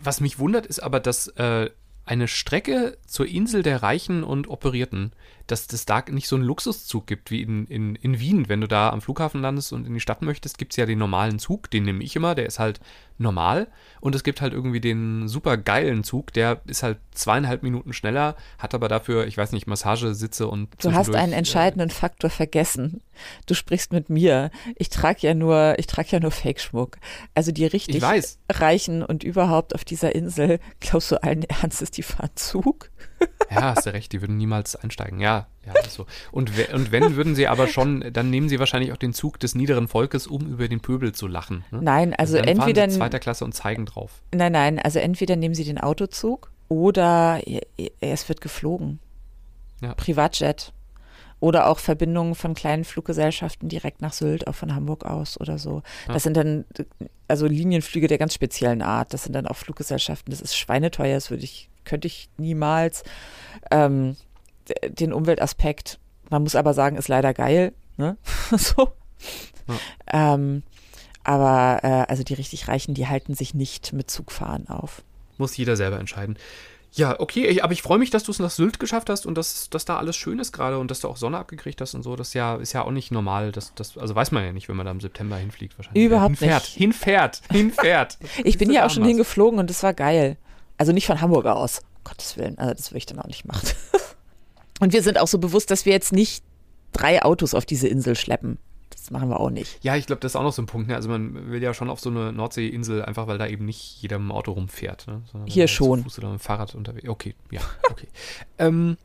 Was 0.03 0.21
mich 0.21 0.39
wundert, 0.39 0.67
ist 0.67 0.81
aber, 0.81 1.01
dass 1.01 1.29
äh, 1.29 1.71
eine 2.05 2.29
Strecke 2.29 2.99
zur 3.07 3.27
Insel 3.27 3.63
der 3.63 3.83
Reichen 3.83 4.25
und 4.25 4.49
Operierten, 4.49 5.13
dass 5.53 5.71
es 5.71 5.85
da 5.85 6.03
nicht 6.09 6.29
so 6.29 6.37
einen 6.37 6.45
Luxuszug 6.45 7.07
gibt 7.07 7.31
wie 7.31 7.43
in, 7.43 7.67
in, 7.67 7.95
in 7.97 8.19
Wien. 8.19 8.49
Wenn 8.49 8.63
du 8.63 8.67
da 8.67 8.89
am 8.89 9.03
Flughafen 9.03 9.43
landest 9.43 9.73
und 9.73 9.87
in 9.87 9.93
die 9.93 10.01
Stadt 10.01 10.23
möchtest, 10.23 10.57
gibt 10.57 10.73
es 10.73 10.77
ja 10.77 10.87
den 10.87 10.99
normalen 10.99 11.39
Zug, 11.39 11.71
den 11.71 11.85
nehme 11.85 12.03
ich 12.03 12.17
immer, 12.17 12.35
der 12.35 12.47
ist 12.47 12.59
halt 12.59 12.81
normal. 13.19 13.69
Und 14.01 14.15
es 14.15 14.25
gibt 14.25 14.41
halt 14.41 14.55
irgendwie 14.55 14.81
den 14.81 15.29
super 15.29 15.57
geilen 15.59 16.05
Zug, 16.05 16.33
der 16.33 16.63
ist 16.67 16.83
halt 16.83 16.99
zweieinhalb 17.13 17.63
Minuten 17.63 17.93
schneller, 17.93 18.35
hat 18.59 18.75
aber 18.75 18.89
dafür, 18.89 19.27
ich 19.27 19.37
weiß 19.37 19.53
nicht, 19.53 19.67
Massagesitze 19.67 20.49
und. 20.49 20.71
Du 20.83 20.93
hast 20.93 21.15
einen 21.15 21.35
äh, 21.35 21.37
entscheidenden 21.37 21.91
äh, 21.91 21.93
Faktor 21.93 22.31
vergessen. 22.31 23.03
Du 23.47 23.55
sprichst 23.55 23.93
mit 23.93 24.09
mir. 24.09 24.51
Ich 24.77 24.89
trage 24.89 25.19
ja 25.21 25.35
nur, 25.35 25.75
ich 25.79 25.87
trage 25.87 26.09
ja 26.13 26.21
nur 26.21 26.31
Fake-Schmuck. 26.31 26.97
Also 27.35 27.53
die 27.53 27.67
richtig 27.67 28.03
Reichen 28.51 29.03
und 29.03 29.23
überhaupt 29.23 29.75
auf 29.75 29.85
dieser 29.85 30.15
Insel, 30.15 30.59
glaubst 30.81 31.13
du 31.13 31.23
allen 31.23 31.45
Ernstes, 31.45 31.91
die 31.91 32.03
fahren 32.03 32.31
Zug? 32.35 32.91
Ja, 33.51 33.75
hast 33.75 33.87
du 33.87 33.93
recht, 33.93 34.13
die 34.13 34.21
würden 34.21 34.37
niemals 34.37 34.77
einsteigen. 34.77 35.21
Ja, 35.21 35.47
ja, 35.67 35.75
so. 35.89 36.07
Und, 36.31 36.53
und 36.73 36.91
wenn, 36.91 37.17
würden 37.17 37.35
sie 37.35 37.49
aber 37.49 37.69
schon, 37.69 38.13
dann 38.13 38.31
nehmen 38.31 38.49
sie 38.49 38.59
wahrscheinlich 38.59 38.93
auch 38.93 38.97
den 38.97 39.13
Zug 39.13 39.39
des 39.39 39.55
niederen 39.55 39.89
Volkes, 39.89 40.27
um 40.27 40.47
über 40.47 40.69
den 40.69 40.81
Pöbel 40.81 41.13
zu 41.13 41.27
lachen. 41.27 41.65
Ne? 41.71 41.81
Nein, 41.83 42.15
also, 42.15 42.39
also 42.39 42.49
entweder. 42.49 42.89
zweiter 42.89 43.19
Klasse 43.19 43.45
und 43.45 43.53
zeigen 43.53 43.87
drauf. 43.87 44.23
Nein, 44.35 44.53
nein, 44.53 44.79
also 44.79 44.99
entweder 44.99 45.37
nehmen 45.37 45.55
sie 45.55 45.65
den 45.65 45.79
Autozug 45.79 46.51
oder 46.69 47.41
es 48.01 48.29
wird 48.29 48.41
geflogen. 48.41 49.01
Ja. 49.83 49.95
Privatjet. 49.95 50.73
Oder 51.41 51.67
auch 51.67 51.81
Verbindungen 51.81 52.37
von 52.37 52.55
kleinen 52.55 52.85
Fluggesellschaften 52.85 53.69
direkt 53.69 54.01
nach 54.01 54.13
Sylt, 54.13 54.47
auch 54.47 54.55
von 54.55 54.77
Hamburg 54.77 55.05
aus 55.05 55.41
oder 55.41 55.59
so. 55.59 55.83
Ja. 56.07 56.15
Das 56.15 56.23
sind 56.23 56.37
dann 56.37 56.65
also 57.27 57.47
Linienflüge 57.47 58.07
der 58.07 58.19
ganz 58.19 58.35
speziellen 58.35 58.81
Art. 58.81 59.13
Das 59.13 59.25
sind 59.25 59.33
dann 59.33 59.49
auch 59.49 59.57
Fluggesellschaften. 59.57 60.31
Das 60.31 60.41
ist 60.41 60.57
schweineteuer, 60.57 61.15
das 61.15 61.31
würde 61.31 61.43
ich, 61.43 61.69
könnte 61.85 62.07
ich 62.07 62.29
niemals. 62.37 63.05
Ähm, 63.71 64.17
den 64.89 65.13
Umweltaspekt, 65.13 65.99
man 66.31 66.43
muss 66.43 66.55
aber 66.55 66.75
sagen, 66.75 66.97
ist 66.97 67.09
leider 67.09 67.35
geil. 67.35 67.73
Ne? 67.97 68.17
so. 68.57 68.93
Ja. 69.69 70.35
Ähm, 70.35 70.63
aber 71.25 71.81
äh, 71.83 72.11
also 72.11 72.23
die 72.23 72.35
richtig 72.35 72.69
Reichen, 72.69 72.95
die 72.95 73.07
halten 73.07 73.35
sich 73.35 73.55
nicht 73.55 73.93
mit 73.93 74.11
Zugfahren 74.11 74.69
auf. 74.69 75.03
Muss 75.39 75.57
jeder 75.57 75.77
selber 75.77 75.99
entscheiden. 75.99 76.37
Ja, 76.95 77.19
okay, 77.19 77.59
aber 77.63 77.73
ich 77.73 77.81
freue 77.81 77.99
mich, 77.99 78.11
dass 78.11 78.25
du 78.25 78.33
es 78.33 78.39
nach 78.39 78.51
Sylt 78.51 78.79
geschafft 78.79 79.09
hast 79.09 79.25
und 79.25 79.35
dass, 79.39 79.71
dass 79.71 79.87
da 79.87 79.97
alles 79.97 80.15
schön 80.15 80.39
ist 80.39 80.53
gerade 80.53 80.79
und 80.79 80.91
dass 80.91 81.01
du 81.01 81.09
auch 81.09 81.17
Sonne 81.17 81.39
abgekriegt 81.39 81.81
hast 81.81 81.95
und 81.95 82.03
so. 82.03 82.17
Das 82.17 82.29
ist 82.29 82.35
ja, 82.35 82.57
ist 82.57 82.75
ja 82.75 82.83
auch 82.83 82.91
nicht 82.91 83.11
normal. 83.11 83.51
Das, 83.51 83.73
das, 83.75 83.97
also 83.97 84.15
weiß 84.15 84.31
man 84.31 84.45
ja 84.45 84.53
nicht, 84.53 84.69
wenn 84.69 84.77
man 84.77 84.85
da 84.85 84.93
im 84.93 85.01
September 85.01 85.37
hinfliegt 85.37 85.79
wahrscheinlich. 85.79 86.05
Überhaupt 86.05 86.39
hinfährt, 86.39 86.63
nicht. 86.65 86.75
Hinfährt, 86.75 87.43
hinfährt. 87.51 88.19
ich 88.45 88.59
bin 88.59 88.71
ja 88.71 88.85
auch 88.85 88.91
schon 88.91 89.05
hingeflogen 89.05 89.59
und 89.59 89.71
das 89.71 89.83
war 89.83 89.95
geil. 89.95 90.37
Also 90.83 90.91
nicht 90.91 91.07
von 91.07 91.21
Hamburg 91.21 91.47
aus. 91.47 91.81
Gottes 92.03 92.37
Willen, 92.37 92.59
also 92.59 92.75
das 92.75 92.91
würde 92.91 92.99
ich 92.99 93.07
dann 93.07 93.21
auch 93.21 93.29
nicht 93.29 93.45
machen. 93.45 93.69
und 94.81 94.93
wir 94.93 95.01
sind 95.01 95.17
auch 95.17 95.29
so 95.29 95.39
bewusst, 95.39 95.71
dass 95.71 95.87
wir 95.87 95.93
jetzt 95.93 96.13
nicht 96.13 96.43
drei 96.91 97.23
Autos 97.23 97.55
auf 97.55 97.65
diese 97.65 97.87
Insel 97.87 98.17
schleppen. 98.17 98.59
Das 98.91 99.13
machen 99.13 99.29
wir 99.29 99.39
auch 99.39 99.51
nicht. 99.51 99.79
Ja, 99.85 99.95
ich 99.95 100.07
glaube, 100.07 100.19
das 100.19 100.33
ist 100.33 100.37
auch 100.37 100.43
noch 100.43 100.53
so 100.53 100.61
ein 100.61 100.67
Punkt. 100.67 100.89
Ne? 100.89 100.97
Also 100.97 101.09
man 101.09 101.53
will 101.53 101.63
ja 101.63 101.73
schon 101.73 101.89
auf 101.89 102.01
so 102.01 102.11
eine 102.11 102.33
Nordseeinsel, 102.33 103.05
einfach 103.05 103.29
weil 103.29 103.39
da 103.39 103.47
eben 103.47 103.65
nicht 103.65 104.03
jeder 104.03 104.17
im 104.17 104.33
Auto 104.33 104.51
rumfährt. 104.51 105.07
Ne? 105.07 105.23
Hier 105.47 105.69
schon. 105.69 106.03
Fuß 106.03 106.19
oder 106.19 106.31
mit 106.31 106.41
dem 106.41 106.43
Fahrrad 106.43 106.75
unterwegs. 106.75 107.09
Okay, 107.09 107.37
ja, 107.53 107.61
okay. 107.89 108.09
ähm, 108.59 108.97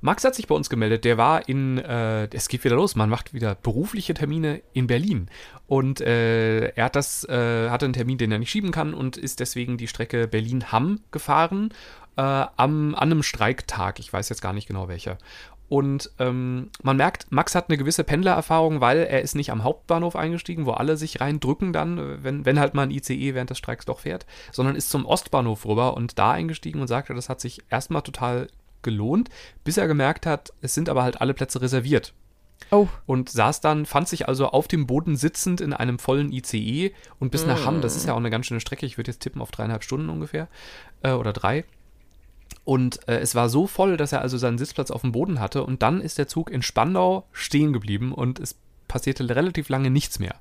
Max 0.00 0.24
hat 0.24 0.34
sich 0.34 0.46
bei 0.46 0.54
uns 0.54 0.70
gemeldet. 0.70 1.04
Der 1.04 1.18
war 1.18 1.48
in, 1.48 1.78
äh, 1.78 2.28
es 2.32 2.48
geht 2.48 2.64
wieder 2.64 2.76
los. 2.76 2.96
Man 2.96 3.10
macht 3.10 3.34
wieder 3.34 3.54
berufliche 3.54 4.14
Termine 4.14 4.62
in 4.72 4.86
Berlin. 4.86 5.28
Und 5.66 6.00
äh, 6.00 6.68
er 6.68 6.84
hat 6.84 6.96
das, 6.96 7.24
äh, 7.28 7.70
hatte 7.70 7.86
einen 7.86 7.94
Termin, 7.94 8.18
den 8.18 8.32
er 8.32 8.38
nicht 8.38 8.50
schieben 8.50 8.70
kann 8.70 8.94
und 8.94 9.16
ist 9.16 9.40
deswegen 9.40 9.76
die 9.76 9.88
Strecke 9.88 10.28
Berlin-Hamm 10.28 11.00
gefahren. 11.10 11.70
Äh, 12.16 12.22
am, 12.22 12.94
an 12.94 12.96
einem 12.96 13.22
Streiktag. 13.22 13.98
Ich 13.98 14.12
weiß 14.12 14.28
jetzt 14.28 14.42
gar 14.42 14.52
nicht 14.52 14.66
genau 14.68 14.88
welcher. 14.88 15.18
Und 15.68 16.10
ähm, 16.18 16.70
man 16.82 16.96
merkt, 16.96 17.30
Max 17.30 17.54
hat 17.54 17.68
eine 17.68 17.76
gewisse 17.76 18.02
Pendlererfahrung, 18.02 18.80
weil 18.80 18.98
er 19.00 19.20
ist 19.20 19.34
nicht 19.34 19.52
am 19.52 19.64
Hauptbahnhof 19.64 20.16
eingestiegen, 20.16 20.64
wo 20.64 20.70
alle 20.70 20.96
sich 20.96 21.20
reindrücken 21.20 21.74
dann, 21.74 22.24
wenn, 22.24 22.46
wenn 22.46 22.58
halt 22.58 22.72
mal 22.72 22.84
ein 22.84 22.90
ICE 22.90 23.34
während 23.34 23.50
des 23.50 23.58
Streiks 23.58 23.84
doch 23.84 24.00
fährt, 24.00 24.24
sondern 24.50 24.76
ist 24.76 24.88
zum 24.88 25.04
Ostbahnhof 25.04 25.66
rüber 25.66 25.94
und 25.94 26.18
da 26.18 26.32
eingestiegen 26.32 26.80
und 26.80 26.88
sagte, 26.88 27.12
das 27.12 27.28
hat 27.28 27.40
sich 27.40 27.62
erstmal 27.68 28.00
total 28.00 28.48
gelohnt, 28.88 29.28
bis 29.64 29.76
er 29.76 29.86
gemerkt 29.86 30.24
hat, 30.24 30.52
es 30.62 30.74
sind 30.74 30.88
aber 30.88 31.02
halt 31.02 31.20
alle 31.20 31.34
Plätze 31.34 31.60
reserviert. 31.60 32.14
Oh. 32.70 32.88
Und 33.06 33.28
saß 33.28 33.60
dann, 33.60 33.86
fand 33.86 34.08
sich 34.08 34.28
also 34.28 34.48
auf 34.48 34.66
dem 34.66 34.86
Boden 34.86 35.16
sitzend 35.16 35.60
in 35.60 35.72
einem 35.72 35.98
vollen 35.98 36.32
ICE 36.32 36.92
und 37.18 37.30
bis 37.30 37.44
mm. 37.44 37.48
nach 37.48 37.64
Hamm, 37.66 37.80
das 37.80 37.96
ist 37.96 38.06
ja 38.06 38.14
auch 38.14 38.18
eine 38.18 38.30
ganz 38.30 38.46
schöne 38.46 38.60
Strecke, 38.60 38.84
ich 38.84 38.98
würde 38.98 39.10
jetzt 39.10 39.20
tippen 39.20 39.40
auf 39.40 39.50
dreieinhalb 39.50 39.84
Stunden 39.84 40.08
ungefähr, 40.08 40.48
äh, 41.02 41.12
oder 41.12 41.32
drei. 41.32 41.64
Und 42.64 43.06
äh, 43.08 43.18
es 43.18 43.34
war 43.34 43.48
so 43.48 43.66
voll, 43.66 43.96
dass 43.96 44.12
er 44.12 44.22
also 44.22 44.36
seinen 44.38 44.58
Sitzplatz 44.58 44.90
auf 44.90 45.02
dem 45.02 45.12
Boden 45.12 45.40
hatte. 45.40 45.64
Und 45.64 45.82
dann 45.82 46.00
ist 46.00 46.18
der 46.18 46.28
Zug 46.28 46.50
in 46.50 46.62
Spandau 46.62 47.26
stehen 47.32 47.72
geblieben 47.72 48.12
und 48.12 48.40
es 48.40 48.56
passierte 48.88 49.28
relativ 49.28 49.68
lange 49.68 49.90
nichts 49.90 50.18
mehr. 50.18 50.34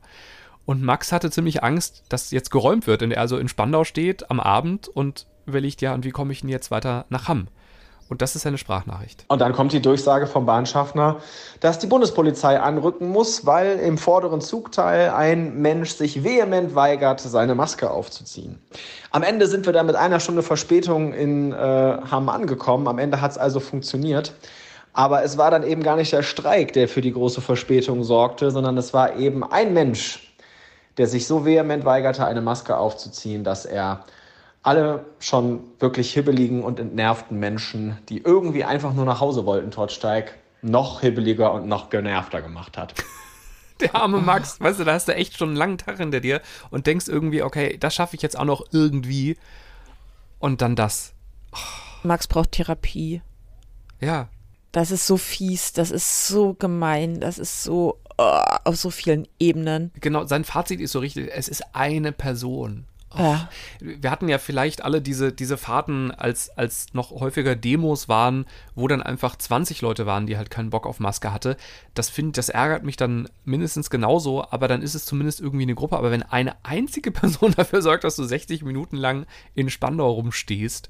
Und 0.66 0.84
Max 0.84 1.14
hatte 1.14 1.32
ziemlich 1.32 1.64
Angst, 1.64 2.04
dass 2.10 2.32
jetzt 2.32 2.52
geräumt 2.52 2.88
wird, 2.88 3.02
und 3.02 3.12
er 3.12 3.22
also 3.22 3.38
in 3.38 3.48
Spandau 3.48 3.86
steht 3.86 4.30
am 4.30 4.42
Abend 4.42 4.90
und 4.90 5.28
überlegt, 5.46 5.82
ja, 5.82 5.94
und 5.94 6.04
wie 6.04 6.12
komme 6.12 6.34
ich 6.34 6.42
denn 6.42 6.50
jetzt 6.50 6.72
weiter 6.72 7.06
nach 7.10 7.30
Hamm? 7.30 7.48
Und 8.10 8.22
das 8.22 8.36
ist 8.36 8.46
eine 8.46 8.58
Sprachnachricht. 8.58 9.26
Und 9.28 9.42
dann 9.42 9.54
kommt 9.54 9.74
die 9.74 9.82
Durchsage 9.82 10.28
vom 10.28 10.46
Bahnschaffner, 10.46 11.18
dass 11.60 11.80
die 11.80 11.88
Bundespolizei 11.88 12.60
anrücken 12.60 13.10
muss, 13.10 13.46
weil 13.46 13.80
im 13.80 13.98
vorderen 13.98 14.40
Zugteil 14.40 15.10
ein 15.10 15.62
Mensch 15.62 15.92
sich 15.92 16.24
vehement 16.24 16.74
weigert, 16.74 17.20
seine 17.20 17.56
Maske 17.56 17.92
aufzuziehen. 17.92 18.60
Am 19.12 19.24
Ende 19.24 19.48
sind 19.48 19.66
wir 19.66 19.74
dann 19.74 19.86
mit 19.86 19.96
einer 19.96 20.20
Stunde 20.20 20.44
Verspätung 20.44 21.14
in 21.14 21.52
äh, 21.52 21.56
Hamm 21.56 22.30
angekommen. 22.30 22.88
Am 22.88 22.98
Ende 22.98 23.20
hat 23.20 23.32
es 23.32 23.38
also 23.38 23.60
funktioniert. 23.60 24.34
Aber 24.94 25.24
es 25.24 25.38
war 25.38 25.52
dann 25.52 25.64
eben 25.64 25.84
gar 25.84 25.96
nicht 25.96 26.12
der 26.12 26.24
Streik, 26.24 26.74
der 26.74 26.88
für 26.88 27.02
die 27.02 27.14
große 27.14 27.42
Verspätung 27.42 28.04
sorgte, 28.04 28.50
sondern 28.52 28.78
es 28.78 28.94
war 28.94 29.18
eben 29.18 29.44
ein 29.44 29.74
Mensch, 29.74 30.34
der 30.98 31.08
sich 31.08 31.28
so 31.28 31.46
vehement 31.46 31.86
weigerte, 31.86 32.26
eine 32.26 32.42
Maske 32.42 32.78
aufzuziehen, 32.78 33.44
dass 33.44 33.66
er 33.66 34.06
alle 34.64 35.06
schon 35.20 35.62
wirklich 35.80 36.14
hibbeligen 36.14 36.64
und 36.64 36.80
entnervten 36.80 37.40
Menschen, 37.40 37.98
die 38.10 38.20
irgendwie 38.20 38.64
einfach 38.64 38.94
nur 38.94 39.06
nach 39.06 39.22
Hause 39.22 39.46
wollten, 39.46 39.72
Tottsteig, 39.72 40.38
noch 40.62 41.02
hibbeliger 41.02 41.54
und 41.54 41.68
noch 41.68 41.90
genervter 41.90 42.42
gemacht 42.42 42.78
hat. 42.78 42.94
Der 43.80 43.96
arme 43.96 44.20
Max, 44.20 44.60
weißt 44.60 44.80
du, 44.80 44.84
da 44.86 44.94
hast 44.94 45.08
du 45.08 45.14
echt 45.14 45.38
schon 45.38 45.50
einen 45.50 45.58
langen 45.58 45.78
Tag 45.78 45.98
hinter 45.98 46.20
dir 46.20 46.42
und 46.72 46.88
denkst 46.88 47.08
irgendwie, 47.08 47.44
okay, 47.44 47.78
das 47.78 47.94
schaffe 47.94 48.16
ich 48.16 48.24
jetzt 48.24 48.38
auch 48.38 48.46
noch 48.46 48.66
irgendwie. 48.72 49.38
Und 50.40 50.62
dann 50.62 50.76
das. 50.76 51.14
Oh. 51.54 51.58
Max 52.04 52.28
braucht 52.28 52.54
Therapie. 52.54 53.22
Ja. 54.00 54.30
Das 54.72 54.92
ist 54.92 55.06
so 55.08 55.18
fies, 55.18 55.74
das 55.74 55.92
ist 55.92 56.28
so 56.28 56.54
gemein, 56.54 57.20
das 57.20 57.38
ist 57.38 57.64
so 57.64 58.00
oh, 58.18 58.42
auf 58.64 58.76
so 58.76 58.90
vielen 58.90 59.28
Ebenen. 59.40 59.92
Genau, 60.00 60.26
sein 60.26 60.44
Fazit 60.44 60.80
ist 60.80 60.92
so 60.92 61.00
richtig, 61.00 61.30
es 61.34 61.48
ist 61.48 61.64
eine 61.74 62.12
Person. 62.12 62.86
Ja. 63.18 63.50
Wir 63.80 64.12
hatten 64.12 64.30
ja 64.30 64.38
vielleicht 64.38 64.84
alle 64.84 65.02
diese, 65.02 65.32
diese 65.32 65.58
Fahrten, 65.58 66.12
als, 66.12 66.50
als 66.58 66.94
noch 66.94 67.12
häufiger 67.12 67.56
Demos 67.56 68.08
waren, 68.10 68.46
wo 68.76 68.88
dann 68.88 69.02
einfach 69.02 69.36
20 69.36 69.82
Leute 69.82 70.06
waren, 70.06 70.28
die 70.28 70.38
halt 70.38 70.50
keinen 70.50 70.70
Bock 70.70 70.86
auf 70.86 71.00
Maske 71.00 71.32
hatte. 71.32 71.58
Das 71.94 72.10
finde, 72.10 72.34
das 72.34 72.50
ärgert 72.50 72.84
mich 72.84 72.98
dann 72.98 73.30
mindestens 73.46 73.90
genauso, 73.90 74.46
aber 74.50 74.68
dann 74.68 74.82
ist 74.82 74.96
es 74.96 75.06
zumindest 75.06 75.40
irgendwie 75.42 75.64
eine 75.64 75.76
Gruppe. 75.76 75.98
Aber 75.98 76.12
wenn 76.12 76.24
eine 76.24 76.56
einzige 76.64 77.12
Person 77.18 77.54
dafür 77.56 77.82
sorgt, 77.82 78.04
dass 78.04 78.16
du 78.16 78.24
60 78.24 78.64
Minuten 78.64 78.98
lang 78.98 79.26
in 79.56 79.70
Spandau 79.70 80.12
rumstehst. 80.12 80.90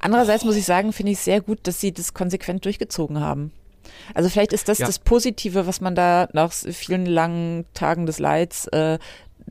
Andererseits 0.00 0.44
oh. 0.44 0.46
muss 0.46 0.56
ich 0.56 0.64
sagen, 0.64 0.92
finde 0.92 1.12
ich 1.12 1.18
es 1.18 1.24
sehr 1.24 1.40
gut, 1.40 1.60
dass 1.64 1.80
sie 1.80 1.92
das 1.92 2.14
konsequent 2.14 2.64
durchgezogen 2.64 3.20
haben. 3.20 3.52
Also 4.14 4.28
vielleicht 4.28 4.52
ist 4.52 4.68
das 4.68 4.78
ja. 4.78 4.86
das 4.86 4.98
Positive, 4.98 5.66
was 5.66 5.80
man 5.80 5.94
da 5.94 6.28
nach 6.32 6.52
vielen 6.52 7.06
langen 7.06 7.64
Tagen 7.74 8.06
des 8.06 8.18
Leids 8.18 8.66
äh, 8.68 8.98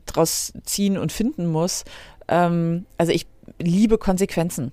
draus 0.06 0.52
ziehen 0.64 0.98
und 0.98 1.12
finden 1.12 1.46
muss. 1.46 1.84
Ähm, 2.28 2.86
also 2.98 3.12
ich 3.12 3.26
liebe 3.58 3.98
Konsequenzen. 3.98 4.72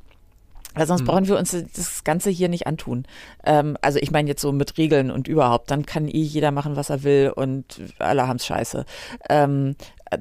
Weil 0.77 0.85
sonst 0.85 1.01
mhm. 1.01 1.05
brauchen 1.05 1.27
wir 1.27 1.37
uns 1.37 1.51
das 1.51 2.03
Ganze 2.03 2.29
hier 2.29 2.49
nicht 2.49 2.67
antun. 2.67 3.05
Ähm, 3.43 3.77
also 3.81 3.97
ich 3.97 4.11
meine 4.11 4.29
jetzt 4.29 4.41
so 4.41 4.51
mit 4.51 4.77
Regeln 4.77 5.09
und 5.09 5.27
überhaupt, 5.27 5.71
dann 5.71 5.87
kann 5.87 6.07
eh 6.07 6.21
jeder 6.21 6.51
machen, 6.51 6.75
was 6.75 6.91
er 6.91 7.03
will 7.03 7.33
und 7.35 7.81
alle 7.97 8.27
haben 8.27 8.35
es 8.35 8.45
scheiße. 8.45 8.85
Ähm, 9.27 9.75
äh, 10.11 10.19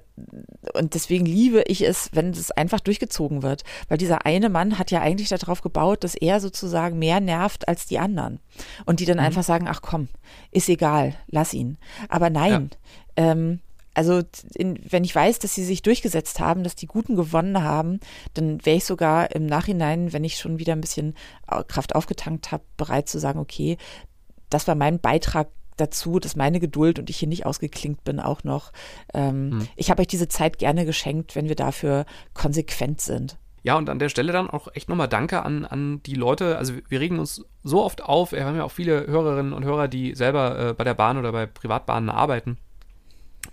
und 0.73 0.95
deswegen 0.95 1.27
liebe 1.27 1.63
ich 1.67 1.83
es, 1.83 2.09
wenn 2.13 2.31
es 2.31 2.51
einfach 2.51 2.81
durchgezogen 2.81 3.43
wird. 3.43 3.65
Weil 3.89 3.99
dieser 3.99 4.25
eine 4.25 4.49
Mann 4.49 4.79
hat 4.79 4.91
ja 4.91 5.03
eigentlich 5.03 5.29
darauf 5.29 5.61
gebaut, 5.61 6.05
dass 6.05 6.15
er 6.15 6.41
sozusagen 6.41 6.99
mehr 6.99 7.21
nervt 7.21 7.69
als 7.69 7.85
die 7.85 7.99
anderen. 7.99 8.41
Und 8.87 9.01
die 9.01 9.05
dann 9.05 9.19
mhm. 9.19 9.25
einfach 9.25 9.43
sagen, 9.43 9.67
ach 9.69 9.83
komm, 9.83 10.09
ist 10.53 10.71
egal, 10.71 11.15
lass 11.27 11.53
ihn. 11.53 11.77
Aber 12.09 12.31
nein, 12.31 12.71
ja. 13.19 13.33
ähm, 13.33 13.61
also 13.97 14.21
in, 14.55 14.79
wenn 14.91 15.05
ich 15.05 15.15
weiß, 15.15 15.39
dass 15.39 15.55
sie 15.55 15.65
sich 15.65 15.81
durchgesetzt 15.81 16.39
haben, 16.39 16.65
dass 16.65 16.77
die 16.77 16.87
Guten 16.87 17.17
gewonnen 17.17 17.63
haben, 17.63 17.99
dann 18.35 18.65
wäre 18.67 18.77
ich 18.77 18.85
sogar 18.85 19.35
im 19.35 19.47
Nachhinein, 19.47 20.13
wenn 20.13 20.23
ich 20.23 20.37
schon 20.37 20.59
wieder 20.59 20.75
ein 20.75 20.83
bisschen 20.83 21.15
Kraft 21.69 21.95
aufgetankt 21.95 22.53
habe, 22.53 22.63
bereit 22.77 23.09
zu 23.09 23.19
sagen, 23.19 23.39
okay, 23.39 23.79
das 24.51 24.69
war 24.69 24.75
mein 24.75 25.01
Beitrag 25.01 25.49
dazu, 25.79 26.19
dass 26.19 26.37
meine 26.37 26.61
Geduld 26.61 26.99
und 26.99 27.09
ich 27.09 27.17
hier 27.17 27.29
nicht 27.29 27.47
ausgeklinkt 27.47 28.05
bin, 28.05 28.21
auch 28.21 28.45
noch. 28.45 28.73
Ähm, 29.15 29.53
hm. 29.53 29.69
Ich 29.77 29.91
habe 29.91 30.03
euch 30.03 30.09
diese 30.09 30.29
Zeit 30.29 30.59
gerne 30.59 30.85
geschenkt, 30.85 31.35
wenn 31.35 31.49
wir 31.49 31.57
dafür 31.57 32.05
konsequent 32.35 33.01
sind. 33.01 33.39
Ja, 33.63 33.77
und 33.77 33.89
an 33.89 33.99
der 33.99 34.11
Stelle 34.11 34.33
dann 34.33 34.49
auch 34.49 34.69
echt 34.75 34.91
nochmal 34.91 35.09
Danke 35.09 35.43
an, 35.43 35.65
an 35.65 36.03
die 36.05 36.15
Leute. 36.15 36.59
Also 36.59 36.75
wir 36.89 37.01
regen 37.01 37.19
uns 37.19 37.45
so 37.65 37.83
oft 37.83 38.03
auf. 38.03 38.33
Wir 38.33 38.45
haben 38.45 38.57
ja 38.57 38.65
auch 38.65 38.71
viele 38.71 39.07
Hörerinnen 39.07 39.53
und 39.55 39.65
Hörer, 39.65 39.89
die 39.89 40.15
selber 40.15 40.59
äh, 40.69 40.75
bei 40.75 40.85
der 40.85 40.95
Bahn 40.95 41.17
oder 41.17 41.33
bei 41.33 41.47
Privatbahnen 41.47 42.11
arbeiten. 42.11 42.59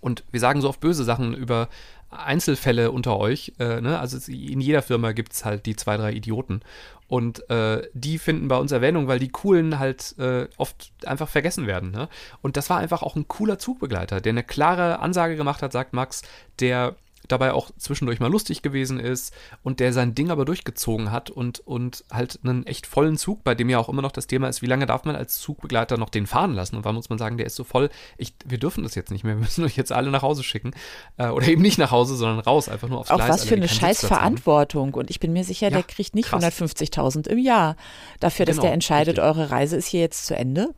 Und 0.03 0.25
wir 0.31 0.41
sagen 0.41 0.59
so 0.59 0.67
oft 0.67 0.81
böse 0.81 1.05
Sachen 1.05 1.33
über 1.33 1.69
Einzelfälle 2.09 2.91
unter 2.91 3.17
euch. 3.17 3.53
Äh, 3.57 3.79
ne? 3.79 3.99
Also 3.99 4.19
in 4.29 4.59
jeder 4.59 4.81
Firma 4.81 5.13
gibt 5.13 5.31
es 5.31 5.45
halt 5.45 5.65
die 5.65 5.77
zwei, 5.77 5.95
drei 5.95 6.11
Idioten. 6.11 6.59
Und 7.07 7.49
äh, 7.49 7.87
die 7.93 8.17
finden 8.17 8.49
bei 8.49 8.57
uns 8.57 8.73
Erwähnung, 8.73 9.07
weil 9.07 9.19
die 9.19 9.29
coolen 9.29 9.79
halt 9.79 10.17
äh, 10.19 10.47
oft 10.57 10.91
einfach 11.05 11.29
vergessen 11.29 11.67
werden. 11.67 11.91
Ne? 11.91 12.09
Und 12.41 12.57
das 12.57 12.69
war 12.69 12.79
einfach 12.79 13.01
auch 13.01 13.15
ein 13.15 13.29
cooler 13.29 13.59
Zugbegleiter, 13.59 14.19
der 14.19 14.31
eine 14.31 14.43
klare 14.43 14.99
Ansage 14.99 15.37
gemacht 15.37 15.61
hat, 15.61 15.71
sagt 15.71 15.93
Max, 15.93 16.21
der 16.59 16.95
dabei 17.27 17.53
auch 17.53 17.71
zwischendurch 17.77 18.19
mal 18.19 18.31
lustig 18.31 18.61
gewesen 18.61 18.99
ist 18.99 19.33
und 19.63 19.79
der 19.79 19.93
sein 19.93 20.15
Ding 20.15 20.29
aber 20.29 20.45
durchgezogen 20.45 21.11
hat 21.11 21.29
und, 21.29 21.59
und 21.59 22.03
halt 22.11 22.39
einen 22.43 22.65
echt 22.65 22.85
vollen 22.87 23.17
Zug, 23.17 23.43
bei 23.43 23.55
dem 23.55 23.69
ja 23.69 23.79
auch 23.79 23.89
immer 23.89 24.01
noch 24.01 24.11
das 24.11 24.27
Thema 24.27 24.47
ist, 24.49 24.61
wie 24.61 24.67
lange 24.67 24.85
darf 24.85 25.05
man 25.05 25.15
als 25.15 25.39
Zugbegleiter 25.39 25.97
noch 25.97 26.09
den 26.09 26.27
fahren 26.27 26.53
lassen? 26.53 26.75
Und 26.75 26.85
wann 26.85 26.95
muss 26.95 27.09
man 27.09 27.17
sagen, 27.17 27.37
der 27.37 27.45
ist 27.45 27.55
so 27.55 27.63
voll, 27.63 27.89
ich, 28.17 28.33
wir 28.45 28.57
dürfen 28.57 28.83
das 28.83 28.95
jetzt 28.95 29.11
nicht 29.11 29.23
mehr, 29.23 29.35
wir 29.35 29.41
müssen 29.41 29.63
euch 29.63 29.77
jetzt 29.77 29.91
alle 29.91 30.11
nach 30.11 30.21
Hause 30.21 30.43
schicken. 30.43 30.71
Äh, 31.17 31.27
oder 31.29 31.47
eben 31.47 31.61
nicht 31.61 31.77
nach 31.77 31.91
Hause, 31.91 32.15
sondern 32.15 32.39
raus, 32.39 32.69
einfach 32.69 32.89
nur 32.89 32.99
aufs 32.99 33.11
auch 33.11 33.15
Gleis. 33.15 33.29
Auch 33.29 33.33
was 33.33 33.45
für 33.45 33.55
eine 33.55 33.67
scheiß 33.67 34.05
Verantwortung. 34.05 34.93
Und 34.93 35.09
ich 35.09 35.19
bin 35.19 35.33
mir 35.33 35.43
sicher, 35.43 35.67
ja, 35.67 35.71
der 35.71 35.83
kriegt 35.83 36.15
nicht 36.15 36.29
150.000 36.29 37.27
im 37.27 37.37
Jahr 37.37 37.75
dafür, 38.19 38.45
dass 38.45 38.55
genau, 38.55 38.67
der 38.67 38.73
entscheidet, 38.73 39.17
richtig. 39.17 39.23
eure 39.23 39.51
Reise 39.51 39.75
ist 39.77 39.87
hier 39.87 40.01
jetzt 40.01 40.25
zu 40.25 40.35
Ende. 40.35 40.73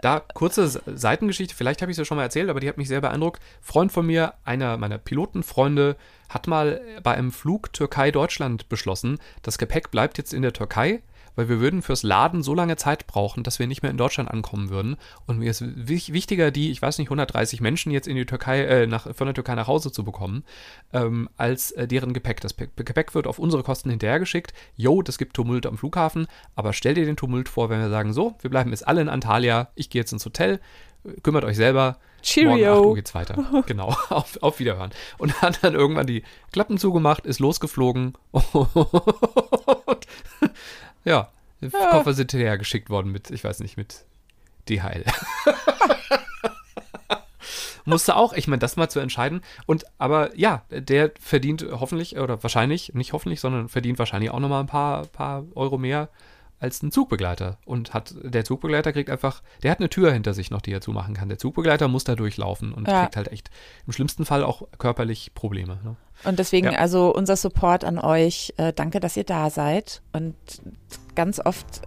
Da 0.00 0.20
kurze 0.20 0.68
Seitengeschichte, 0.86 1.54
vielleicht 1.54 1.82
habe 1.82 1.90
ich 1.90 1.96
es 1.96 1.98
ja 1.98 2.04
schon 2.04 2.16
mal 2.16 2.22
erzählt, 2.22 2.50
aber 2.50 2.60
die 2.60 2.68
hat 2.68 2.78
mich 2.78 2.88
sehr 2.88 3.00
beeindruckt. 3.00 3.42
Freund 3.60 3.90
von 3.90 4.06
mir, 4.06 4.34
einer 4.44 4.76
meiner 4.76 4.98
Pilotenfreunde, 4.98 5.96
hat 6.28 6.46
mal 6.46 6.80
bei 7.02 7.14
einem 7.14 7.32
Flug 7.32 7.72
Türkei-Deutschland 7.72 8.68
beschlossen, 8.68 9.18
das 9.42 9.58
Gepäck 9.58 9.90
bleibt 9.90 10.18
jetzt 10.18 10.34
in 10.34 10.42
der 10.42 10.52
Türkei 10.52 11.02
weil 11.38 11.48
wir 11.48 11.60
würden 11.60 11.82
fürs 11.82 12.02
Laden 12.02 12.42
so 12.42 12.52
lange 12.52 12.74
Zeit 12.74 13.06
brauchen, 13.06 13.44
dass 13.44 13.60
wir 13.60 13.68
nicht 13.68 13.82
mehr 13.82 13.92
in 13.92 13.96
Deutschland 13.96 14.28
ankommen 14.28 14.70
würden. 14.70 14.96
Und 15.24 15.38
mir 15.38 15.48
ist 15.48 15.62
wichtiger, 15.64 16.50
die, 16.50 16.72
ich 16.72 16.82
weiß 16.82 16.98
nicht, 16.98 17.06
130 17.06 17.60
Menschen 17.60 17.92
jetzt 17.92 18.08
in 18.08 18.16
die 18.16 18.26
Türkei, 18.26 18.64
äh, 18.64 18.86
nach, 18.88 19.14
von 19.14 19.28
der 19.28 19.34
Türkei 19.34 19.54
nach 19.54 19.68
Hause 19.68 19.92
zu 19.92 20.02
bekommen, 20.02 20.42
ähm, 20.92 21.28
als 21.36 21.70
äh, 21.70 21.86
deren 21.86 22.12
Gepäck. 22.12 22.40
Das 22.40 22.56
Gepäck 22.56 23.14
wird 23.14 23.28
auf 23.28 23.38
unsere 23.38 23.62
Kosten 23.62 23.88
hinterhergeschickt. 23.88 24.52
Jo, 24.74 25.00
das 25.00 25.16
gibt 25.16 25.34
Tumult 25.34 25.64
am 25.64 25.78
Flughafen, 25.78 26.26
aber 26.56 26.72
stell 26.72 26.94
dir 26.94 27.06
den 27.06 27.16
Tumult 27.16 27.48
vor, 27.48 27.70
wenn 27.70 27.78
wir 27.78 27.88
sagen, 27.88 28.12
so, 28.12 28.34
wir 28.40 28.50
bleiben 28.50 28.70
jetzt 28.70 28.88
alle 28.88 29.00
in 29.00 29.08
Antalya, 29.08 29.68
ich 29.76 29.90
gehe 29.90 30.00
jetzt 30.02 30.12
ins 30.12 30.24
Hotel, 30.24 30.58
kümmert 31.22 31.44
euch 31.44 31.56
selber. 31.56 31.98
Cheerio. 32.20 32.50
Morgen 32.50 32.80
8 32.80 32.86
Uhr 32.86 32.94
geht's 32.96 33.14
weiter. 33.14 33.62
genau, 33.66 33.94
auf, 34.08 34.38
auf 34.42 34.58
Wiederhören. 34.58 34.90
Und 35.18 35.40
hat 35.40 35.62
dann 35.62 35.74
irgendwann 35.74 36.08
die 36.08 36.24
Klappen 36.50 36.78
zugemacht, 36.78 37.26
ist 37.26 37.38
losgeflogen 37.38 38.14
und 38.32 40.06
ja, 41.08 41.28
ja. 41.60 41.90
Koffer 41.90 42.14
sind 42.14 42.30
geschickt 42.30 42.90
worden 42.90 43.10
mit, 43.10 43.30
ich 43.30 43.42
weiß 43.42 43.60
nicht, 43.60 43.76
mit 43.76 44.04
DHL. 44.68 45.04
Musste 47.84 48.16
auch, 48.16 48.34
ich 48.34 48.48
meine, 48.48 48.60
das 48.60 48.76
mal 48.76 48.90
zu 48.90 49.00
entscheiden. 49.00 49.40
Und 49.64 49.84
aber 49.96 50.36
ja, 50.36 50.64
der 50.70 51.12
verdient 51.18 51.64
hoffentlich, 51.70 52.18
oder 52.18 52.42
wahrscheinlich, 52.42 52.92
nicht 52.92 53.14
hoffentlich, 53.14 53.40
sondern 53.40 53.70
verdient 53.70 53.98
wahrscheinlich 53.98 54.30
auch 54.30 54.40
nochmal 54.40 54.60
ein 54.60 54.66
paar, 54.66 55.06
paar 55.06 55.46
Euro 55.54 55.78
mehr 55.78 56.10
als 56.60 56.82
ein 56.82 56.90
Zugbegleiter. 56.90 57.58
Und 57.64 57.94
hat, 57.94 58.14
der 58.22 58.44
Zugbegleiter 58.44 58.92
kriegt 58.92 59.10
einfach, 59.10 59.42
der 59.62 59.70
hat 59.70 59.78
eine 59.78 59.88
Tür 59.88 60.12
hinter 60.12 60.34
sich 60.34 60.50
noch, 60.50 60.60
die 60.60 60.72
er 60.72 60.80
zumachen 60.80 61.14
kann. 61.14 61.28
Der 61.28 61.38
Zugbegleiter 61.38 61.88
muss 61.88 62.04
da 62.04 62.14
durchlaufen 62.14 62.72
und 62.72 62.88
ja. 62.88 63.02
kriegt 63.02 63.16
halt 63.16 63.28
echt 63.28 63.50
im 63.86 63.92
schlimmsten 63.92 64.24
Fall 64.24 64.42
auch 64.42 64.62
körperlich 64.78 65.32
Probleme. 65.34 65.78
Ne? 65.84 65.96
Und 66.24 66.38
deswegen 66.38 66.72
ja. 66.72 66.78
also 66.78 67.14
unser 67.14 67.36
Support 67.36 67.84
an 67.84 67.98
euch. 67.98 68.54
Äh, 68.56 68.72
danke, 68.72 69.00
dass 69.00 69.16
ihr 69.16 69.24
da 69.24 69.50
seid. 69.50 70.02
Und 70.12 70.34
ganz 71.14 71.40
oft 71.40 71.82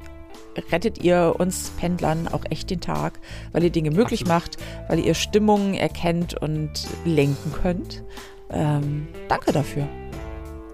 rettet 0.72 1.04
ihr 1.04 1.36
uns 1.38 1.72
Pendlern 1.78 2.28
auch 2.28 2.44
echt 2.50 2.70
den 2.70 2.82
Tag, 2.82 3.20
weil 3.52 3.64
ihr 3.64 3.70
Dinge 3.70 3.92
möglich 3.92 4.22
Absolut. 4.22 4.42
macht, 4.42 4.58
weil 4.90 5.00
ihr 5.00 5.14
Stimmungen 5.14 5.74
erkennt 5.74 6.34
und 6.42 6.88
lenken 7.06 7.54
könnt. 7.54 8.04
Ähm, 8.50 9.08
danke 9.30 9.52
dafür. 9.52 9.88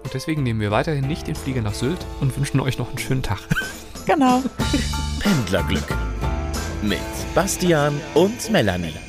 Und 0.02 0.14
deswegen 0.14 0.42
nehmen 0.42 0.60
wir 0.60 0.70
weiterhin 0.70 1.06
nicht 1.06 1.26
den 1.26 1.34
Flieger 1.34 1.62
nach 1.62 1.74
Sylt 1.74 2.06
und 2.20 2.36
wünschen 2.36 2.60
euch 2.60 2.78
noch 2.78 2.88
einen 2.88 2.98
schönen 2.98 3.22
Tag. 3.22 3.40
Genau. 4.08 4.42
Pendlerglück 5.20 5.94
mit 6.80 6.98
Bastian 7.34 8.00
und 8.14 8.50
Melanie. 8.50 9.07